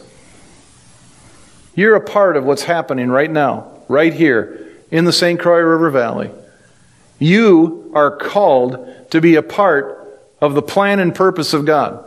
You're 1.73 1.95
a 1.95 2.01
part 2.01 2.37
of 2.37 2.45
what's 2.45 2.65
happening 2.65 3.09
right 3.09 3.31
now, 3.31 3.81
right 3.87 4.13
here 4.13 4.69
in 4.91 5.05
the 5.05 5.11
St. 5.11 5.39
Croix 5.39 5.61
River 5.61 5.89
Valley. 5.89 6.29
You 7.17 7.91
are 7.95 8.15
called 8.15 9.09
to 9.09 9.19
be 9.19 9.37
a 9.37 9.41
part 9.41 9.94
of 10.45 10.53
the 10.53 10.61
plan 10.61 10.99
and 10.99 11.13
purpose 11.13 11.53
of 11.53 11.65
God. 11.65 12.03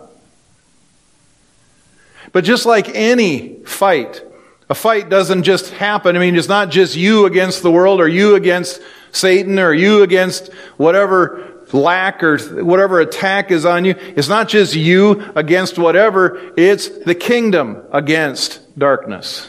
But 2.33 2.45
just 2.45 2.67
like 2.67 2.89
any 2.95 3.57
fight, 3.65 4.23
a 4.69 4.75
fight 4.75 5.09
doesn't 5.09 5.43
just 5.45 5.71
happen. 5.71 6.17
I 6.17 6.21
mean, 6.21 6.37
it's 6.37 6.49
not 6.49 6.71
just 6.71 6.95
you 6.95 7.27
against 7.27 7.63
the 7.63 7.71
world 7.71 8.01
or 8.01 8.09
you 8.09 8.35
against 8.35 8.81
Satan 9.13 9.59
or 9.59 9.73
you 9.73 10.03
against 10.03 10.53
whatever 10.77 11.45
lack 11.73 12.23
or 12.23 12.39
whatever 12.39 13.01
attack 13.01 13.51
is 13.51 13.65
on 13.65 13.85
you. 13.85 13.95
It's 13.99 14.29
not 14.29 14.49
just 14.49 14.75
you 14.75 15.31
against 15.35 15.79
whatever, 15.79 16.53
it's 16.57 16.89
the 16.89 17.15
kingdom 17.15 17.83
against 17.93 18.79
darkness. 18.79 19.49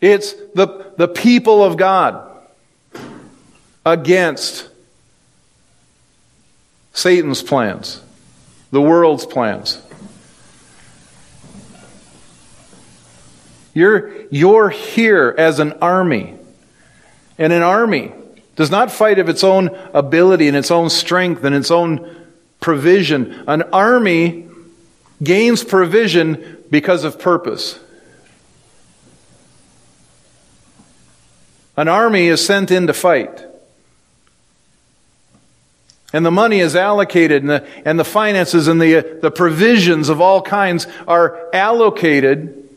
It's 0.00 0.34
the, 0.54 0.92
the 0.98 1.08
people 1.08 1.64
of 1.64 1.76
God 1.76 2.30
against 3.86 4.68
Satan's 6.94 7.42
plans, 7.42 8.00
the 8.70 8.80
world's 8.80 9.26
plans. 9.26 9.82
You're, 13.74 14.12
you're 14.30 14.70
here 14.70 15.34
as 15.36 15.58
an 15.58 15.72
army. 15.82 16.36
And 17.36 17.52
an 17.52 17.62
army 17.62 18.12
does 18.54 18.70
not 18.70 18.92
fight 18.92 19.18
of 19.18 19.28
its 19.28 19.42
own 19.42 19.76
ability 19.92 20.46
and 20.46 20.56
its 20.56 20.70
own 20.70 20.88
strength 20.88 21.42
and 21.42 21.54
its 21.54 21.72
own 21.72 22.16
provision. 22.60 23.44
An 23.48 23.62
army 23.62 24.48
gains 25.20 25.64
provision 25.64 26.62
because 26.70 27.02
of 27.02 27.18
purpose. 27.18 27.80
An 31.76 31.88
army 31.88 32.28
is 32.28 32.44
sent 32.44 32.70
in 32.70 32.86
to 32.86 32.94
fight. 32.94 33.44
And 36.14 36.24
the 36.24 36.30
money 36.30 36.60
is 36.60 36.76
allocated, 36.76 37.42
and 37.42 37.50
the, 37.50 37.66
and 37.84 37.98
the 37.98 38.04
finances 38.04 38.68
and 38.68 38.80
the, 38.80 38.98
uh, 38.98 39.20
the 39.20 39.32
provisions 39.32 40.08
of 40.08 40.20
all 40.20 40.40
kinds 40.40 40.86
are 41.08 41.50
allocated 41.52 42.68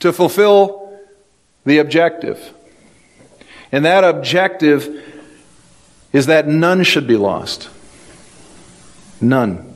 to 0.00 0.12
fulfill 0.12 0.94
the 1.64 1.78
objective. 1.78 2.52
And 3.72 3.86
that 3.86 4.04
objective 4.04 5.02
is 6.12 6.26
that 6.26 6.46
none 6.46 6.82
should 6.82 7.06
be 7.06 7.16
lost. 7.16 7.70
None. 9.22 9.74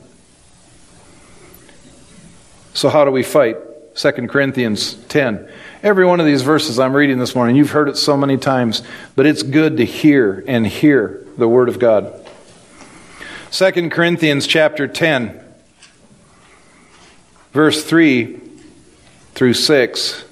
So, 2.75 2.87
how 2.89 3.03
do 3.03 3.09
we 3.09 3.23
fight? 3.23 3.57
2 3.95 4.11
Corinthians 4.27 4.93
10. 5.09 5.51
Every 5.83 6.05
one 6.05 6.19
of 6.19 6.27
these 6.27 6.43
verses 6.43 6.77
I'm 6.77 6.95
reading 6.95 7.17
this 7.17 7.33
morning, 7.33 7.55
you've 7.55 7.71
heard 7.71 7.89
it 7.89 7.97
so 7.97 8.15
many 8.15 8.37
times, 8.37 8.83
but 9.15 9.25
it's 9.25 9.41
good 9.41 9.77
to 9.77 9.85
hear 9.85 10.43
and 10.47 10.67
hear 10.67 11.25
the 11.39 11.47
Word 11.47 11.69
of 11.69 11.79
God. 11.79 12.13
2 13.49 13.89
Corinthians 13.89 14.45
chapter 14.45 14.87
10, 14.87 15.43
verse 17.51 17.83
3 17.83 18.39
through 19.33 19.55
6 19.55 20.23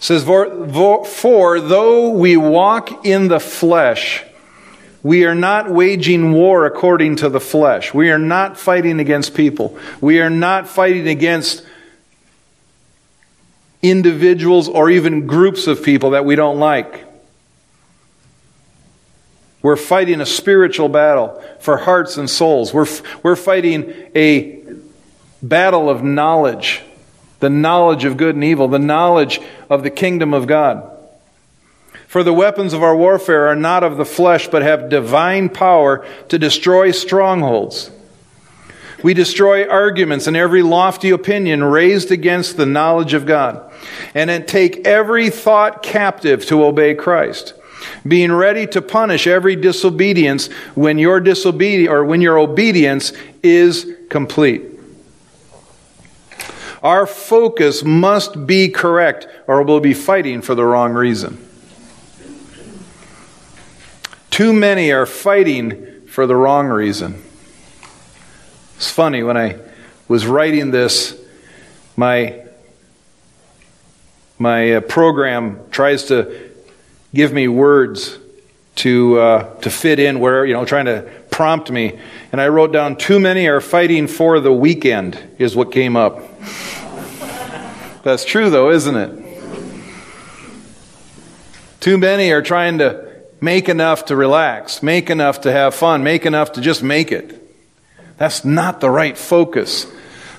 says, 0.00 0.24
for, 0.24 1.60
though 1.60 2.08
we 2.10 2.36
walk 2.36 3.06
in 3.06 3.28
the 3.28 3.38
flesh, 3.38 4.24
we 5.04 5.24
are 5.26 5.36
not 5.36 5.70
waging 5.70 6.32
war 6.32 6.66
according 6.66 7.14
to 7.16 7.28
the 7.28 7.38
flesh. 7.38 7.94
We 7.94 8.10
are 8.10 8.18
not 8.18 8.58
fighting 8.58 8.98
against 8.98 9.34
people. 9.34 9.78
We 10.00 10.20
are 10.20 10.28
not 10.28 10.66
fighting 10.66 11.06
against 11.06 11.64
individuals 13.84 14.68
or 14.68 14.90
even 14.90 15.26
groups 15.26 15.66
of 15.66 15.82
people 15.82 16.10
that 16.10 16.24
we 16.24 16.34
don't 16.34 16.58
like. 16.58 17.04
We're 19.62 19.76
fighting 19.76 20.20
a 20.20 20.26
spiritual 20.26 20.88
battle 20.88 21.42
for 21.60 21.76
hearts 21.76 22.16
and 22.16 22.28
souls. 22.28 22.74
We're, 22.74 22.88
we're 23.22 23.36
fighting 23.36 23.92
a 24.14 24.62
battle 25.42 25.88
of 25.88 26.02
knowledge 26.02 26.82
the 27.40 27.50
knowledge 27.50 28.06
of 28.06 28.16
good 28.16 28.34
and 28.34 28.42
evil, 28.42 28.68
the 28.68 28.78
knowledge 28.78 29.38
of 29.68 29.82
the 29.82 29.90
kingdom 29.90 30.32
of 30.32 30.46
God. 30.46 30.90
For 32.06 32.22
the 32.22 32.32
weapons 32.32 32.72
of 32.72 32.82
our 32.82 32.96
warfare 32.96 33.48
are 33.48 33.56
not 33.56 33.84
of 33.84 33.98
the 33.98 34.06
flesh, 34.06 34.48
but 34.48 34.62
have 34.62 34.88
divine 34.88 35.50
power 35.50 36.06
to 36.30 36.38
destroy 36.38 36.90
strongholds. 36.90 37.90
We 39.04 39.12
destroy 39.12 39.68
arguments 39.68 40.26
and 40.26 40.34
every 40.34 40.62
lofty 40.62 41.10
opinion 41.10 41.62
raised 41.62 42.10
against 42.10 42.56
the 42.56 42.64
knowledge 42.64 43.12
of 43.12 43.26
God, 43.26 43.70
and 44.14 44.48
take 44.48 44.86
every 44.86 45.28
thought 45.28 45.82
captive 45.82 46.46
to 46.46 46.64
obey 46.64 46.94
Christ, 46.94 47.52
being 48.08 48.32
ready 48.32 48.66
to 48.68 48.80
punish 48.80 49.26
every 49.26 49.56
disobedience 49.56 50.46
when 50.74 50.96
your 50.96 51.20
disobedience 51.20 51.90
or 51.90 52.02
when 52.06 52.22
your 52.22 52.38
obedience 52.38 53.12
is 53.42 53.86
complete. 54.08 54.62
Our 56.82 57.06
focus 57.06 57.84
must 57.84 58.46
be 58.46 58.70
correct, 58.70 59.28
or 59.46 59.62
we'll 59.62 59.80
be 59.80 59.92
fighting 59.92 60.40
for 60.40 60.54
the 60.54 60.64
wrong 60.64 60.94
reason. 60.94 61.46
Too 64.30 64.54
many 64.54 64.92
are 64.92 65.04
fighting 65.04 66.06
for 66.06 66.26
the 66.26 66.36
wrong 66.36 66.68
reason. 66.68 67.23
It's 68.76 68.90
funny, 68.90 69.22
when 69.22 69.36
I 69.36 69.58
was 70.08 70.26
writing 70.26 70.70
this, 70.70 71.18
my, 71.96 72.42
my 74.38 74.74
uh, 74.74 74.80
program 74.80 75.60
tries 75.70 76.04
to 76.04 76.50
give 77.14 77.32
me 77.32 77.46
words 77.46 78.18
to, 78.76 79.20
uh, 79.20 79.54
to 79.60 79.70
fit 79.70 80.00
in 80.00 80.18
where, 80.18 80.44
you 80.44 80.52
know, 80.52 80.64
trying 80.64 80.86
to 80.86 81.08
prompt 81.30 81.70
me. 81.70 81.98
And 82.32 82.40
I 82.40 82.48
wrote 82.48 82.72
down, 82.72 82.96
too 82.96 83.20
many 83.20 83.46
are 83.46 83.60
fighting 83.60 84.08
for 84.08 84.40
the 84.40 84.52
weekend, 84.52 85.18
is 85.38 85.54
what 85.54 85.70
came 85.70 85.96
up. 85.96 86.20
That's 88.02 88.24
true, 88.24 88.50
though, 88.50 88.70
isn't 88.70 88.96
it? 88.96 89.20
Too 91.78 91.96
many 91.96 92.32
are 92.32 92.42
trying 92.42 92.78
to 92.78 93.22
make 93.40 93.68
enough 93.68 94.06
to 94.06 94.16
relax, 94.16 94.82
make 94.82 95.10
enough 95.10 95.42
to 95.42 95.52
have 95.52 95.74
fun, 95.74 96.02
make 96.02 96.26
enough 96.26 96.52
to 96.54 96.60
just 96.60 96.82
make 96.82 97.12
it. 97.12 97.43
That's 98.16 98.44
not 98.44 98.80
the 98.80 98.90
right 98.90 99.16
focus. 99.16 99.86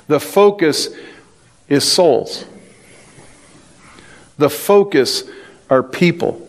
The 0.07 0.19
focus 0.19 0.89
is 1.67 1.89
souls. 1.89 2.45
The 4.38 4.49
focus 4.49 5.23
are 5.69 5.83
people. 5.83 6.47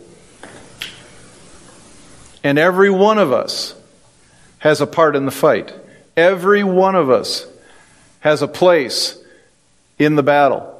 And 2.43 2.57
every 2.57 2.89
one 2.89 3.17
of 3.17 3.31
us 3.31 3.75
has 4.59 4.81
a 4.81 4.87
part 4.87 5.15
in 5.15 5.25
the 5.25 5.31
fight. 5.31 5.73
Every 6.15 6.63
one 6.63 6.95
of 6.95 7.09
us 7.09 7.45
has 8.21 8.41
a 8.41 8.47
place 8.47 9.17
in 9.99 10.15
the 10.15 10.23
battle. 10.23 10.73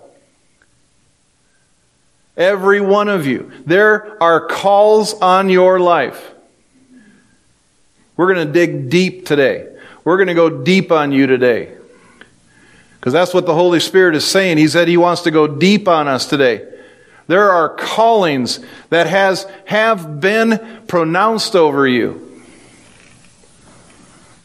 Every 2.35 2.79
one 2.81 3.07
of 3.09 3.25
you. 3.25 3.51
There 3.65 4.21
are 4.21 4.47
calls 4.47 5.13
on 5.15 5.49
your 5.49 5.79
life. 5.79 6.31
We're 8.15 8.33
going 8.33 8.47
to 8.47 8.53
dig 8.53 8.89
deep 8.89 9.25
today. 9.25 9.76
We're 10.07 10.15
going 10.15 10.29
to 10.29 10.33
go 10.35 10.49
deep 10.49 10.89
on 10.89 11.11
you 11.11 11.27
today. 11.27 11.75
Because 12.97 13.11
that's 13.11 13.33
what 13.33 13.45
the 13.45 13.53
Holy 13.53 13.81
Spirit 13.81 14.15
is 14.15 14.23
saying. 14.23 14.57
He 14.57 14.69
said 14.69 14.87
He 14.87 14.95
wants 14.95 15.23
to 15.23 15.31
go 15.31 15.47
deep 15.47 15.85
on 15.89 16.07
us 16.07 16.27
today. 16.27 16.65
There 17.27 17.51
are 17.51 17.67
callings 17.67 18.61
that 18.89 19.07
has, 19.07 19.45
have 19.65 20.21
been 20.21 20.83
pronounced 20.87 21.57
over 21.57 21.85
you 21.85 22.41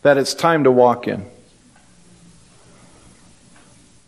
that 0.02 0.18
it's 0.18 0.34
time 0.34 0.64
to 0.64 0.72
walk 0.72 1.06
in. 1.06 1.24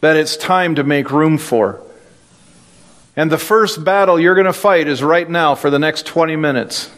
That 0.00 0.16
it's 0.16 0.36
time 0.36 0.74
to 0.74 0.82
make 0.82 1.12
room 1.12 1.38
for. 1.38 1.80
And 3.14 3.30
the 3.30 3.38
first 3.38 3.84
battle 3.84 4.18
you're 4.18 4.34
going 4.34 4.46
to 4.46 4.52
fight 4.52 4.88
is 4.88 5.04
right 5.04 5.30
now 5.30 5.54
for 5.54 5.70
the 5.70 5.78
next 5.78 6.04
20 6.04 6.34
minutes. 6.34 6.90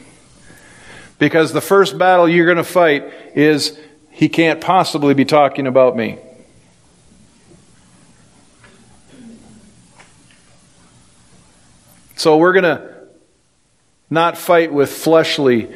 Because 1.18 1.52
the 1.52 1.60
first 1.60 1.98
battle 1.98 2.26
you're 2.26 2.46
going 2.46 2.56
to 2.56 2.64
fight 2.64 3.04
is 3.34 3.78
he 4.16 4.30
can't 4.30 4.62
possibly 4.62 5.12
be 5.12 5.26
talking 5.26 5.66
about 5.66 5.94
me. 5.94 6.18
So 12.16 12.38
we're 12.38 12.54
going 12.54 12.64
to 12.64 12.94
not 14.08 14.38
fight 14.38 14.72
with 14.72 14.90
fleshly 14.90 15.70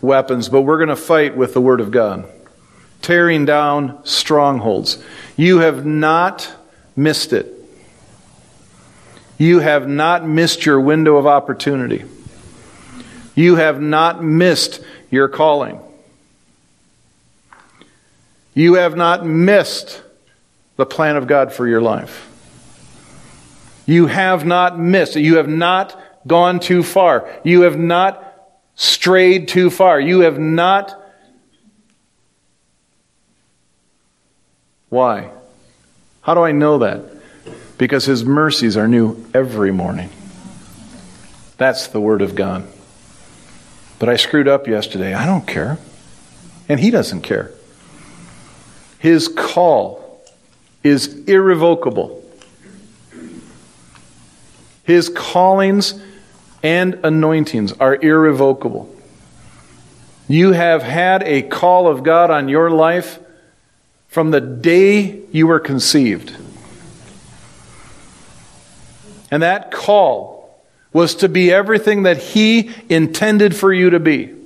weapons, 0.00 0.48
but 0.48 0.62
we're 0.62 0.78
going 0.78 0.88
to 0.88 0.96
fight 0.96 1.36
with 1.36 1.54
the 1.54 1.60
Word 1.60 1.80
of 1.80 1.92
God, 1.92 2.28
tearing 3.02 3.44
down 3.44 4.04
strongholds. 4.04 5.00
You 5.36 5.60
have 5.60 5.86
not 5.86 6.52
missed 6.96 7.32
it. 7.32 7.46
You 9.38 9.60
have 9.60 9.86
not 9.86 10.26
missed 10.26 10.66
your 10.66 10.80
window 10.80 11.18
of 11.18 11.28
opportunity. 11.28 12.02
You 13.36 13.54
have 13.54 13.80
not 13.80 14.24
missed 14.24 14.82
your 15.08 15.28
calling. 15.28 15.80
You 18.54 18.74
have 18.74 18.96
not 18.96 19.24
missed 19.24 20.02
the 20.76 20.86
plan 20.86 21.16
of 21.16 21.26
God 21.26 21.52
for 21.52 21.66
your 21.66 21.80
life. 21.80 22.28
You 23.86 24.06
have 24.06 24.44
not 24.44 24.78
missed. 24.78 25.16
You 25.16 25.36
have 25.36 25.48
not 25.48 25.98
gone 26.26 26.60
too 26.60 26.82
far. 26.82 27.28
You 27.44 27.62
have 27.62 27.78
not 27.78 28.28
strayed 28.74 29.48
too 29.48 29.70
far. 29.70 30.00
You 30.00 30.20
have 30.20 30.38
not 30.38 30.98
Why? 34.92 35.30
How 36.20 36.34
do 36.34 36.42
I 36.42 36.52
know 36.52 36.76
that? 36.80 37.00
Because 37.78 38.04
his 38.04 38.26
mercies 38.26 38.76
are 38.76 38.86
new 38.86 39.24
every 39.32 39.72
morning. 39.72 40.10
That's 41.56 41.86
the 41.86 41.98
word 41.98 42.20
of 42.20 42.34
God. 42.34 42.68
But 43.98 44.10
I 44.10 44.16
screwed 44.16 44.48
up 44.48 44.66
yesterday. 44.66 45.14
I 45.14 45.24
don't 45.24 45.46
care. 45.46 45.78
And 46.68 46.78
he 46.78 46.90
doesn't 46.90 47.22
care. 47.22 47.52
His 49.02 49.26
call 49.26 50.22
is 50.84 51.24
irrevocable. 51.24 52.22
His 54.84 55.08
callings 55.08 56.00
and 56.62 57.00
anointings 57.02 57.72
are 57.72 57.96
irrevocable. 57.96 58.94
You 60.28 60.52
have 60.52 60.84
had 60.84 61.24
a 61.24 61.42
call 61.42 61.88
of 61.88 62.04
God 62.04 62.30
on 62.30 62.48
your 62.48 62.70
life 62.70 63.18
from 64.06 64.30
the 64.30 64.40
day 64.40 65.18
you 65.32 65.48
were 65.48 65.58
conceived. 65.58 66.36
And 69.32 69.42
that 69.42 69.72
call 69.72 70.62
was 70.92 71.16
to 71.16 71.28
be 71.28 71.50
everything 71.50 72.04
that 72.04 72.18
He 72.18 72.70
intended 72.88 73.56
for 73.56 73.72
you 73.72 73.90
to 73.90 73.98
be. 73.98 74.41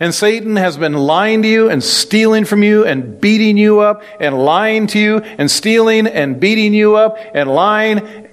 And 0.00 0.12
Satan 0.14 0.56
has 0.56 0.76
been 0.76 0.94
lying 0.94 1.42
to 1.42 1.48
you 1.48 1.70
and 1.70 1.82
stealing 1.82 2.44
from 2.44 2.62
you 2.62 2.84
and 2.84 3.20
beating 3.20 3.56
you 3.56 3.80
up 3.80 4.02
and 4.18 4.36
lying 4.36 4.88
to 4.88 4.98
you 4.98 5.18
and 5.18 5.50
stealing 5.50 6.06
and 6.06 6.40
beating 6.40 6.74
you 6.74 6.96
up 6.96 7.16
and 7.32 7.48
lying 7.48 8.28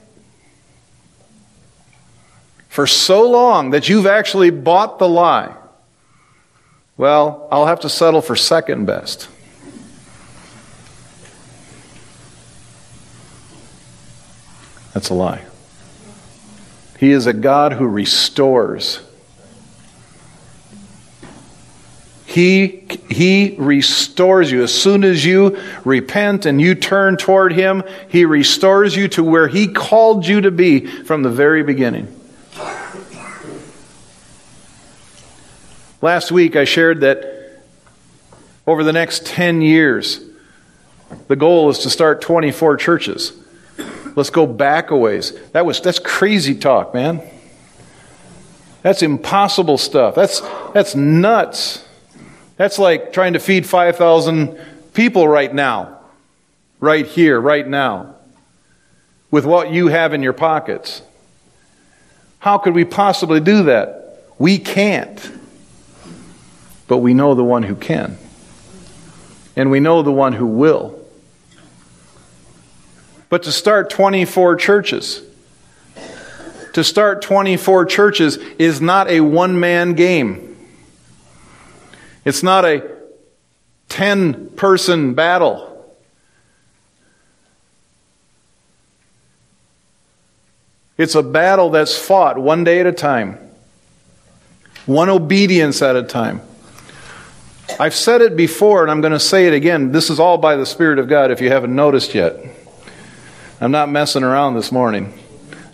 for 2.68 2.88
so 2.88 3.30
long 3.30 3.72
that 3.72 3.90
you've 3.90 4.08
actually 4.08 4.50
bought 4.50 4.98
the 4.98 5.08
lie. 5.08 5.56
Well, 6.98 7.48
I'll 7.52 7.68
have 7.68 7.82
to 7.82 7.90
settle 7.90 8.22
for 8.22 8.36
second 8.36 8.86
best. 8.86 9.28
That's 14.94 15.10
a 15.10 15.14
lie. 15.14 15.46
He 17.00 17.12
is 17.12 17.28
a 17.28 17.34
God 17.34 17.74
who 17.74 17.88
restores. 17.88 19.00
He, 22.32 22.88
he 23.10 23.56
restores 23.58 24.50
you. 24.50 24.64
As 24.64 24.74
soon 24.74 25.04
as 25.04 25.26
you 25.26 25.60
repent 25.84 26.46
and 26.46 26.62
you 26.62 26.76
turn 26.76 27.18
toward 27.18 27.52
Him, 27.52 27.84
He 28.08 28.24
restores 28.24 28.96
you 28.96 29.10
to 29.10 29.24
where 29.24 29.50
He 29.50 29.68
called 29.68 30.26
you 30.26 30.40
to 30.40 30.50
be 30.50 30.86
from 31.04 31.24
the 31.24 31.30
very 31.30 31.62
beginning. 31.62 32.08
Last 36.02 36.32
week 36.32 36.56
I 36.56 36.64
shared 36.64 37.02
that 37.02 37.62
over 38.66 38.86
the 38.86 38.94
next 38.94 39.26
10 39.26 39.62
years, 39.62 40.22
the 41.28 41.36
goal 41.36 41.70
is 41.70 41.80
to 41.80 41.90
start 41.90 42.22
24 42.22 42.78
churches. 42.78 43.34
Let's 44.16 44.30
go 44.30 44.48
back 44.48 44.92
a 44.92 44.96
ways. 44.96 45.38
That 45.52 45.66
was 45.66 45.82
that's 45.82 46.00
crazy 46.00 46.56
talk, 46.56 46.94
man. 46.94 47.22
That's 48.84 49.02
impossible 49.04 49.78
stuff. 49.78 50.16
That's 50.16 50.40
that's 50.74 50.96
nuts. 50.96 51.86
That's 52.62 52.78
like 52.78 53.12
trying 53.12 53.34
to 53.34 53.40
feed 53.40 53.66
5,000 53.66 54.56
people 54.94 55.28
right 55.28 55.52
now. 55.52 55.98
Right 56.80 57.08
here, 57.08 57.42
right 57.42 57.68
now. 57.68 58.14
With 59.32 59.48
what 59.48 59.72
you 59.72 59.88
have 59.88 60.14
in 60.14 60.22
your 60.22 60.34
pockets. 60.34 61.02
How 62.38 62.60
could 62.60 62.76
we 62.76 62.86
possibly 62.86 63.40
do 63.40 63.64
that? 63.64 64.28
We 64.38 64.60
can't. 64.60 65.32
But 66.88 66.98
we 66.98 67.16
know 67.16 67.34
the 67.34 67.44
one 67.44 67.64
who 67.64 67.74
can. 67.74 68.20
And 69.56 69.72
we 69.72 69.80
know 69.80 70.04
the 70.04 70.12
one 70.12 70.34
who 70.34 70.46
will. 70.46 71.00
But 73.30 73.42
to 73.42 73.52
start 73.52 73.90
24 73.90 74.58
churches, 74.58 75.24
to 76.74 76.84
start 76.84 77.24
24 77.24 77.86
churches 77.86 78.38
is 78.60 78.80
not 78.80 79.10
a 79.10 79.22
one 79.22 79.60
man 79.60 79.94
game. 79.94 80.51
It's 82.24 82.44
not 82.44 82.66
a 82.66 82.98
10 83.90 84.52
person 84.52 85.14
battle. 85.14 85.68
It's 90.98 91.16
a 91.16 91.24
battle 91.24 91.72
that's 91.72 91.98
fought 91.98 92.38
one 92.38 92.64
day 92.64 92.80
at 92.80 92.86
a 92.86 92.92
time, 92.92 93.40
one 94.86 95.10
obedience 95.10 95.82
at 95.82 95.96
a 95.96 96.04
time. 96.04 96.42
I've 97.80 97.96
said 97.96 98.22
it 98.22 98.36
before, 98.36 98.84
and 98.84 98.92
I'm 98.92 99.02
going 99.02 99.14
to 99.14 99.20
say 99.20 99.48
it 99.48 99.54
again. 99.54 99.92
This 99.92 100.10
is 100.12 100.20
all 100.20 100.38
by 100.38 100.56
the 100.58 100.66
Spirit 100.66 101.00
of 101.00 101.08
God 101.08 101.32
if 101.32 101.42
you 101.42 101.50
haven't 101.50 101.76
noticed 101.76 102.14
yet. 102.14 102.36
I'm 103.60 103.72
not 103.72 103.90
messing 103.90 104.24
around 104.24 104.56
this 104.56 104.72
morning. 104.72 105.18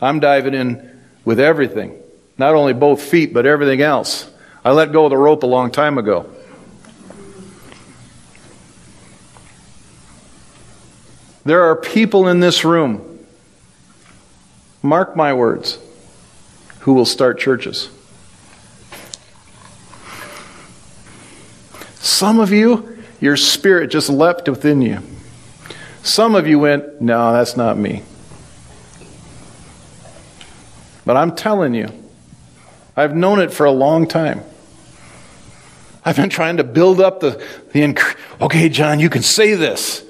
I'm 0.02 0.20
diving 0.22 0.54
in 0.54 1.02
with 1.26 1.40
everything, 1.40 2.02
not 2.38 2.56
only 2.56 2.74
both 2.74 3.02
feet, 3.02 3.34
but 3.34 3.46
everything 3.46 3.82
else. 3.82 4.32
I 4.64 4.72
let 4.72 4.94
go 4.94 5.06
of 5.06 5.10
the 5.10 5.18
rope 5.18 5.44
a 5.44 5.48
long 5.48 5.72
time 5.72 5.98
ago. 5.98 6.30
There 11.48 11.64
are 11.64 11.78
people 11.78 12.28
in 12.28 12.42
this 12.42 12.66
room, 12.66 13.26
mark 14.82 15.16
my 15.16 15.34
words, 15.34 15.80
who 16.80 16.94
will 16.94 17.06
start 17.06 17.40
churches. 17.40 17.90
Some 22.02 22.42
of 22.42 22.52
you, 22.52 23.02
your 23.22 23.38
spirit 23.38 23.92
just 23.92 24.10
leapt 24.10 24.50
within 24.50 24.82
you. 24.82 25.00
Some 26.04 26.36
of 26.36 26.48
you 26.48 26.60
went, 26.60 27.00
No, 27.00 27.32
that's 27.32 27.56
not 27.56 27.78
me. 27.78 28.04
But 31.06 31.16
I'm 31.16 31.34
telling 31.34 31.74
you, 31.74 31.88
I've 32.94 33.16
known 33.16 33.40
it 33.40 33.54
for 33.54 33.66
a 33.66 33.72
long 33.72 34.06
time. 34.06 34.44
I've 36.04 36.18
been 36.18 36.30
trying 36.30 36.58
to 36.58 36.66
build 36.66 37.00
up 37.00 37.22
the, 37.22 37.42
the 37.72 38.16
okay, 38.42 38.68
John, 38.68 39.00
you 39.00 39.10
can 39.10 39.24
say 39.24 39.54
this. 39.54 40.04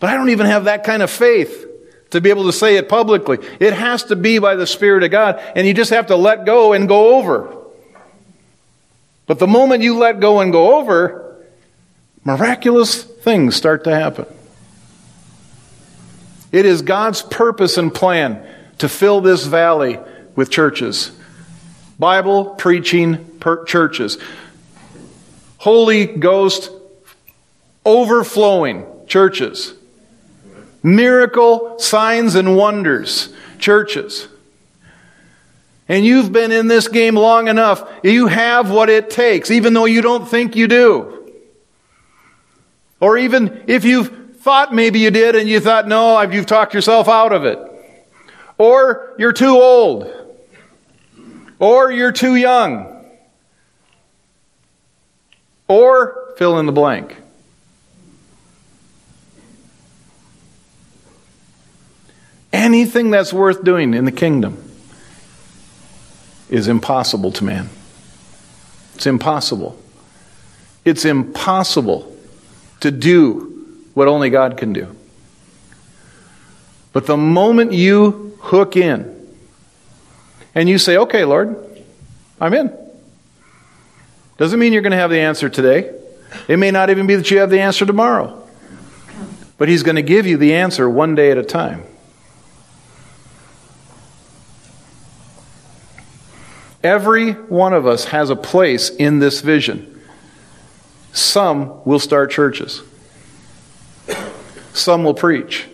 But 0.00 0.10
I 0.10 0.14
don't 0.14 0.30
even 0.30 0.46
have 0.46 0.64
that 0.64 0.84
kind 0.84 1.02
of 1.02 1.10
faith 1.10 1.66
to 2.10 2.20
be 2.20 2.30
able 2.30 2.44
to 2.44 2.52
say 2.52 2.76
it 2.76 2.88
publicly. 2.88 3.38
It 3.58 3.72
has 3.72 4.04
to 4.04 4.16
be 4.16 4.38
by 4.38 4.54
the 4.54 4.66
Spirit 4.66 5.02
of 5.02 5.10
God, 5.10 5.42
and 5.56 5.66
you 5.66 5.74
just 5.74 5.90
have 5.90 6.06
to 6.08 6.16
let 6.16 6.46
go 6.46 6.72
and 6.72 6.88
go 6.88 7.16
over. 7.16 7.56
But 9.26 9.38
the 9.38 9.46
moment 9.46 9.82
you 9.82 9.98
let 9.98 10.20
go 10.20 10.40
and 10.40 10.52
go 10.52 10.78
over, 10.78 11.44
miraculous 12.24 13.02
things 13.02 13.56
start 13.56 13.84
to 13.84 13.94
happen. 13.94 14.26
It 16.52 16.66
is 16.66 16.82
God's 16.82 17.22
purpose 17.22 17.78
and 17.78 17.92
plan 17.92 18.46
to 18.78 18.88
fill 18.88 19.20
this 19.20 19.44
valley 19.44 19.98
with 20.36 20.50
churches. 20.50 21.10
Bible 21.98 22.50
preaching 22.54 23.40
churches. 23.66 24.18
Holy 25.58 26.06
Ghost 26.06 26.70
overflowing 27.84 28.86
churches. 29.06 29.74
Miracle 30.84 31.78
signs 31.78 32.34
and 32.34 32.54
wonders 32.54 33.32
churches. 33.58 34.28
And 35.88 36.04
you've 36.04 36.30
been 36.30 36.52
in 36.52 36.68
this 36.68 36.88
game 36.88 37.14
long 37.14 37.48
enough. 37.48 37.90
You 38.02 38.26
have 38.26 38.70
what 38.70 38.90
it 38.90 39.08
takes, 39.08 39.50
even 39.50 39.72
though 39.72 39.86
you 39.86 40.02
don't 40.02 40.28
think 40.28 40.56
you 40.56 40.68
do. 40.68 41.32
Or 43.00 43.16
even 43.16 43.64
if 43.66 43.84
you've 43.84 44.36
thought 44.36 44.74
maybe 44.74 44.98
you 44.98 45.10
did 45.10 45.36
and 45.36 45.48
you 45.48 45.58
thought, 45.58 45.88
no, 45.88 46.20
you've 46.20 46.46
talked 46.46 46.74
yourself 46.74 47.08
out 47.08 47.32
of 47.32 47.44
it. 47.44 47.58
Or 48.58 49.14
you're 49.18 49.32
too 49.32 49.56
old. 49.56 50.10
Or 51.58 51.90
you're 51.90 52.12
too 52.12 52.36
young. 52.36 53.06
Or 55.66 56.34
fill 56.36 56.58
in 56.58 56.66
the 56.66 56.72
blank. 56.72 57.16
Anything 62.54 63.10
that's 63.10 63.32
worth 63.32 63.64
doing 63.64 63.94
in 63.94 64.04
the 64.04 64.12
kingdom 64.12 64.62
is 66.48 66.68
impossible 66.68 67.32
to 67.32 67.42
man. 67.42 67.68
It's 68.94 69.08
impossible. 69.08 69.76
It's 70.84 71.04
impossible 71.04 72.16
to 72.78 72.92
do 72.92 73.82
what 73.94 74.06
only 74.06 74.30
God 74.30 74.56
can 74.56 74.72
do. 74.72 74.94
But 76.92 77.06
the 77.06 77.16
moment 77.16 77.72
you 77.72 78.38
hook 78.40 78.76
in 78.76 79.28
and 80.54 80.68
you 80.68 80.78
say, 80.78 80.96
okay, 80.96 81.24
Lord, 81.24 81.56
I'm 82.40 82.54
in. 82.54 82.72
Doesn't 84.36 84.60
mean 84.60 84.72
you're 84.72 84.82
going 84.82 84.92
to 84.92 84.96
have 84.96 85.10
the 85.10 85.18
answer 85.18 85.48
today. 85.48 85.92
It 86.46 86.60
may 86.60 86.70
not 86.70 86.88
even 86.88 87.08
be 87.08 87.16
that 87.16 87.32
you 87.32 87.38
have 87.38 87.50
the 87.50 87.58
answer 87.58 87.84
tomorrow. 87.84 88.48
But 89.58 89.68
He's 89.68 89.82
going 89.82 89.96
to 89.96 90.02
give 90.02 90.24
you 90.24 90.36
the 90.36 90.54
answer 90.54 90.88
one 90.88 91.16
day 91.16 91.32
at 91.32 91.38
a 91.38 91.42
time. 91.42 91.82
Every 96.84 97.32
one 97.32 97.72
of 97.72 97.86
us 97.86 98.04
has 98.04 98.28
a 98.28 98.36
place 98.36 98.90
in 98.90 99.18
this 99.18 99.40
vision. 99.40 100.02
Some 101.14 101.82
will 101.86 101.98
start 101.98 102.30
churches. 102.30 102.82
Some 104.74 105.02
will 105.02 105.14
preach. 105.14 105.66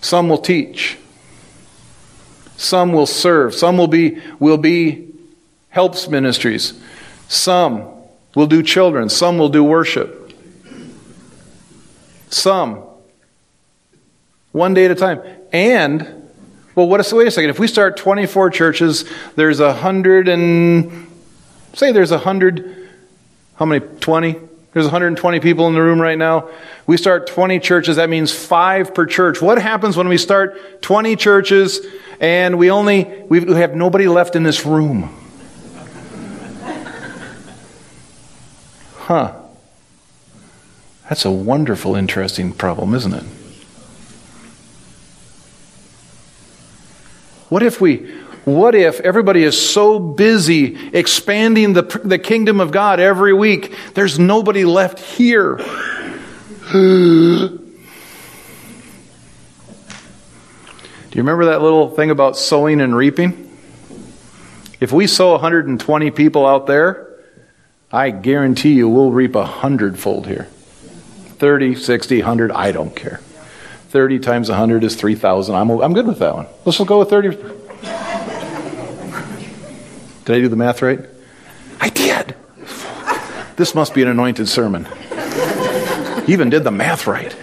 Some 0.00 0.28
will 0.28 0.38
teach. 0.38 0.98
Some 2.56 2.92
will 2.92 3.06
serve. 3.06 3.54
Some 3.54 3.78
will 3.78 3.86
be, 3.86 4.20
will 4.40 4.58
be 4.58 5.08
helps 5.68 6.08
ministries. 6.08 6.74
Some 7.28 7.88
will 8.34 8.48
do 8.48 8.62
children. 8.62 9.08
Some 9.08 9.38
will 9.38 9.48
do 9.48 9.62
worship. 9.62 10.34
Some. 12.30 12.82
One 14.50 14.74
day 14.74 14.86
at 14.86 14.90
a 14.90 14.94
time. 14.96 15.22
And, 15.52 16.19
well, 16.80 16.88
what 16.88 17.00
if, 17.00 17.12
wait 17.12 17.28
a 17.28 17.30
second. 17.30 17.50
If 17.50 17.58
we 17.58 17.66
start 17.66 17.98
24 17.98 18.48
churches, 18.48 19.04
there's 19.36 19.60
a 19.60 19.74
hundred 19.74 20.28
and, 20.28 21.06
say 21.74 21.92
there's 21.92 22.10
a 22.10 22.16
hundred, 22.16 22.88
how 23.56 23.66
many? 23.66 23.84
20? 23.84 24.36
There's 24.72 24.86
120 24.86 25.40
people 25.40 25.66
in 25.66 25.74
the 25.74 25.82
room 25.82 26.00
right 26.00 26.16
now. 26.16 26.48
We 26.86 26.96
start 26.96 27.26
20 27.26 27.60
churches. 27.60 27.96
That 27.96 28.08
means 28.08 28.32
five 28.32 28.94
per 28.94 29.04
church. 29.04 29.42
What 29.42 29.60
happens 29.60 29.94
when 29.94 30.08
we 30.08 30.16
start 30.16 30.80
20 30.80 31.16
churches 31.16 31.84
and 32.18 32.56
we 32.56 32.70
only, 32.70 33.04
we 33.28 33.40
have 33.56 33.74
nobody 33.74 34.08
left 34.08 34.34
in 34.34 34.42
this 34.42 34.64
room? 34.64 35.14
Huh. 38.96 39.34
That's 41.10 41.26
a 41.26 41.30
wonderful, 41.30 41.94
interesting 41.94 42.54
problem, 42.54 42.94
isn't 42.94 43.12
it? 43.12 43.24
What 47.50 47.62
if 47.62 47.80
we 47.80 48.08
what 48.44 48.74
if 48.74 49.00
everybody 49.00 49.42
is 49.42 49.60
so 49.60 49.98
busy 49.98 50.78
expanding 50.96 51.74
the, 51.74 51.82
the 51.82 52.18
kingdom 52.18 52.58
of 52.58 52.70
God 52.70 52.98
every 52.98 53.34
week, 53.34 53.74
there's 53.92 54.18
nobody 54.18 54.64
left 54.64 54.98
here? 54.98 55.60
Do 56.72 57.58
you 61.12 61.22
remember 61.22 61.46
that 61.46 61.60
little 61.60 61.90
thing 61.90 62.10
about 62.10 62.38
sowing 62.38 62.80
and 62.80 62.96
reaping? 62.96 63.50
If 64.80 64.90
we 64.90 65.06
sow 65.06 65.32
120 65.32 66.10
people 66.12 66.46
out 66.46 66.66
there, 66.66 67.08
I 67.92 68.10
guarantee 68.10 68.72
you 68.72 68.88
we'll 68.88 69.12
reap 69.12 69.34
a 69.34 69.44
hundredfold 69.44 70.26
here. 70.26 70.44
30, 71.38 71.74
60, 71.74 72.18
100, 72.18 72.52
I 72.52 72.72
don't 72.72 72.94
care. 72.96 73.20
30 73.90 74.20
times 74.20 74.48
100 74.48 74.84
is 74.84 74.94
3,000. 74.94 75.52
I'm, 75.54 75.68
I'm 75.68 75.92
good 75.92 76.06
with 76.06 76.20
that 76.20 76.34
one. 76.34 76.46
Let's 76.64 76.78
just 76.78 76.88
go 76.88 77.00
with 77.00 77.10
30. 77.10 77.30
Did 80.24 80.36
I 80.36 80.38
do 80.38 80.48
the 80.48 80.54
math 80.54 80.80
right? 80.80 81.00
I 81.80 81.88
did. 81.88 82.36
This 83.56 83.74
must 83.74 83.92
be 83.92 84.02
an 84.02 84.08
anointed 84.08 84.48
sermon. 84.48 84.86
Even 86.28 86.50
did 86.50 86.62
the 86.62 86.70
math 86.70 87.08
right. 87.08 87.34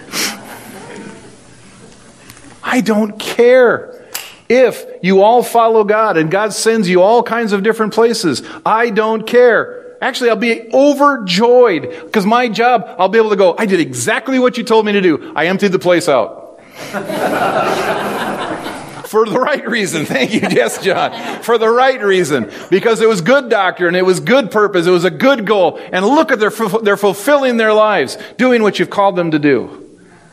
I 2.63 2.79
don't 2.79 3.19
care 3.19 4.07
if 4.47 4.85
you 5.03 5.21
all 5.21 5.43
follow 5.43 5.83
God 5.83 6.15
and 6.15 6.31
God 6.31 6.53
sends 6.53 6.87
you 6.87 7.01
all 7.01 7.23
kinds 7.23 7.51
of 7.51 7.61
different 7.61 7.93
places. 7.93 8.41
I 8.65 8.89
don't 8.89 9.27
care. 9.27 9.86
Actually, 10.01 10.29
I'll 10.29 10.35
be 10.35 10.71
overjoyed 10.73 11.89
because 12.05 12.25
my 12.25 12.47
job, 12.47 12.95
I'll 12.99 13.09
be 13.09 13.17
able 13.17 13.31
to 13.31 13.35
go, 13.35 13.55
I 13.57 13.65
did 13.65 13.79
exactly 13.79 14.39
what 14.39 14.57
you 14.57 14.63
told 14.63 14.85
me 14.85 14.91
to 14.91 15.01
do. 15.01 15.33
I 15.35 15.47
emptied 15.47 15.71
the 15.71 15.79
place 15.79 16.07
out 16.07 16.59
for 19.07 19.25
the 19.25 19.39
right 19.39 19.67
reason. 19.67 20.05
Thank 20.05 20.33
you, 20.33 20.41
yes, 20.41 20.83
John. 20.83 21.41
For 21.41 21.57
the 21.57 21.69
right 21.69 22.01
reason. 22.01 22.51
Because 22.69 23.01
it 23.01 23.09
was 23.09 23.21
good 23.21 23.49
doctrine, 23.49 23.95
it 23.95 24.05
was 24.05 24.19
good 24.19 24.51
purpose, 24.51 24.85
it 24.85 24.91
was 24.91 25.05
a 25.05 25.11
good 25.11 25.47
goal. 25.47 25.79
And 25.91 26.05
look 26.05 26.31
at 26.31 26.39
their, 26.39 26.51
they're 26.51 26.97
fulfilling 26.97 27.57
their 27.57 27.73
lives, 27.73 28.17
doing 28.37 28.61
what 28.61 28.79
you've 28.79 28.89
called 28.89 29.15
them 29.15 29.31
to 29.31 29.39
do. 29.39 29.83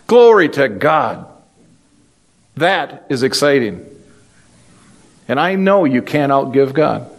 Glory 0.07 0.49
to 0.51 0.69
God. 0.69 1.27
That 2.57 3.07
is 3.09 3.23
exciting. 3.23 3.87
And 5.27 5.41
I 5.41 5.55
know 5.55 5.85
you 5.85 6.03
can't 6.03 6.31
outgive 6.31 6.75
God. 6.75 7.11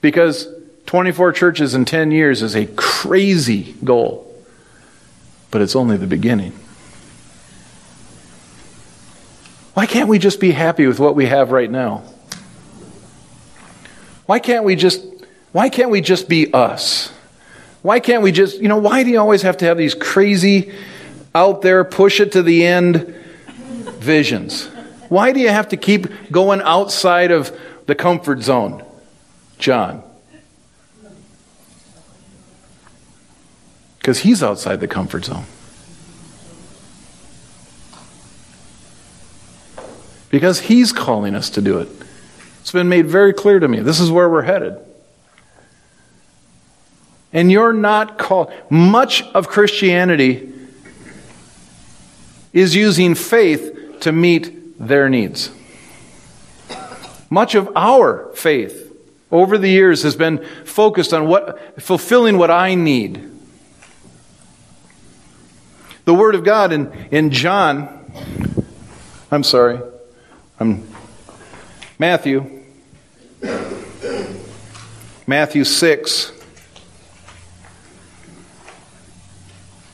Because 0.00 0.48
24 0.92 1.32
churches 1.32 1.74
in 1.74 1.86
10 1.86 2.10
years 2.10 2.42
is 2.42 2.54
a 2.54 2.66
crazy 2.66 3.74
goal. 3.82 4.30
But 5.50 5.62
it's 5.62 5.74
only 5.74 5.96
the 5.96 6.06
beginning. 6.06 6.52
Why 9.72 9.86
can't 9.86 10.06
we 10.10 10.18
just 10.18 10.38
be 10.38 10.50
happy 10.50 10.86
with 10.86 11.00
what 11.00 11.16
we 11.16 11.24
have 11.24 11.50
right 11.50 11.70
now? 11.70 12.02
Why 14.26 14.38
can't 14.38 14.64
we 14.64 14.76
just 14.76 15.02
why 15.52 15.70
can't 15.70 15.88
we 15.88 16.02
just 16.02 16.28
be 16.28 16.52
us? 16.52 17.10
Why 17.80 17.98
can't 17.98 18.22
we 18.22 18.30
just, 18.30 18.60
you 18.60 18.68
know, 18.68 18.76
why 18.76 19.02
do 19.02 19.08
you 19.08 19.18
always 19.18 19.40
have 19.40 19.56
to 19.58 19.64
have 19.64 19.78
these 19.78 19.94
crazy 19.94 20.74
out 21.34 21.62
there 21.62 21.84
push 21.84 22.20
it 22.20 22.32
to 22.32 22.42
the 22.42 22.66
end 22.66 23.14
visions? 23.96 24.66
Why 25.08 25.32
do 25.32 25.40
you 25.40 25.48
have 25.48 25.70
to 25.70 25.78
keep 25.78 26.30
going 26.30 26.60
outside 26.60 27.30
of 27.30 27.58
the 27.86 27.94
comfort 27.94 28.42
zone? 28.42 28.84
John. 29.58 30.02
Because 34.02 34.18
he's 34.18 34.42
outside 34.42 34.80
the 34.80 34.88
comfort 34.88 35.24
zone. 35.24 35.46
because 40.32 40.60
He's 40.60 40.92
calling 40.92 41.36
us 41.36 41.50
to 41.50 41.60
do 41.60 41.78
it. 41.78 41.88
It's 42.62 42.72
been 42.72 42.88
made 42.88 43.06
very 43.06 43.32
clear 43.32 43.60
to 43.60 43.68
me. 43.68 43.80
This 43.80 44.00
is 44.00 44.10
where 44.10 44.28
we're 44.28 44.42
headed. 44.42 44.78
And 47.32 47.52
you're 47.52 47.72
not 47.72 48.18
called. 48.18 48.52
Much 48.68 49.22
of 49.34 49.46
Christianity 49.46 50.52
is 52.52 52.74
using 52.74 53.14
faith 53.14 53.98
to 54.00 54.10
meet 54.10 54.78
their 54.78 55.08
needs. 55.08 55.50
Much 57.30 57.54
of 57.54 57.70
our 57.76 58.30
faith 58.34 58.90
over 59.30 59.58
the 59.58 59.68
years 59.68 60.02
has 60.02 60.16
been 60.16 60.44
focused 60.64 61.12
on 61.12 61.26
what 61.26 61.82
fulfilling 61.82 62.38
what 62.38 62.50
I 62.50 62.74
need. 62.74 63.31
The 66.04 66.14
Word 66.14 66.34
of 66.34 66.42
God 66.42 66.72
in, 66.72 66.92
in 67.12 67.30
John, 67.30 67.88
I'm 69.30 69.44
sorry, 69.44 69.78
I'm 70.58 70.88
Matthew, 71.96 72.64
Matthew 75.28 75.62
6, 75.62 76.32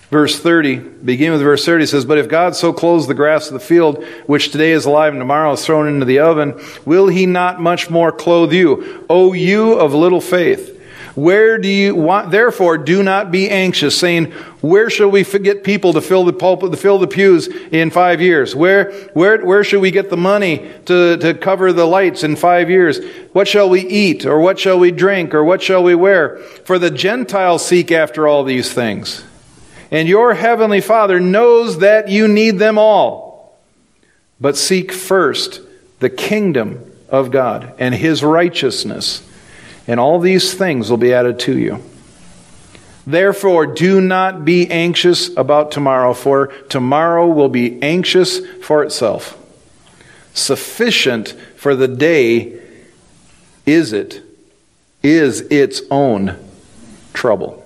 verse 0.09 0.41
30, 0.41 0.77
beginning 0.77 1.33
with 1.33 1.43
verse 1.43 1.67
30, 1.67 1.85
says, 1.85 2.07
But 2.07 2.17
if 2.17 2.27
God 2.27 2.57
so 2.57 2.73
clothes 2.73 3.07
the 3.07 3.13
grass 3.13 3.49
of 3.49 3.53
the 3.53 3.61
field, 3.61 4.03
which 4.25 4.51
today 4.51 4.73
is 4.73 4.87
alive 4.87 5.13
and 5.13 5.21
tomorrow 5.21 5.53
is 5.53 5.67
thrown 5.67 5.89
into 5.89 6.07
the 6.07 6.21
oven, 6.21 6.59
will 6.87 7.09
he 7.09 7.27
not 7.27 7.61
much 7.61 7.91
more 7.91 8.13
clothe 8.13 8.55
you, 8.55 9.05
O 9.11 9.35
you 9.35 9.75
of 9.75 9.93
little 9.93 10.23
faith? 10.23 10.78
Where 11.19 11.59
do 11.59 11.66
you 11.66 11.97
want, 11.97 12.31
therefore, 12.31 12.79
do 12.79 13.03
not 13.03 13.33
be 13.33 13.51
anxious, 13.51 13.99
saying, 13.99 14.27
Where 14.61 14.89
shall 14.89 15.11
we 15.11 15.25
get 15.25 15.64
people 15.64 15.93
to 15.95 16.01
fill 16.01 16.23
the 16.23 16.33
pulpit, 16.33 16.71
to 16.71 16.77
fill 16.77 16.99
the 16.99 17.09
pews 17.09 17.49
in 17.49 17.91
five 17.91 18.21
years? 18.21 18.55
Where, 18.55 18.93
where, 19.14 19.45
where 19.45 19.64
should 19.64 19.81
we 19.81 19.91
get 19.91 20.11
the 20.11 20.16
money 20.16 20.71
to, 20.85 21.16
to 21.16 21.35
cover 21.35 21.73
the 21.73 21.87
lights 21.87 22.23
in 22.23 22.37
five 22.37 22.71
years? 22.71 23.01
What 23.33 23.49
shall 23.49 23.69
we 23.69 23.81
eat, 23.81 24.27
or 24.27 24.39
what 24.39 24.61
shall 24.61 24.79
we 24.79 24.93
drink, 24.93 25.35
or 25.35 25.43
what 25.43 25.61
shall 25.61 25.83
we 25.83 25.97
wear? 25.97 26.39
For 26.64 26.79
the 26.79 26.91
Gentiles 26.91 27.66
seek 27.66 27.91
after 27.91 28.29
all 28.29 28.45
these 28.45 28.73
things. 28.73 29.25
And 29.91 30.07
your 30.07 30.35
heavenly 30.35 30.81
Father 30.81 31.19
knows 31.19 31.79
that 31.79 32.09
you 32.09 32.29
need 32.29 32.61
them 32.61 32.79
all. 32.79 33.59
But 34.41 34.57
seek 34.57 34.93
first 34.93 35.62
the 35.99 36.11
kingdom 36.11 36.89
of 37.09 37.33
God 37.33 37.75
and 37.81 37.93
his 37.93 38.23
righteousness 38.23 39.28
and 39.89 39.99
all 39.99 40.20
these 40.20 40.55
things 40.55 40.91
will 40.91 40.99
be 40.99 41.14
added 41.14 41.41
to 41.41 41.59
you. 41.59 41.82
Therefore, 43.07 43.66
do 43.66 44.03
not 44.03 44.45
be 44.45 44.70
anxious 44.70 45.34
about 45.34 45.72
tomorrow, 45.72 46.12
for 46.12 46.49
tomorrow 46.68 47.26
will 47.26 47.49
be 47.49 47.82
anxious 47.82 48.47
for 48.62 48.84
itself. 48.84 49.34
Sufficient 50.34 51.30
for 51.57 51.74
the 51.74 51.89
day 51.89 52.61
is 53.64 53.95
it, 53.95 54.22
is 55.03 55.41
its 55.41 55.80
own 55.91 56.36
trouble. 57.14 57.64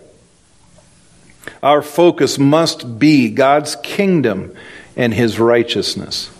Our 1.61 1.83
focus 1.83 2.39
must 2.39 3.01
be 3.01 3.29
God's 3.29 3.75
kingdom 3.75 4.55
and 4.97 5.13
His 5.13 5.41
righteousness. 5.41 6.31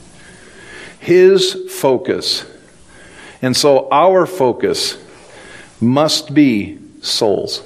His 1.01 1.55
focus. 1.73 2.47
And 3.41 3.57
so 3.57 3.89
our 3.91 4.27
focus 4.27 4.97
must 5.83 6.33
be 6.33 6.79
souls. 7.03 7.63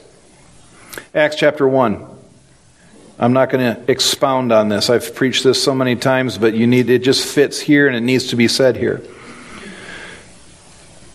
Acts 1.15 1.37
chapter 1.37 1.69
1. 1.69 2.05
I'm 3.19 3.33
not 3.33 3.51
going 3.51 3.75
to 3.75 3.91
expound 3.91 4.53
on 4.53 4.69
this. 4.69 4.91
I've 4.91 5.15
preached 5.15 5.45
this 5.45 5.63
so 5.63 5.75
many 5.75 5.97
times, 5.97 6.37
but 6.37 6.55
you 6.55 6.67
need 6.67 6.91
it 6.91 6.99
just 6.99 7.27
fits 7.27 7.61
here 7.61 7.87
and 7.87 7.97
it 7.97 8.01
needs 8.01 8.29
to 8.29 8.37
be 8.37 8.49
said 8.49 8.77
here. 8.77 9.03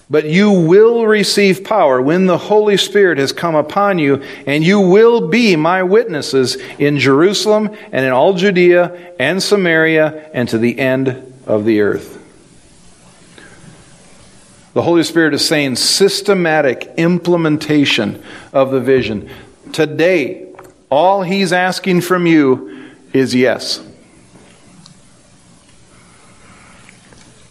But 0.09 0.25
you 0.25 0.51
will 0.51 1.05
receive 1.07 1.63
power 1.63 2.01
when 2.01 2.25
the 2.25 2.37
Holy 2.37 2.75
Spirit 2.75 3.17
has 3.17 3.31
come 3.31 3.55
upon 3.55 3.97
you, 3.97 4.21
and 4.45 4.61
you 4.61 4.81
will 4.81 5.29
be 5.29 5.55
my 5.55 5.83
witnesses 5.83 6.55
in 6.77 6.99
Jerusalem 6.99 7.69
and 7.93 8.05
in 8.05 8.11
all 8.11 8.33
Judea 8.33 9.13
and 9.19 9.41
Samaria 9.41 10.29
and 10.33 10.49
to 10.49 10.57
the 10.57 10.77
end 10.77 11.33
of 11.47 11.63
the 11.63 11.79
earth. 11.79 12.20
The 14.73 14.81
Holy 14.81 15.03
Spirit 15.03 15.33
is 15.33 15.45
saying 15.45 15.75
systematic 15.75 16.93
implementation 16.97 18.23
of 18.53 18.71
the 18.71 18.79
vision. 18.79 19.29
Today, 19.73 20.47
all 20.89 21.23
He's 21.23 21.51
asking 21.51 22.01
from 22.01 22.25
you 22.25 22.91
is 23.11 23.35
yes. 23.35 23.85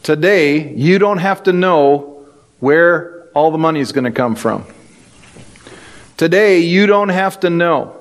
Today, 0.03 0.73
you 0.75 0.99
don't 0.99 1.19
have 1.19 1.43
to 1.43 1.53
know 1.53 2.27
where 2.59 3.29
all 3.35 3.51
the 3.51 3.59
money 3.59 3.81
is 3.81 3.93
going 3.93 4.05
to 4.05 4.11
come 4.11 4.35
from. 4.35 4.65
Today, 6.17 6.61
you 6.61 6.87
don't 6.87 7.11
have 7.11 7.41
to 7.41 7.51
know 7.51 7.97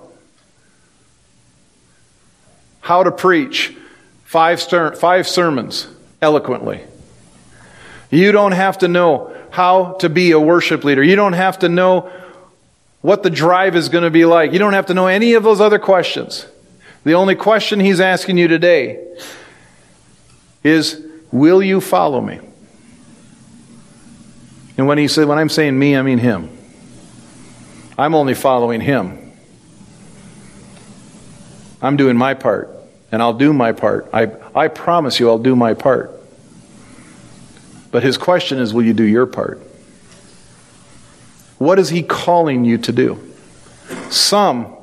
how 2.79 3.03
to 3.03 3.11
preach 3.11 3.75
five, 4.23 4.61
ser- 4.61 4.95
five 4.95 5.27
sermons 5.27 5.87
eloquently. 6.21 6.83
You 8.09 8.31
don't 8.31 8.53
have 8.53 8.79
to 8.79 8.87
know 8.87 9.35
how 9.51 9.93
to 9.99 10.09
be 10.09 10.31
a 10.31 10.39
worship 10.39 10.83
leader. 10.83 11.03
You 11.03 11.15
don't 11.15 11.33
have 11.33 11.59
to 11.59 11.69
know 11.69 12.11
what 13.01 13.23
the 13.23 13.29
drive 13.29 13.75
is 13.75 13.89
going 13.89 14.03
to 14.03 14.09
be 14.09 14.25
like. 14.25 14.51
You 14.51 14.59
don't 14.59 14.73
have 14.73 14.87
to 14.87 14.93
know 14.93 15.07
any 15.07 15.33
of 15.33 15.43
those 15.43 15.61
other 15.61 15.79
questions. 15.79 16.45
The 17.03 17.13
only 17.13 17.35
question 17.35 17.79
he's 17.79 17.99
asking 17.99 18.37
you 18.37 18.47
today 18.47 19.05
is 20.63 21.05
Will 21.31 21.61
you 21.61 21.79
follow 21.79 22.19
me? 22.19 22.39
And 24.77 24.87
when 24.87 24.97
he 24.97 25.07
said, 25.07 25.27
when 25.27 25.37
I'm 25.37 25.49
saying 25.49 25.77
me, 25.77 25.95
I 25.95 26.01
mean 26.01 26.17
him. 26.17 26.49
I'm 27.97 28.15
only 28.15 28.33
following 28.33 28.81
him. 28.81 29.33
I'm 31.81 31.97
doing 31.97 32.17
my 32.17 32.33
part, 32.33 32.69
and 33.11 33.21
I'll 33.21 33.33
do 33.33 33.53
my 33.53 33.73
part. 33.73 34.09
I, 34.13 34.31
I 34.55 34.69
promise 34.69 35.19
you, 35.19 35.29
I'll 35.29 35.37
do 35.37 35.55
my 35.55 35.73
part. 35.73 36.18
But 37.91 38.03
his 38.03 38.17
question 38.17 38.59
is, 38.59 38.73
will 38.73 38.83
you 38.83 38.93
do 38.93 39.03
your 39.03 39.25
part? 39.25 39.59
What 41.57 41.79
is 41.79 41.89
he 41.89 42.03
calling 42.03 42.63
you 42.63 42.77
to 42.79 42.91
do? 42.91 43.33
Some 44.09 44.75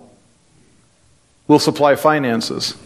will 1.47 1.59
supply 1.59 1.95
finances. 1.95 2.77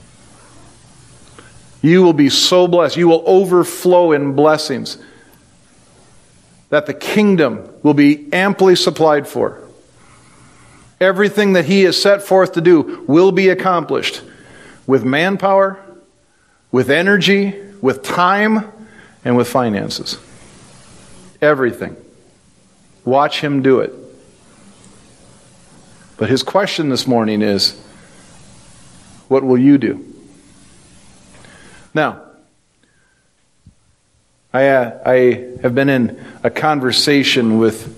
You 1.83 2.03
will 2.03 2.13
be 2.13 2.29
so 2.29 2.69
blessed. 2.69 2.97
You 2.97 3.09
will 3.09 3.25
overflow 3.27 4.13
in 4.13 4.35
blessings 4.35 4.99
that 6.69 6.87
the 6.87 6.95
kingdom 6.95 7.69
will 7.83 7.95
be 7.95 8.33
amply 8.33 8.77
supplied 8.77 9.27
for. 9.27 9.61
Everything 11.01 11.55
that 11.55 11.65
he 11.65 11.85
has 11.85 12.01
set 12.01 12.23
forth 12.23 12.53
to 12.53 12.61
do 12.61 13.05
will 13.09 13.33
be 13.33 13.49
accomplished 13.49 14.23
with 14.87 15.05
manpower, 15.05 15.81
with 16.71 16.91
energy, 16.91 17.55
with 17.81 18.03
time, 18.03 18.71
and 19.25 19.37
with 19.37 19.49
finances. 19.49 20.19
Everything. 21.41 21.97
Watch 23.05 23.41
him 23.41 23.63
do 23.63 23.81
it. 23.81 23.95
But 26.17 26.29
his 26.29 26.43
question 26.43 26.91
this 26.91 27.07
morning 27.07 27.41
is 27.41 27.81
what 29.29 29.43
will 29.43 29.59
you 29.59 29.79
do? 29.79 30.05
Now, 31.95 32.21
I, 34.53 34.69
uh, 34.69 34.99
I 35.07 35.15
have 35.63 35.75
been 35.75 35.89
in 35.89 36.25
a 36.43 36.51
conversation 36.51 37.59
with 37.59 37.97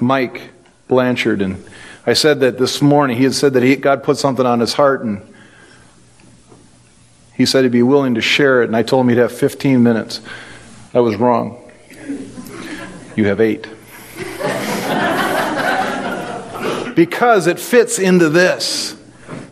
Mike 0.00 0.50
Blanchard, 0.88 1.40
and 1.40 1.64
I 2.04 2.14
said 2.14 2.40
that 2.40 2.58
this 2.58 2.82
morning, 2.82 3.16
he 3.16 3.24
had 3.24 3.34
said 3.34 3.52
that 3.54 3.62
he, 3.62 3.76
God 3.76 4.02
put 4.02 4.18
something 4.18 4.44
on 4.44 4.58
his 4.60 4.74
heart, 4.74 5.02
and 5.02 5.22
he 7.38 7.46
said 7.46 7.62
he'd 7.62 7.72
be 7.72 7.84
willing 7.84 8.16
to 8.16 8.20
share 8.20 8.62
it, 8.62 8.66
and 8.66 8.76
I 8.76 8.82
told 8.82 9.06
him 9.06 9.10
he'd 9.10 9.18
have 9.18 9.32
15 9.32 9.80
minutes. 9.82 10.20
I 10.92 11.00
was 11.00 11.16
wrong. 11.16 11.70
You 13.14 13.26
have 13.26 13.40
eight. 13.40 13.66
because 16.96 17.46
it 17.46 17.60
fits 17.60 18.00
into 18.00 18.28
this. 18.28 18.96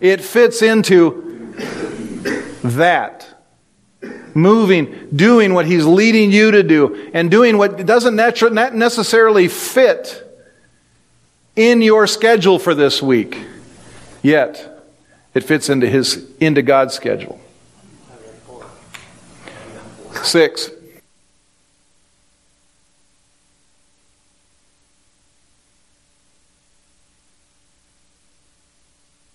It 0.01 0.21
fits 0.21 0.63
into 0.63 1.55
that. 2.65 3.25
Moving, 4.35 5.09
doing 5.15 5.55
what 5.55 5.65
He's 5.65 5.87
leading 5.87 6.33
you 6.33 6.51
to 6.51 6.65
do, 6.65 7.11
and 7.15 7.31
doing 7.31 7.57
what 7.57 7.87
doesn't 7.87 8.17
not 8.17 8.75
necessarily 8.75 9.47
fit 9.47 10.25
in 11.55 11.83
your 11.83 12.09
schedule 12.09 12.59
for 12.59 12.75
this 12.75 13.01
week. 13.01 13.39
Yet, 14.23 14.85
it 15.33 15.45
fits 15.45 15.69
into 15.69 15.89
His 15.89 16.29
into 16.41 16.63
God's 16.63 16.95
schedule. 16.95 17.41
Six. 20.23 20.71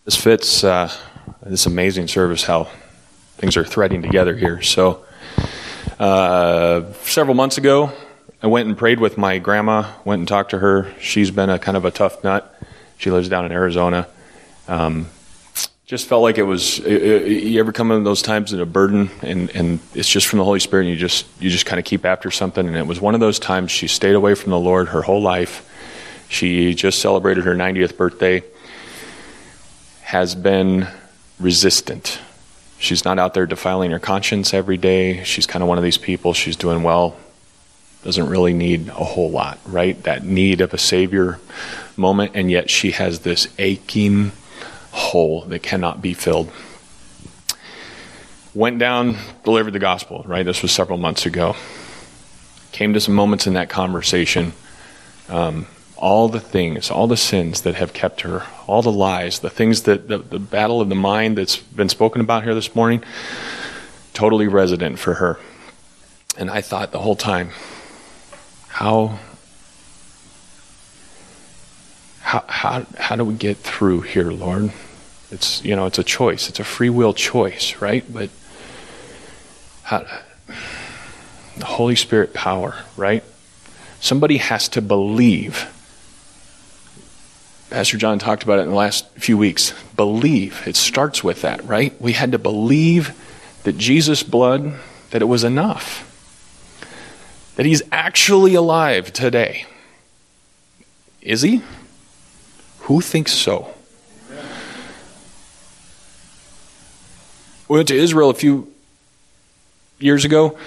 This 0.06 0.16
fits 0.16 0.64
uh, 0.64 0.92
this 1.44 1.66
amazing 1.66 2.08
service, 2.08 2.44
how 2.44 2.68
things 3.38 3.56
are 3.56 3.64
threading 3.64 4.02
together 4.02 4.36
here. 4.36 4.62
So, 4.62 5.06
uh, 6.00 6.92
several 7.04 7.36
months 7.36 7.58
ago, 7.58 7.92
I 8.44 8.48
went 8.48 8.68
and 8.68 8.78
prayed 8.78 9.00
with 9.00 9.18
my 9.18 9.38
grandma, 9.38 9.92
went 10.04 10.20
and 10.20 10.28
talked 10.28 10.52
to 10.52 10.60
her. 10.60 10.94
She's 11.00 11.32
been 11.32 11.50
a 11.50 11.60
kind 11.60 11.78
of 11.78 11.86
a 11.86 11.92
tough 11.92 12.24
nut. 12.24 12.54
She 12.98 13.12
lives 13.12 13.30
down 13.30 13.46
in 13.46 13.52
Arizona. 13.52 14.08
Um, 14.68 15.08
just 15.92 16.08
felt 16.08 16.22
like 16.22 16.38
it 16.38 16.44
was 16.44 16.80
uh, 16.80 16.84
uh, 16.86 16.88
you 16.88 17.60
ever 17.60 17.74
come 17.74 17.92
in 17.92 18.06
those 18.06 18.22
times 18.22 18.54
in 18.54 18.62
a 18.62 18.66
burden 18.66 19.10
and, 19.22 19.54
and 19.54 19.78
it's 19.94 20.08
just 20.08 20.26
from 20.26 20.40
the 20.40 20.46
holy 20.46 20.62
spirit 20.62 20.84
and 20.84 20.90
you 20.90 20.96
just 20.96 21.26
you 21.42 21.50
just 21.50 21.66
kind 21.66 21.80
of 21.80 21.84
keep 21.84 22.06
after 22.06 22.32
something 22.32 22.66
and 22.66 22.78
it 22.78 22.88
was 22.88 23.02
one 23.02 23.14
of 23.14 23.20
those 23.20 23.38
times 23.38 23.70
she 23.70 23.90
stayed 23.90 24.16
away 24.16 24.34
from 24.34 24.52
the 24.52 24.58
lord 24.58 24.88
her 24.88 25.02
whole 25.02 25.22
life 25.22 25.68
she 26.30 26.74
just 26.74 27.00
celebrated 27.02 27.44
her 27.44 27.54
90th 27.54 27.98
birthday 27.98 28.42
has 30.12 30.36
been 30.36 30.88
resistant. 31.40 32.20
She's 32.80 33.06
not 33.06 33.20
out 33.20 33.34
there 33.34 33.46
defiling 33.46 33.92
her 33.92 34.00
conscience 34.00 34.54
every 34.54 34.76
day. 34.76 35.24
She's 35.24 35.46
kind 35.46 35.64
of 35.64 35.70
one 35.70 35.78
of 35.78 35.86
these 35.86 35.98
people. 35.98 36.34
She's 36.34 36.58
doing 36.58 36.84
well, 36.84 37.16
doesn't 38.04 38.28
really 38.28 38.54
need 38.54 38.90
a 38.90 39.06
whole 39.06 39.32
lot, 39.32 39.58
right? 39.66 40.02
That 40.04 40.26
need 40.26 40.60
of 40.60 40.74
a 40.74 40.78
Savior 40.78 41.40
moment, 41.96 42.32
and 42.34 42.52
yet 42.52 42.70
she 42.70 42.92
has 42.92 43.20
this 43.20 43.48
aching 43.58 44.34
hole 44.92 45.42
that 45.42 45.64
cannot 45.64 46.02
be 46.02 46.14
filled. 46.14 46.52
Went 48.54 48.80
down, 48.80 49.18
delivered 49.44 49.72
the 49.72 49.80
gospel, 49.80 50.24
right? 50.28 50.46
This 50.46 50.62
was 50.62 50.72
several 50.72 50.98
months 50.98 51.26
ago. 51.26 51.56
Came 52.72 52.94
to 52.94 53.00
some 53.00 53.16
moments 53.16 53.48
in 53.48 53.54
that 53.54 53.70
conversation. 53.70 54.54
Um, 55.30 55.68
all 55.96 56.28
the 56.28 56.40
things, 56.40 56.90
all 56.90 57.08
the 57.08 57.16
sins 57.16 57.62
that 57.62 57.76
have 57.76 57.94
kept 57.94 58.22
her, 58.22 58.44
all 58.68 58.82
the 58.82 58.92
lies, 58.92 59.40
the 59.40 59.50
things 59.50 59.84
that 59.84 60.08
the, 60.08 60.18
the 60.18 60.40
battle 60.40 60.82
of 60.82 60.90
the 60.90 60.96
mind 60.96 61.38
that's 61.38 61.58
been 61.58 61.90
spoken 61.90 62.22
about 62.22 62.44
here 62.44 62.56
this 62.56 62.76
morning, 62.76 63.04
totally 64.14 64.48
resident 64.48 65.00
for 65.00 65.16
her. 65.16 65.40
And 66.38 66.50
I 66.50 66.62
thought 66.62 66.92
the 66.92 67.00
whole 67.00 67.16
time, 67.16 67.52
how 68.68 69.20
how 72.32 72.46
how 72.48 72.86
how 72.98 73.18
do 73.18 73.26
we 73.26 73.34
get 73.34 73.58
through 73.58 74.02
here, 74.02 74.32
Lord? 74.32 74.72
It's 75.32 75.62
you 75.66 75.76
know, 75.76 75.86
it's 75.86 76.00
a 76.00 76.04
choice. 76.04 76.48
It's 76.48 76.62
a 76.62 76.64
free 76.64 76.90
will 76.90 77.14
choice, 77.14 77.82
right? 77.82 78.06
But 78.12 78.30
how, 79.84 80.06
the 81.58 81.66
Holy 81.66 81.98
Spirit 81.98 82.34
power, 82.34 82.76
right? 82.96 83.22
Somebody 84.00 84.38
has 84.38 84.70
to 84.70 84.82
believe 84.82 85.68
Pastor 87.70 87.98
John 87.98 88.18
talked 88.18 88.44
about 88.44 88.60
it 88.60 88.64
in 88.64 88.70
the 88.70 88.76
last 88.76 89.10
few 89.12 89.38
weeks. 89.38 89.74
Believe. 89.98 90.66
It 90.66 90.78
starts 90.78 91.26
with 91.26 91.42
that, 91.42 91.66
right? 91.66 92.00
We 92.02 92.14
had 92.14 92.32
to 92.32 92.40
believe 92.40 93.14
that 93.64 93.78
Jesus' 93.78 94.24
blood, 94.24 94.74
that 95.10 95.22
it 95.22 95.26
was 95.26 95.44
enough. 95.44 96.08
That 97.58 97.66
he's 97.66 97.82
actually 97.92 98.56
alive 98.56 99.12
today. 99.12 99.66
Is 101.22 101.42
he? 101.42 101.62
Who 102.82 103.02
thinks 103.02 103.34
so? 103.34 103.74
We 107.68 107.78
went 107.78 107.88
to 107.88 107.96
Israel 107.96 108.30
a 108.30 108.34
few 108.34 108.72
years 110.00 110.26
ago. 110.26 110.58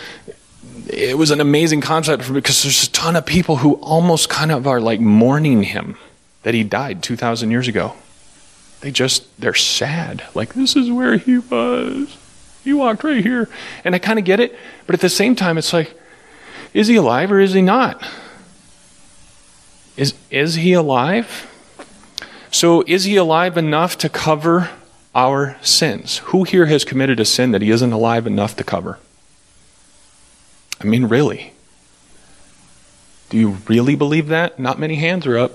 It 0.88 1.18
was 1.18 1.30
an 1.30 1.40
amazing 1.40 1.82
concept 1.82 2.22
for 2.22 2.32
because 2.32 2.62
there's 2.62 2.84
a 2.84 2.90
ton 2.90 3.16
of 3.16 3.26
people 3.26 3.56
who 3.56 3.74
almost 3.74 4.30
kind 4.30 4.50
of 4.50 4.66
are 4.66 4.80
like 4.80 5.00
mourning 5.00 5.64
him 5.64 5.98
that 6.44 6.54
he 6.54 6.62
died 6.62 7.02
2,000 7.02 7.50
years 7.50 7.68
ago. 7.68 7.94
They 8.80 8.90
just, 8.90 9.24
they're 9.40 9.54
sad. 9.54 10.24
Like, 10.34 10.54
this 10.54 10.76
is 10.76 10.90
where 10.90 11.16
he 11.16 11.38
was. 11.38 12.16
He 12.62 12.72
walked 12.72 13.04
right 13.04 13.22
here. 13.22 13.48
And 13.84 13.94
I 13.94 13.98
kind 13.98 14.18
of 14.18 14.24
get 14.24 14.40
it. 14.40 14.56
But 14.86 14.94
at 14.94 15.00
the 15.00 15.10
same 15.10 15.36
time, 15.36 15.58
it's 15.58 15.72
like, 15.72 15.98
is 16.72 16.86
he 16.88 16.96
alive 16.96 17.30
or 17.30 17.40
is 17.40 17.52
he 17.52 17.62
not? 17.62 18.06
Is, 19.96 20.14
is 20.30 20.54
he 20.54 20.72
alive? 20.72 21.50
So, 22.54 22.84
is 22.86 23.02
he 23.02 23.16
alive 23.16 23.58
enough 23.58 23.98
to 23.98 24.08
cover 24.08 24.70
our 25.12 25.56
sins? 25.60 26.18
Who 26.26 26.44
here 26.44 26.66
has 26.66 26.84
committed 26.84 27.18
a 27.18 27.24
sin 27.24 27.50
that 27.50 27.62
he 27.62 27.70
isn't 27.72 27.92
alive 27.92 28.28
enough 28.28 28.54
to 28.54 28.62
cover? 28.62 29.00
I 30.80 30.84
mean, 30.84 31.06
really? 31.06 31.52
Do 33.28 33.38
you 33.38 33.58
really 33.66 33.96
believe 33.96 34.28
that? 34.28 34.60
Not 34.60 34.78
many 34.78 34.94
hands 34.94 35.26
are 35.26 35.36
up. 35.36 35.50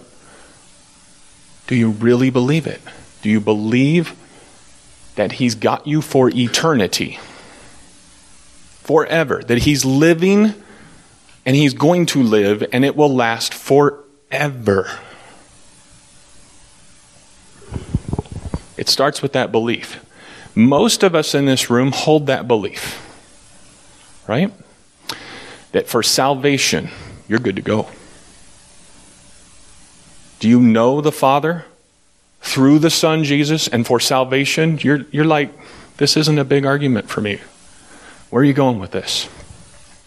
Do 1.68 1.76
you 1.76 1.92
really 1.92 2.30
believe 2.32 2.68
it? 2.68 2.82
Do 3.22 3.30
you 3.30 3.40
believe 3.40 4.14
that 5.16 5.32
He's 5.32 5.56
got 5.56 5.88
you 5.88 6.02
for 6.02 6.30
eternity? 6.30 7.18
Forever. 8.84 9.42
That 9.42 9.60
He's 9.60 9.86
living 9.86 10.54
and 11.46 11.56
He's 11.56 11.74
going 11.74 12.08
to 12.08 12.22
live 12.22 12.62
and 12.74 12.84
it 12.84 12.98
will 12.98 13.16
last 13.16 13.54
forever. 13.54 15.00
It 18.80 18.88
starts 18.88 19.22
with 19.22 19.34
that 19.34 19.52
belief. 19.52 20.02
Most 20.56 21.04
of 21.04 21.14
us 21.14 21.36
in 21.36 21.46
this 21.46 21.70
room 21.70 21.92
hold 21.92 22.28
that 22.28 22.48
belief, 22.48 23.06
right? 24.26 24.54
That 25.74 25.90
for 25.90 26.02
salvation, 26.02 26.90
you're 27.28 27.40
good 27.40 27.58
to 27.58 27.62
go. 27.62 27.90
Do 30.40 30.48
you 30.48 30.62
know 30.62 31.02
the 31.02 31.12
Father 31.12 31.66
through 32.40 32.80
the 32.80 32.90
Son 32.90 33.26
Jesus 33.26 33.68
and 33.68 33.86
for 33.86 34.00
salvation? 34.00 34.80
You're, 34.82 35.06
you're 35.12 35.26
like, 35.26 35.52
this 35.98 36.16
isn't 36.16 36.40
a 36.40 36.46
big 36.46 36.66
argument 36.66 37.10
for 37.10 37.20
me. 37.20 37.42
Where 38.30 38.44
are 38.44 38.46
you 38.46 38.54
going 38.54 38.80
with 38.80 38.92
this? 38.92 39.28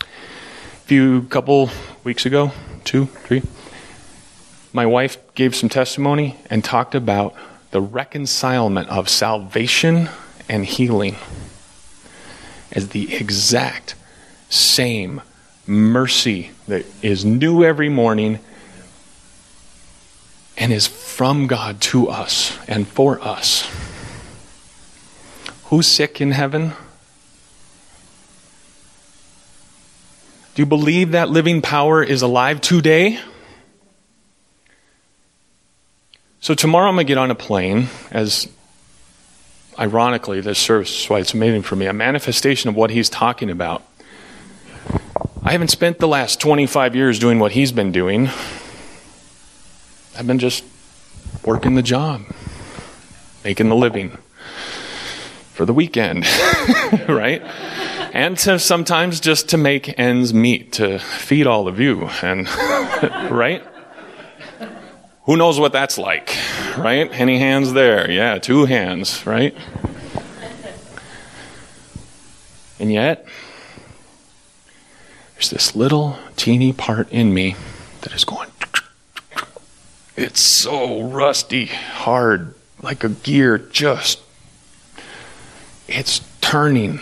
A 0.00 0.86
few 0.86 1.24
couple 1.24 1.68
weeks 2.04 2.24
ago, 2.24 2.52
two, 2.84 3.04
three, 3.04 3.42
my 4.72 4.86
wife 4.86 5.18
gave 5.34 5.54
some 5.54 5.68
testimony 5.68 6.38
and 6.48 6.64
talked 6.64 6.94
about 6.94 7.34
the 7.72 7.80
reconcilement 7.80 8.88
of 8.90 9.08
salvation 9.08 10.08
and 10.48 10.64
healing 10.64 11.16
as 12.70 12.90
the 12.90 13.14
exact 13.14 13.94
same 14.48 15.22
mercy 15.66 16.50
that 16.68 16.84
is 17.00 17.24
new 17.24 17.64
every 17.64 17.88
morning 17.88 18.38
and 20.58 20.70
is 20.70 20.86
from 20.86 21.46
God 21.46 21.80
to 21.80 22.08
us 22.08 22.58
and 22.68 22.86
for 22.86 23.18
us. 23.22 23.68
Who's 25.64 25.86
sick 25.86 26.20
in 26.20 26.32
heaven? 26.32 26.72
Do 30.54 30.60
you 30.60 30.66
believe 30.66 31.12
that 31.12 31.30
living 31.30 31.62
power 31.62 32.02
is 32.02 32.20
alive 32.20 32.60
today? 32.60 33.18
So, 36.42 36.54
tomorrow 36.54 36.88
I'm 36.88 36.96
going 36.96 37.06
to 37.06 37.08
get 37.08 37.18
on 37.18 37.30
a 37.30 37.36
plane, 37.36 37.86
as 38.10 38.48
ironically, 39.78 40.40
this 40.40 40.58
service 40.58 41.04
is 41.04 41.08
why 41.08 41.20
it's 41.20 41.34
amazing 41.34 41.62
for 41.62 41.76
me, 41.76 41.86
a 41.86 41.92
manifestation 41.92 42.68
of 42.68 42.74
what 42.74 42.90
he's 42.90 43.08
talking 43.08 43.48
about. 43.48 43.84
I 45.44 45.52
haven't 45.52 45.68
spent 45.68 46.00
the 46.00 46.08
last 46.08 46.40
25 46.40 46.96
years 46.96 47.20
doing 47.20 47.38
what 47.38 47.52
he's 47.52 47.70
been 47.70 47.92
doing. 47.92 48.28
I've 50.18 50.26
been 50.26 50.40
just 50.40 50.64
working 51.44 51.76
the 51.76 51.82
job, 51.82 52.22
making 53.44 53.68
the 53.68 53.76
living 53.76 54.18
for 55.52 55.64
the 55.64 55.72
weekend, 55.72 56.26
right? 57.08 57.40
And 58.12 58.36
to 58.38 58.58
sometimes 58.58 59.20
just 59.20 59.50
to 59.50 59.56
make 59.56 59.96
ends 59.96 60.34
meet, 60.34 60.72
to 60.72 60.98
feed 60.98 61.46
all 61.46 61.68
of 61.68 61.78
you, 61.78 62.08
and 62.20 62.48
right? 63.30 63.62
Who 65.24 65.36
knows 65.36 65.60
what 65.60 65.72
that's 65.72 65.98
like, 65.98 66.36
right? 66.76 67.08
Any 67.12 67.38
hands 67.38 67.72
there? 67.72 68.10
Yeah, 68.10 68.38
two 68.38 68.64
hands, 68.64 69.24
right? 69.24 69.56
And 72.80 72.92
yet, 72.92 73.24
there's 75.34 75.50
this 75.50 75.76
little 75.76 76.18
teeny 76.36 76.72
part 76.72 77.10
in 77.12 77.32
me 77.32 77.54
that 78.00 78.12
is 78.12 78.24
going. 78.24 78.48
It's 80.14 80.40
so 80.40 81.02
rusty, 81.02 81.66
hard, 81.66 82.54
like 82.82 83.02
a 83.02 83.08
gear, 83.08 83.58
just. 83.58 84.20
It's 85.88 86.20
turning. 86.40 87.00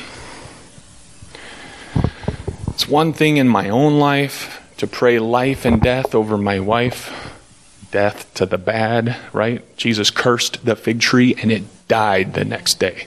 It's 2.69 2.89
one 2.89 3.13
thing 3.13 3.37
in 3.37 3.49
my 3.49 3.69
own 3.69 3.99
life 3.99 4.63
to 4.77 4.87
pray 4.87 5.19
life 5.19 5.65
and 5.65 5.83
death 5.83 6.15
over 6.15 6.39
my 6.39 6.61
wife, 6.61 7.30
death 7.91 8.33
to 8.35 8.47
the 8.47 8.59
bad, 8.59 9.17
right? 9.33 9.77
Jesus 9.77 10.11
cursed 10.11 10.65
the 10.65 10.77
fig 10.77 11.01
tree 11.01 11.35
and 11.41 11.51
it 11.51 11.65
died 11.89 12.35
the 12.35 12.45
next 12.45 12.79
day. 12.79 13.07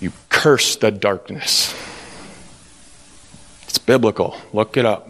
You 0.00 0.12
curse 0.28 0.76
the 0.76 0.90
darkness 0.90 1.74
It's 3.68 3.78
biblical. 3.78 4.36
Look 4.52 4.76
it 4.76 4.84
up. 4.84 5.08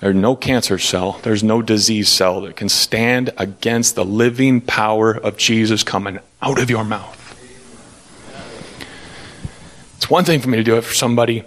There's 0.00 0.14
no 0.14 0.36
cancer 0.36 0.78
cell, 0.78 1.20
there's 1.22 1.42
no 1.42 1.62
disease 1.62 2.10
cell 2.10 2.42
that 2.42 2.54
can 2.54 2.68
stand 2.68 3.32
against 3.38 3.94
the 3.94 4.04
living 4.04 4.60
power 4.60 5.10
of 5.12 5.38
Jesus 5.38 5.82
coming 5.82 6.18
out 6.42 6.60
of 6.60 6.68
your 6.68 6.84
mouth. 6.84 7.22
It's 9.96 10.10
one 10.10 10.24
thing 10.24 10.40
for 10.40 10.50
me 10.50 10.58
to 10.58 10.64
do 10.64 10.76
it 10.76 10.82
for 10.82 10.92
somebody 10.92 11.44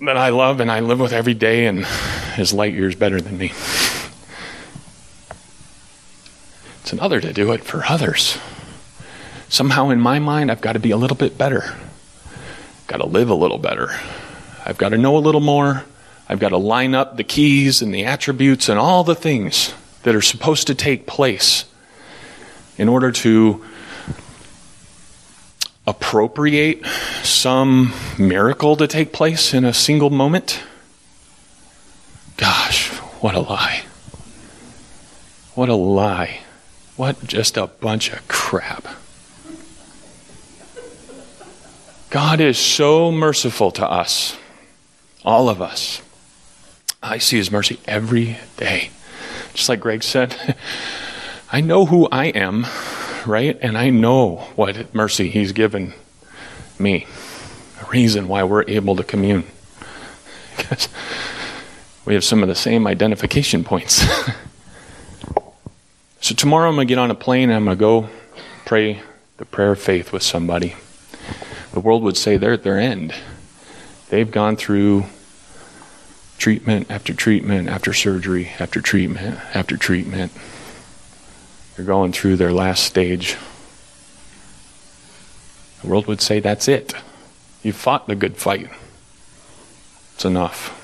that 0.00 0.16
I 0.16 0.30
love 0.30 0.58
and 0.58 0.72
I 0.72 0.80
live 0.80 0.98
with 0.98 1.12
every 1.12 1.34
day 1.34 1.66
and 1.66 1.86
is 2.40 2.52
light 2.52 2.74
years 2.74 2.94
better 2.94 3.20
than 3.20 3.38
me. 3.38 3.52
It's 6.80 6.92
another 6.92 7.20
to 7.20 7.32
do 7.32 7.52
it 7.52 7.62
for 7.62 7.84
others. 7.84 8.38
Somehow 9.48 9.90
in 9.90 10.00
my 10.00 10.18
mind, 10.18 10.50
I've 10.50 10.60
got 10.60 10.72
to 10.72 10.80
be 10.80 10.90
a 10.90 10.96
little 10.96 11.16
bit 11.16 11.38
better. 11.38 11.76
Got 12.86 12.98
to 12.98 13.06
live 13.06 13.30
a 13.30 13.34
little 13.34 13.58
better. 13.58 13.90
I've 14.64 14.78
got 14.78 14.88
to 14.88 14.98
know 14.98 15.16
a 15.16 15.18
little 15.18 15.40
more. 15.40 15.84
I've 16.28 16.38
got 16.38 16.50
to 16.50 16.56
line 16.56 16.94
up 16.94 17.16
the 17.16 17.24
keys 17.24 17.82
and 17.82 17.94
the 17.94 18.04
attributes 18.04 18.68
and 18.68 18.78
all 18.78 19.04
the 19.04 19.14
things 19.14 19.74
that 20.02 20.14
are 20.14 20.22
supposed 20.22 20.66
to 20.68 20.74
take 20.74 21.06
place 21.06 21.64
in 22.78 22.88
order 22.88 23.12
to 23.12 23.64
appropriate 25.86 26.86
some 27.22 27.92
miracle 28.18 28.76
to 28.76 28.86
take 28.86 29.12
place 29.12 29.52
in 29.52 29.64
a 29.64 29.74
single 29.74 30.10
moment. 30.10 30.62
Gosh, 32.40 32.88
what 33.20 33.34
a 33.34 33.40
lie. 33.40 33.82
What 35.54 35.68
a 35.68 35.74
lie. 35.74 36.40
What 36.96 37.22
just 37.26 37.58
a 37.58 37.66
bunch 37.66 38.10
of 38.10 38.26
crap. 38.28 38.86
God 42.08 42.40
is 42.40 42.56
so 42.56 43.12
merciful 43.12 43.70
to 43.72 43.86
us. 43.86 44.38
All 45.22 45.50
of 45.50 45.60
us. 45.60 46.00
I 47.02 47.18
see 47.18 47.36
His 47.36 47.50
mercy 47.50 47.78
every 47.86 48.38
day. 48.56 48.88
Just 49.52 49.68
like 49.68 49.80
Greg 49.80 50.02
said, 50.02 50.56
I 51.52 51.60
know 51.60 51.84
who 51.84 52.08
I 52.10 52.26
am, 52.26 52.66
right? 53.26 53.58
And 53.60 53.76
I 53.76 53.90
know 53.90 54.36
what 54.56 54.94
mercy 54.94 55.28
He's 55.28 55.52
given 55.52 55.92
me. 56.78 57.06
A 57.82 57.90
reason 57.90 58.28
why 58.28 58.44
we're 58.44 58.64
able 58.66 58.96
to 58.96 59.04
commune. 59.04 59.44
Because 60.56 60.88
we 62.04 62.14
have 62.14 62.24
some 62.24 62.42
of 62.42 62.48
the 62.48 62.54
same 62.54 62.86
identification 62.86 63.64
points. 63.64 64.02
so 66.20 66.34
tomorrow 66.34 66.68
I'm 66.68 66.74
going 66.74 66.86
to 66.86 66.90
get 66.90 66.98
on 66.98 67.10
a 67.10 67.14
plane 67.14 67.50
and 67.50 67.56
I'm 67.56 67.64
going 67.64 67.76
to 67.76 67.80
go 67.80 68.08
pray 68.64 69.02
the 69.36 69.44
prayer 69.44 69.72
of 69.72 69.80
faith 69.80 70.12
with 70.12 70.22
somebody. 70.22 70.76
The 71.72 71.80
world 71.80 72.02
would 72.02 72.16
say 72.16 72.36
they're 72.36 72.52
at 72.52 72.62
their 72.62 72.78
end. 72.78 73.14
They've 74.08 74.30
gone 74.30 74.56
through 74.56 75.04
treatment 76.38 76.90
after 76.90 77.12
treatment 77.12 77.68
after 77.68 77.92
surgery 77.92 78.50
after 78.58 78.80
treatment 78.80 79.38
after 79.54 79.76
treatment. 79.76 80.32
They're 81.76 81.84
going 81.84 82.12
through 82.12 82.36
their 82.36 82.52
last 82.52 82.84
stage. 82.84 83.36
The 85.82 85.88
world 85.88 86.06
would 86.06 86.20
say, 86.20 86.40
That's 86.40 86.66
it. 86.66 86.94
You 87.62 87.72
fought 87.72 88.06
the 88.06 88.14
good 88.14 88.36
fight. 88.36 88.70
It's 90.14 90.24
enough. 90.24 90.79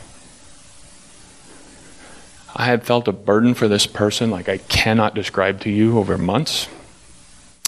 I 2.56 2.64
have 2.64 2.82
felt 2.82 3.06
a 3.06 3.12
burden 3.12 3.54
for 3.54 3.68
this 3.68 3.86
person 3.86 4.30
like 4.30 4.48
I 4.48 4.58
cannot 4.58 5.14
describe 5.14 5.60
to 5.60 5.70
you 5.70 5.98
over 5.98 6.18
months. 6.18 6.68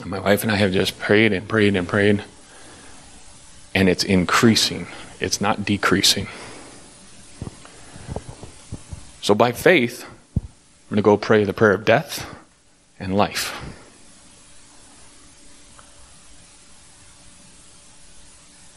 And 0.00 0.10
My 0.10 0.18
wife 0.18 0.42
and 0.42 0.50
I 0.50 0.56
have 0.56 0.72
just 0.72 0.98
prayed 0.98 1.32
and 1.32 1.46
prayed 1.46 1.76
and 1.76 1.86
prayed, 1.86 2.24
and 3.74 3.88
it's 3.88 4.02
increasing 4.02 4.88
it's 5.20 5.40
not 5.40 5.64
decreasing. 5.64 6.28
So, 9.20 9.34
by 9.34 9.52
faith, 9.52 10.04
I'm 10.36 10.90
going 10.90 10.96
to 10.96 11.02
go 11.02 11.16
pray 11.16 11.44
the 11.44 11.52
prayer 11.52 11.72
of 11.72 11.84
death 11.84 12.34
and 12.98 13.16
life. 13.16 13.54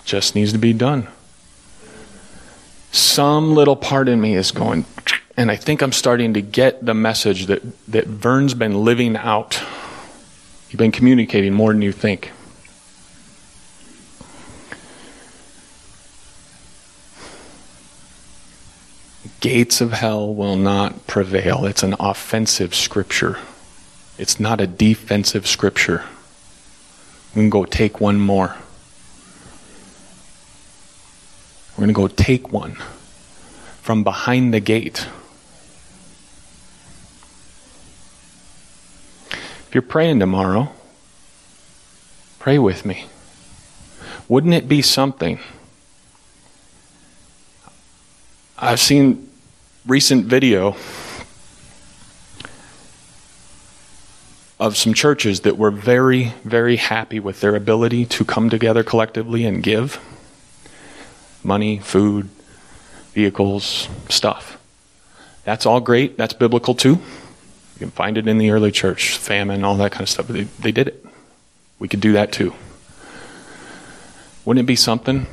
Just 0.03 0.35
needs 0.35 0.51
to 0.51 0.57
be 0.57 0.73
done. 0.73 1.07
Some 2.91 3.53
little 3.53 3.77
part 3.77 4.09
in 4.09 4.19
me 4.19 4.35
is 4.35 4.51
going, 4.51 4.85
And 5.37 5.49
I 5.49 5.55
think 5.55 5.81
I'm 5.81 5.91
starting 5.91 6.33
to 6.33 6.41
get 6.41 6.85
the 6.85 6.93
message 6.93 7.45
that, 7.45 7.61
that 7.87 8.05
Vern's 8.05 8.53
been 8.53 8.83
living 8.83 9.15
out. 9.15 9.61
You've 10.69 10.79
been 10.79 10.91
communicating 10.91 11.53
more 11.53 11.71
than 11.71 11.81
you 11.81 11.91
think. 11.91 12.31
Gates 19.39 19.81
of 19.81 19.93
hell 19.93 20.33
will 20.33 20.55
not 20.55 21.07
prevail. 21.07 21.65
It's 21.65 21.81
an 21.81 21.95
offensive 21.99 22.75
scripture. 22.75 23.39
It's 24.17 24.39
not 24.39 24.61
a 24.61 24.67
defensive 24.67 25.47
scripture. 25.47 26.03
We 27.33 27.41
can 27.41 27.49
go 27.49 27.65
take 27.65 27.99
one 27.99 28.19
more. 28.19 28.55
We're 31.71 31.85
going 31.85 31.87
to 31.87 31.93
go 31.93 32.07
take 32.07 32.51
one 32.51 32.75
from 33.81 34.03
behind 34.03 34.53
the 34.53 34.59
gate. 34.59 35.07
If 39.71 39.75
you're 39.75 39.83
praying 39.83 40.19
tomorrow, 40.19 40.69
pray 42.39 42.59
with 42.59 42.85
me. 42.85 43.05
Wouldn't 44.27 44.53
it 44.53 44.67
be 44.67 44.81
something? 44.81 45.39
I've 48.57 48.81
seen 48.81 49.29
recent 49.87 50.25
video 50.25 50.75
of 54.59 54.75
some 54.75 54.93
churches 54.93 55.39
that 55.39 55.57
were 55.57 55.71
very, 55.71 56.33
very 56.43 56.75
happy 56.75 57.21
with 57.21 57.39
their 57.39 57.55
ability 57.55 58.03
to 58.07 58.25
come 58.25 58.49
together 58.49 58.83
collectively 58.83 59.45
and 59.45 59.63
give 59.63 60.01
money, 61.45 61.79
food, 61.79 62.27
vehicles, 63.13 63.87
stuff. 64.09 64.61
That's 65.45 65.65
all 65.65 65.79
great. 65.79 66.17
That's 66.17 66.33
biblical 66.33 66.75
too. 66.75 66.99
You 67.75 67.79
can 67.79 67.91
find 67.91 68.17
it 68.17 68.27
in 68.27 68.37
the 68.37 68.51
early 68.51 68.71
church, 68.71 69.17
famine, 69.17 69.63
all 69.63 69.75
that 69.77 69.91
kind 69.91 70.03
of 70.03 70.09
stuff. 70.09 70.27
They, 70.27 70.43
they 70.43 70.71
did 70.71 70.87
it. 70.87 71.05
We 71.79 71.87
could 71.87 72.01
do 72.01 72.13
that 72.13 72.31
too. 72.31 72.53
Wouldn't 74.45 74.63
it 74.63 74.67
be 74.67 74.75
something 74.75 75.27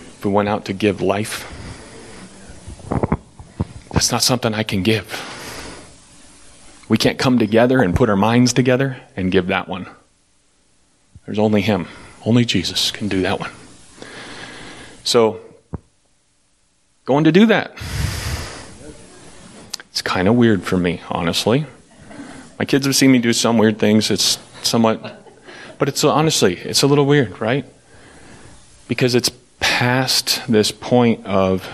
if 0.00 0.24
we 0.24 0.30
went 0.30 0.48
out 0.48 0.64
to 0.66 0.72
give 0.72 1.00
life? 1.00 1.46
That's 3.92 4.10
not 4.12 4.22
something 4.22 4.54
I 4.54 4.62
can 4.62 4.82
give. 4.82 5.06
We 6.88 6.98
can't 6.98 7.18
come 7.18 7.38
together 7.38 7.82
and 7.82 7.94
put 7.94 8.08
our 8.10 8.16
minds 8.16 8.52
together 8.52 9.00
and 9.16 9.30
give 9.30 9.46
that 9.48 9.68
one. 9.68 9.86
There's 11.24 11.38
only 11.38 11.60
Him. 11.60 11.86
Only 12.24 12.44
Jesus 12.44 12.90
can 12.90 13.08
do 13.08 13.22
that 13.22 13.38
one. 13.38 13.50
So, 15.04 15.40
going 17.04 17.24
to 17.24 17.32
do 17.32 17.46
that. 17.46 17.76
It's 19.90 20.02
kind 20.02 20.28
of 20.28 20.34
weird 20.34 20.62
for 20.62 20.76
me, 20.76 21.00
honestly. 21.10 21.66
My 22.58 22.64
kids 22.64 22.86
have 22.86 22.94
seen 22.96 23.12
me 23.12 23.18
do 23.18 23.32
some 23.32 23.58
weird 23.58 23.78
things. 23.78 24.10
It's 24.10 24.38
somewhat, 24.62 25.24
but 25.78 25.88
it's 25.88 26.04
honestly, 26.04 26.56
it's 26.56 26.82
a 26.82 26.86
little 26.86 27.06
weird, 27.06 27.40
right? 27.40 27.64
Because 28.86 29.14
it's 29.14 29.30
past 29.60 30.42
this 30.46 30.70
point 30.70 31.26
of 31.26 31.68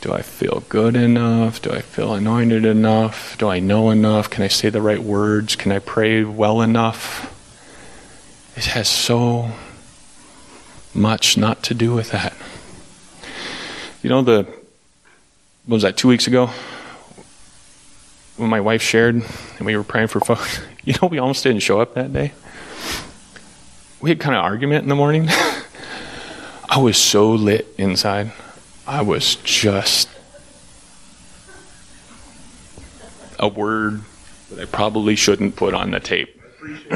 do 0.00 0.12
I 0.12 0.22
feel 0.22 0.62
good 0.68 0.94
enough? 0.94 1.62
Do 1.62 1.72
I 1.72 1.80
feel 1.80 2.14
anointed 2.14 2.64
enough? 2.64 3.36
Do 3.38 3.48
I 3.48 3.60
know 3.60 3.90
enough? 3.90 4.30
Can 4.30 4.44
I 4.44 4.48
say 4.48 4.68
the 4.68 4.82
right 4.82 5.02
words? 5.02 5.56
Can 5.56 5.72
I 5.72 5.78
pray 5.78 6.22
well 6.22 6.60
enough? 6.60 7.32
It 8.56 8.66
has 8.66 8.88
so 8.88 9.52
much 10.94 11.36
not 11.36 11.62
to 11.64 11.74
do 11.74 11.94
with 11.94 12.10
that. 12.10 12.34
You 14.02 14.10
know, 14.10 14.22
the, 14.22 14.46
was 15.66 15.82
that, 15.82 15.96
two 15.96 16.08
weeks 16.08 16.26
ago? 16.26 16.50
When 18.36 18.50
my 18.50 18.60
wife 18.60 18.82
shared 18.82 19.16
and 19.16 19.66
we 19.66 19.76
were 19.76 19.84
praying 19.84 20.08
for 20.08 20.20
folks, 20.20 20.60
you 20.84 20.94
know, 21.00 21.08
we 21.08 21.18
almost 21.18 21.42
didn't 21.42 21.60
show 21.60 21.80
up 21.80 21.94
that 21.94 22.12
day. 22.12 22.32
We 24.00 24.10
had 24.10 24.20
kind 24.20 24.36
of 24.36 24.44
argument 24.44 24.82
in 24.82 24.88
the 24.88 24.94
morning. 24.94 25.28
I 26.68 26.78
was 26.78 26.96
so 26.96 27.32
lit 27.32 27.66
inside. 27.78 28.32
I 28.86 29.02
was 29.02 29.36
just 29.36 30.08
a 33.38 33.48
word 33.48 34.02
that 34.50 34.60
I 34.60 34.64
probably 34.66 35.16
shouldn't 35.16 35.56
put 35.56 35.74
on 35.74 35.90
the 35.90 36.00
tape. 36.00 36.40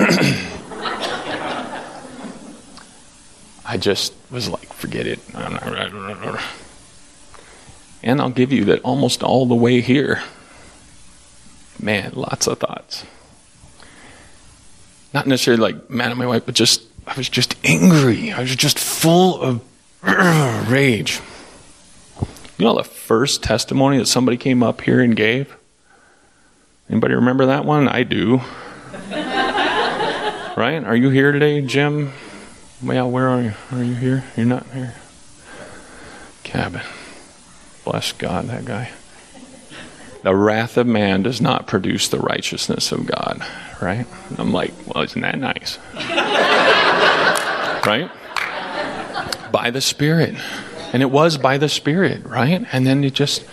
I 3.65 3.77
just 3.79 4.13
was 4.31 4.49
like, 4.49 4.73
forget 4.73 5.07
it. 5.07 5.21
And 8.03 8.21
I'll 8.21 8.31
give 8.31 8.53
you 8.53 8.65
that 8.67 8.81
almost 8.83 9.23
all 9.23 9.47
the 9.47 9.55
way 9.55 9.81
here. 9.81 10.23
Man, 11.81 12.13
lots 12.15 12.47
of 12.47 12.59
thoughts. 12.59 13.05
Not 15.13 15.27
necessarily 15.27 15.63
like 15.63 15.91
mad 15.91 16.11
at 16.11 16.17
my 16.17 16.27
wife, 16.27 16.47
but 16.47 16.55
just, 16.55 16.83
I 17.07 17.15
was 17.17 17.29
just 17.29 17.57
angry. 17.65 18.33
I 18.33 18.41
was 18.41 18.55
just 18.55 18.79
full 18.79 19.41
of 19.41 19.63
rage. 20.71 21.21
You 22.59 22.67
know 22.67 22.77
the 22.77 22.85
first 22.85 23.43
testimony 23.43 23.99
that 23.99 24.07
somebody 24.07 24.37
came 24.37 24.63
up 24.63 24.83
here 24.83 25.01
and 25.01 25.17
gave? 25.17 25.57
Anybody 26.89 27.15
remember 27.15 27.47
that 27.47 27.65
one? 27.65 27.89
I 27.89 28.03
do. 28.03 28.41
right? 29.11 30.83
Are 30.85 30.97
you 30.97 31.11
here 31.11 31.33
today, 31.33 31.61
Jim? 31.63 32.13
Well, 32.83 33.11
where 33.11 33.29
are 33.29 33.43
you? 33.43 33.53
Are 33.73 33.83
you 33.83 33.95
here? 33.95 34.25
You're 34.37 34.47
not 34.47 34.67
here. 34.73 34.95
Cabin. 36.43 36.83
Bless 37.91 38.13
God, 38.13 38.47
that 38.47 38.65
guy. 38.65 38.89
The 40.23 40.33
wrath 40.33 40.77
of 40.77 40.87
man 40.87 41.25
does 41.25 41.41
not 41.41 41.67
produce 41.67 42.07
the 42.07 42.21
righteousness 42.21 42.93
of 42.93 43.05
God, 43.05 43.45
right? 43.83 44.07
I'm 44.39 44.53
like, 44.53 44.73
well, 44.87 45.03
isn't 45.03 45.21
that 45.21 45.37
nice? 45.37 45.77
right? 47.85 48.09
By 49.51 49.73
the 49.73 49.81
Spirit. 49.81 50.37
And 50.93 51.03
it 51.03 51.11
was 51.11 51.37
by 51.37 51.59
the 51.59 51.69
Spirit, 51.69 52.25
right? 52.25 52.65
And 52.73 52.87
then 52.87 53.03
it 53.03 53.13
just, 53.13 53.45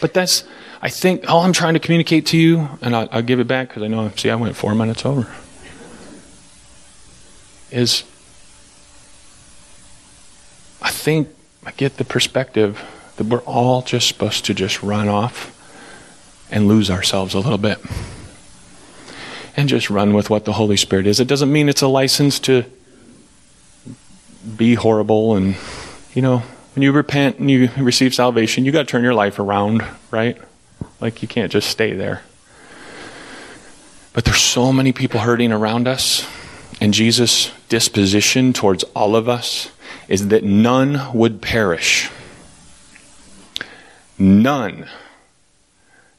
but 0.00 0.12
that's, 0.12 0.42
I 0.82 0.88
think, 0.88 1.30
all 1.30 1.42
I'm 1.42 1.52
trying 1.52 1.74
to 1.74 1.80
communicate 1.80 2.26
to 2.26 2.36
you, 2.36 2.68
and 2.82 2.96
I'll, 2.96 3.08
I'll 3.12 3.22
give 3.22 3.38
it 3.38 3.46
back 3.46 3.68
because 3.68 3.84
I 3.84 3.86
know, 3.86 4.10
see, 4.16 4.28
I 4.28 4.34
went 4.34 4.56
four 4.56 4.74
minutes 4.74 5.06
over, 5.06 5.32
is 7.70 8.02
I 10.82 10.90
think 10.90 11.28
I 11.64 11.70
get 11.70 11.96
the 11.96 12.04
perspective 12.04 12.84
that 13.18 13.26
we're 13.26 13.40
all 13.40 13.82
just 13.82 14.08
supposed 14.08 14.44
to 14.46 14.54
just 14.54 14.82
run 14.82 15.08
off 15.08 15.54
and 16.50 16.66
lose 16.66 16.90
ourselves 16.90 17.34
a 17.34 17.40
little 17.40 17.58
bit 17.58 17.78
and 19.56 19.68
just 19.68 19.90
run 19.90 20.14
with 20.14 20.30
what 20.30 20.44
the 20.44 20.54
Holy 20.54 20.76
Spirit 20.76 21.06
is. 21.06 21.20
It 21.20 21.28
doesn't 21.28 21.52
mean 21.52 21.68
it's 21.68 21.82
a 21.82 21.88
license 21.88 22.38
to 22.40 22.64
be 24.56 24.74
horrible 24.74 25.36
and, 25.36 25.56
you 26.14 26.22
know, 26.22 26.42
when 26.74 26.84
you 26.84 26.92
repent 26.92 27.38
and 27.38 27.50
you 27.50 27.68
receive 27.76 28.14
salvation, 28.14 28.64
you 28.64 28.70
got 28.70 28.82
to 28.82 28.90
turn 28.90 29.02
your 29.02 29.14
life 29.14 29.40
around, 29.40 29.84
right? 30.12 30.40
Like 31.00 31.22
you 31.22 31.28
can't 31.28 31.50
just 31.50 31.68
stay 31.68 31.92
there. 31.92 32.22
But 34.12 34.24
there's 34.24 34.40
so 34.40 34.72
many 34.72 34.92
people 34.92 35.20
hurting 35.20 35.52
around 35.52 35.88
us, 35.88 36.26
and 36.80 36.94
Jesus' 36.94 37.52
disposition 37.68 38.52
towards 38.52 38.84
all 38.94 39.16
of 39.16 39.28
us 39.28 39.70
is 40.08 40.28
that 40.28 40.44
none 40.44 41.12
would 41.12 41.42
perish. 41.42 42.10
None. 44.18 44.88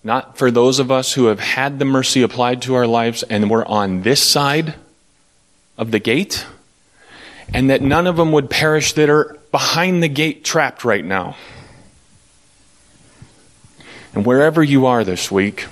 Not 0.03 0.37
for 0.37 0.49
those 0.49 0.79
of 0.79 0.89
us 0.91 1.13
who 1.13 1.25
have 1.25 1.39
had 1.39 1.77
the 1.77 1.85
mercy 1.85 2.21
applied 2.21 2.61
to 2.63 2.75
our 2.75 2.87
lives 2.87 3.23
and 3.23 3.49
we're 3.49 3.65
on 3.65 4.03
this 4.03 4.23
side 4.23 4.75
of 5.77 5.91
the 5.91 5.99
gate, 5.99 6.45
and 7.53 7.69
that 7.69 7.81
none 7.81 8.07
of 8.07 8.17
them 8.17 8.31
would 8.31 8.49
perish 8.49 8.93
that 8.93 9.09
are 9.09 9.37
behind 9.51 10.01
the 10.03 10.07
gate 10.07 10.43
trapped 10.43 10.83
right 10.83 11.03
now. 11.03 11.35
And 14.13 14.25
wherever 14.25 14.63
you 14.63 14.85
are 14.85 15.03
this 15.03 15.31
week, 15.31 15.67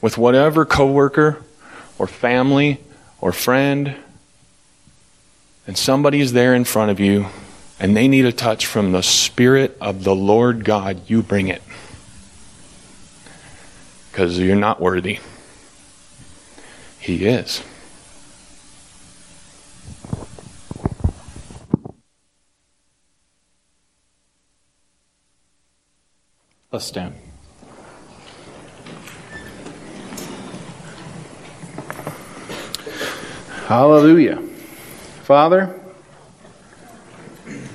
with 0.00 0.18
whatever 0.18 0.64
coworker 0.64 1.42
or 1.98 2.06
family 2.06 2.80
or 3.20 3.32
friend, 3.32 3.96
and 5.66 5.76
somebody 5.76 6.20
is 6.20 6.32
there 6.32 6.54
in 6.54 6.64
front 6.64 6.90
of 6.90 7.00
you 7.00 7.26
and 7.78 7.96
they 7.96 8.08
need 8.08 8.24
a 8.24 8.32
touch 8.32 8.66
from 8.66 8.92
the 8.92 9.02
Spirit 9.02 9.76
of 9.80 10.04
the 10.04 10.14
Lord 10.14 10.64
God, 10.64 11.02
you 11.08 11.22
bring 11.22 11.48
it. 11.48 11.62
Because 14.10 14.38
you're 14.38 14.56
not 14.56 14.80
worthy. 14.80 15.18
He 16.98 17.26
is. 17.26 17.62
Let's 26.72 26.86
stand. 26.86 27.14
Hallelujah. 33.66 34.42
Father, 35.22 35.80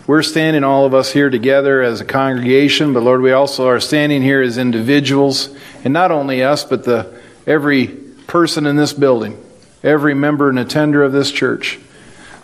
we're 0.08 0.24
standing, 0.24 0.64
all 0.64 0.86
of 0.86 0.94
us 0.94 1.12
here 1.12 1.30
together 1.30 1.82
as 1.82 2.02
a 2.02 2.06
congregation, 2.06 2.94
but 2.94 3.04
Lord, 3.04 3.22
we 3.22 3.32
also 3.32 3.68
are 3.68 3.80
standing 3.80 4.22
here 4.22 4.42
as 4.42 4.58
individuals, 4.58 5.56
and 5.84 5.94
not 5.94 6.12
only 6.12 6.44
us, 6.44 6.64
but 6.64 6.84
the 6.84 7.22
every 7.46 7.88
person 8.28 8.66
in 8.66 8.76
this 8.76 8.94
building, 8.94 9.42
every 9.84 10.14
member 10.14 10.50
and 10.50 10.58
attender 10.58 11.04
of 11.04 11.12
this 11.12 11.32
church. 11.32 11.78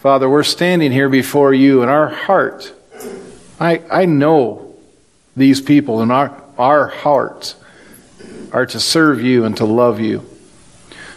Father, 0.02 0.30
we're 0.30 0.44
standing 0.44 0.92
here 0.92 1.10
before 1.10 1.54
you, 1.54 1.82
and 1.82 1.90
our 1.90 2.10
heart, 2.10 2.72
I, 3.60 3.82
I 3.90 4.06
know 4.06 4.76
these 5.36 5.60
people, 5.60 6.02
and 6.02 6.12
our, 6.12 6.40
our 6.58 6.88
hearts 6.88 7.56
are 8.52 8.68
to 8.68 8.80
serve 8.80 9.22
you 9.22 9.46
and 9.46 9.58
to 9.58 9.66
love 9.66 10.00
you. 10.00 10.20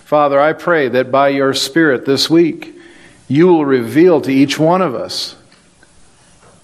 Father, 0.04 0.40
I 0.40 0.54
pray 0.54 0.88
that 0.88 1.12
by 1.12 1.28
your 1.28 1.54
Spirit 1.54 2.06
this 2.06 2.30
week, 2.30 2.74
you 3.28 3.46
will 3.46 3.64
reveal 3.64 4.20
to 4.22 4.32
each 4.32 4.58
one 4.58 4.82
of 4.82 4.94
us 4.94 5.36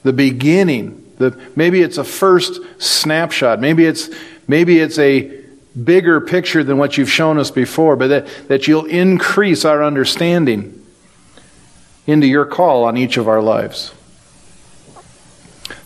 the 0.06 0.12
beginning. 0.12 1.04
The, 1.18 1.36
maybe 1.56 1.82
it's 1.82 1.98
a 1.98 2.04
first 2.04 2.60
snapshot. 2.78 3.60
Maybe 3.60 3.84
it's, 3.84 4.08
maybe 4.46 4.78
it's 4.78 5.00
a 5.00 5.42
bigger 5.82 6.20
picture 6.20 6.62
than 6.62 6.78
what 6.78 6.96
you've 6.96 7.10
shown 7.10 7.38
us 7.38 7.50
before, 7.50 7.96
but 7.96 8.06
that, 8.06 8.28
that 8.46 8.68
you'll 8.68 8.86
increase 8.86 9.64
our 9.64 9.82
understanding 9.82 10.80
into 12.06 12.28
your 12.28 12.46
call 12.46 12.84
on 12.84 12.96
each 12.96 13.16
of 13.16 13.26
our 13.26 13.42
lives. 13.42 13.92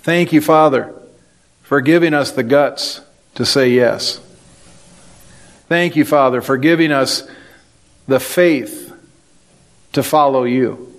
Thank 0.03 0.35
you, 0.35 0.43
Father, 0.43 0.95
for 1.62 1.81
giving 1.81 2.12
us 2.12 2.31
the 2.33 2.43
guts 2.43 3.01
to 3.37 3.47
say 3.47 3.71
yes. 3.71 4.21
Thank 5.66 5.97
you, 5.97 6.05
Father, 6.05 6.43
for 6.43 6.59
giving 6.59 6.93
us 6.93 7.27
the 8.07 8.21
faith 8.21 8.93
to 9.95 10.03
follow 10.03 10.45
you. 10.45 10.89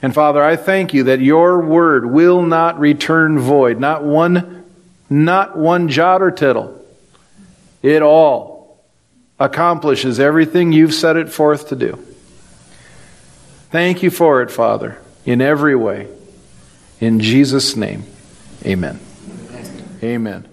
And 0.00 0.14
Father, 0.14 0.42
I 0.42 0.56
thank 0.56 0.94
you 0.94 1.04
that 1.04 1.20
your 1.20 1.60
word 1.60 2.06
will 2.06 2.42
not 2.42 2.78
return 2.78 3.38
void, 3.38 3.80
not 3.80 4.04
one 4.04 4.64
not 5.10 5.56
one 5.56 5.88
jot 5.88 6.22
or 6.22 6.30
tittle. 6.30 6.84
It 7.82 8.02
all 8.02 8.78
accomplishes 9.40 10.20
everything 10.20 10.72
you've 10.72 10.94
set 10.94 11.16
it 11.16 11.30
forth 11.30 11.68
to 11.68 11.76
do. 11.76 12.04
Thank 13.70 14.02
you 14.02 14.10
for 14.10 14.42
it, 14.42 14.50
Father, 14.50 14.98
in 15.24 15.40
every 15.40 15.76
way. 15.76 16.08
In 17.00 17.20
Jesus' 17.20 17.76
name, 17.76 18.04
amen. 18.64 18.98
Amen. 20.02 20.47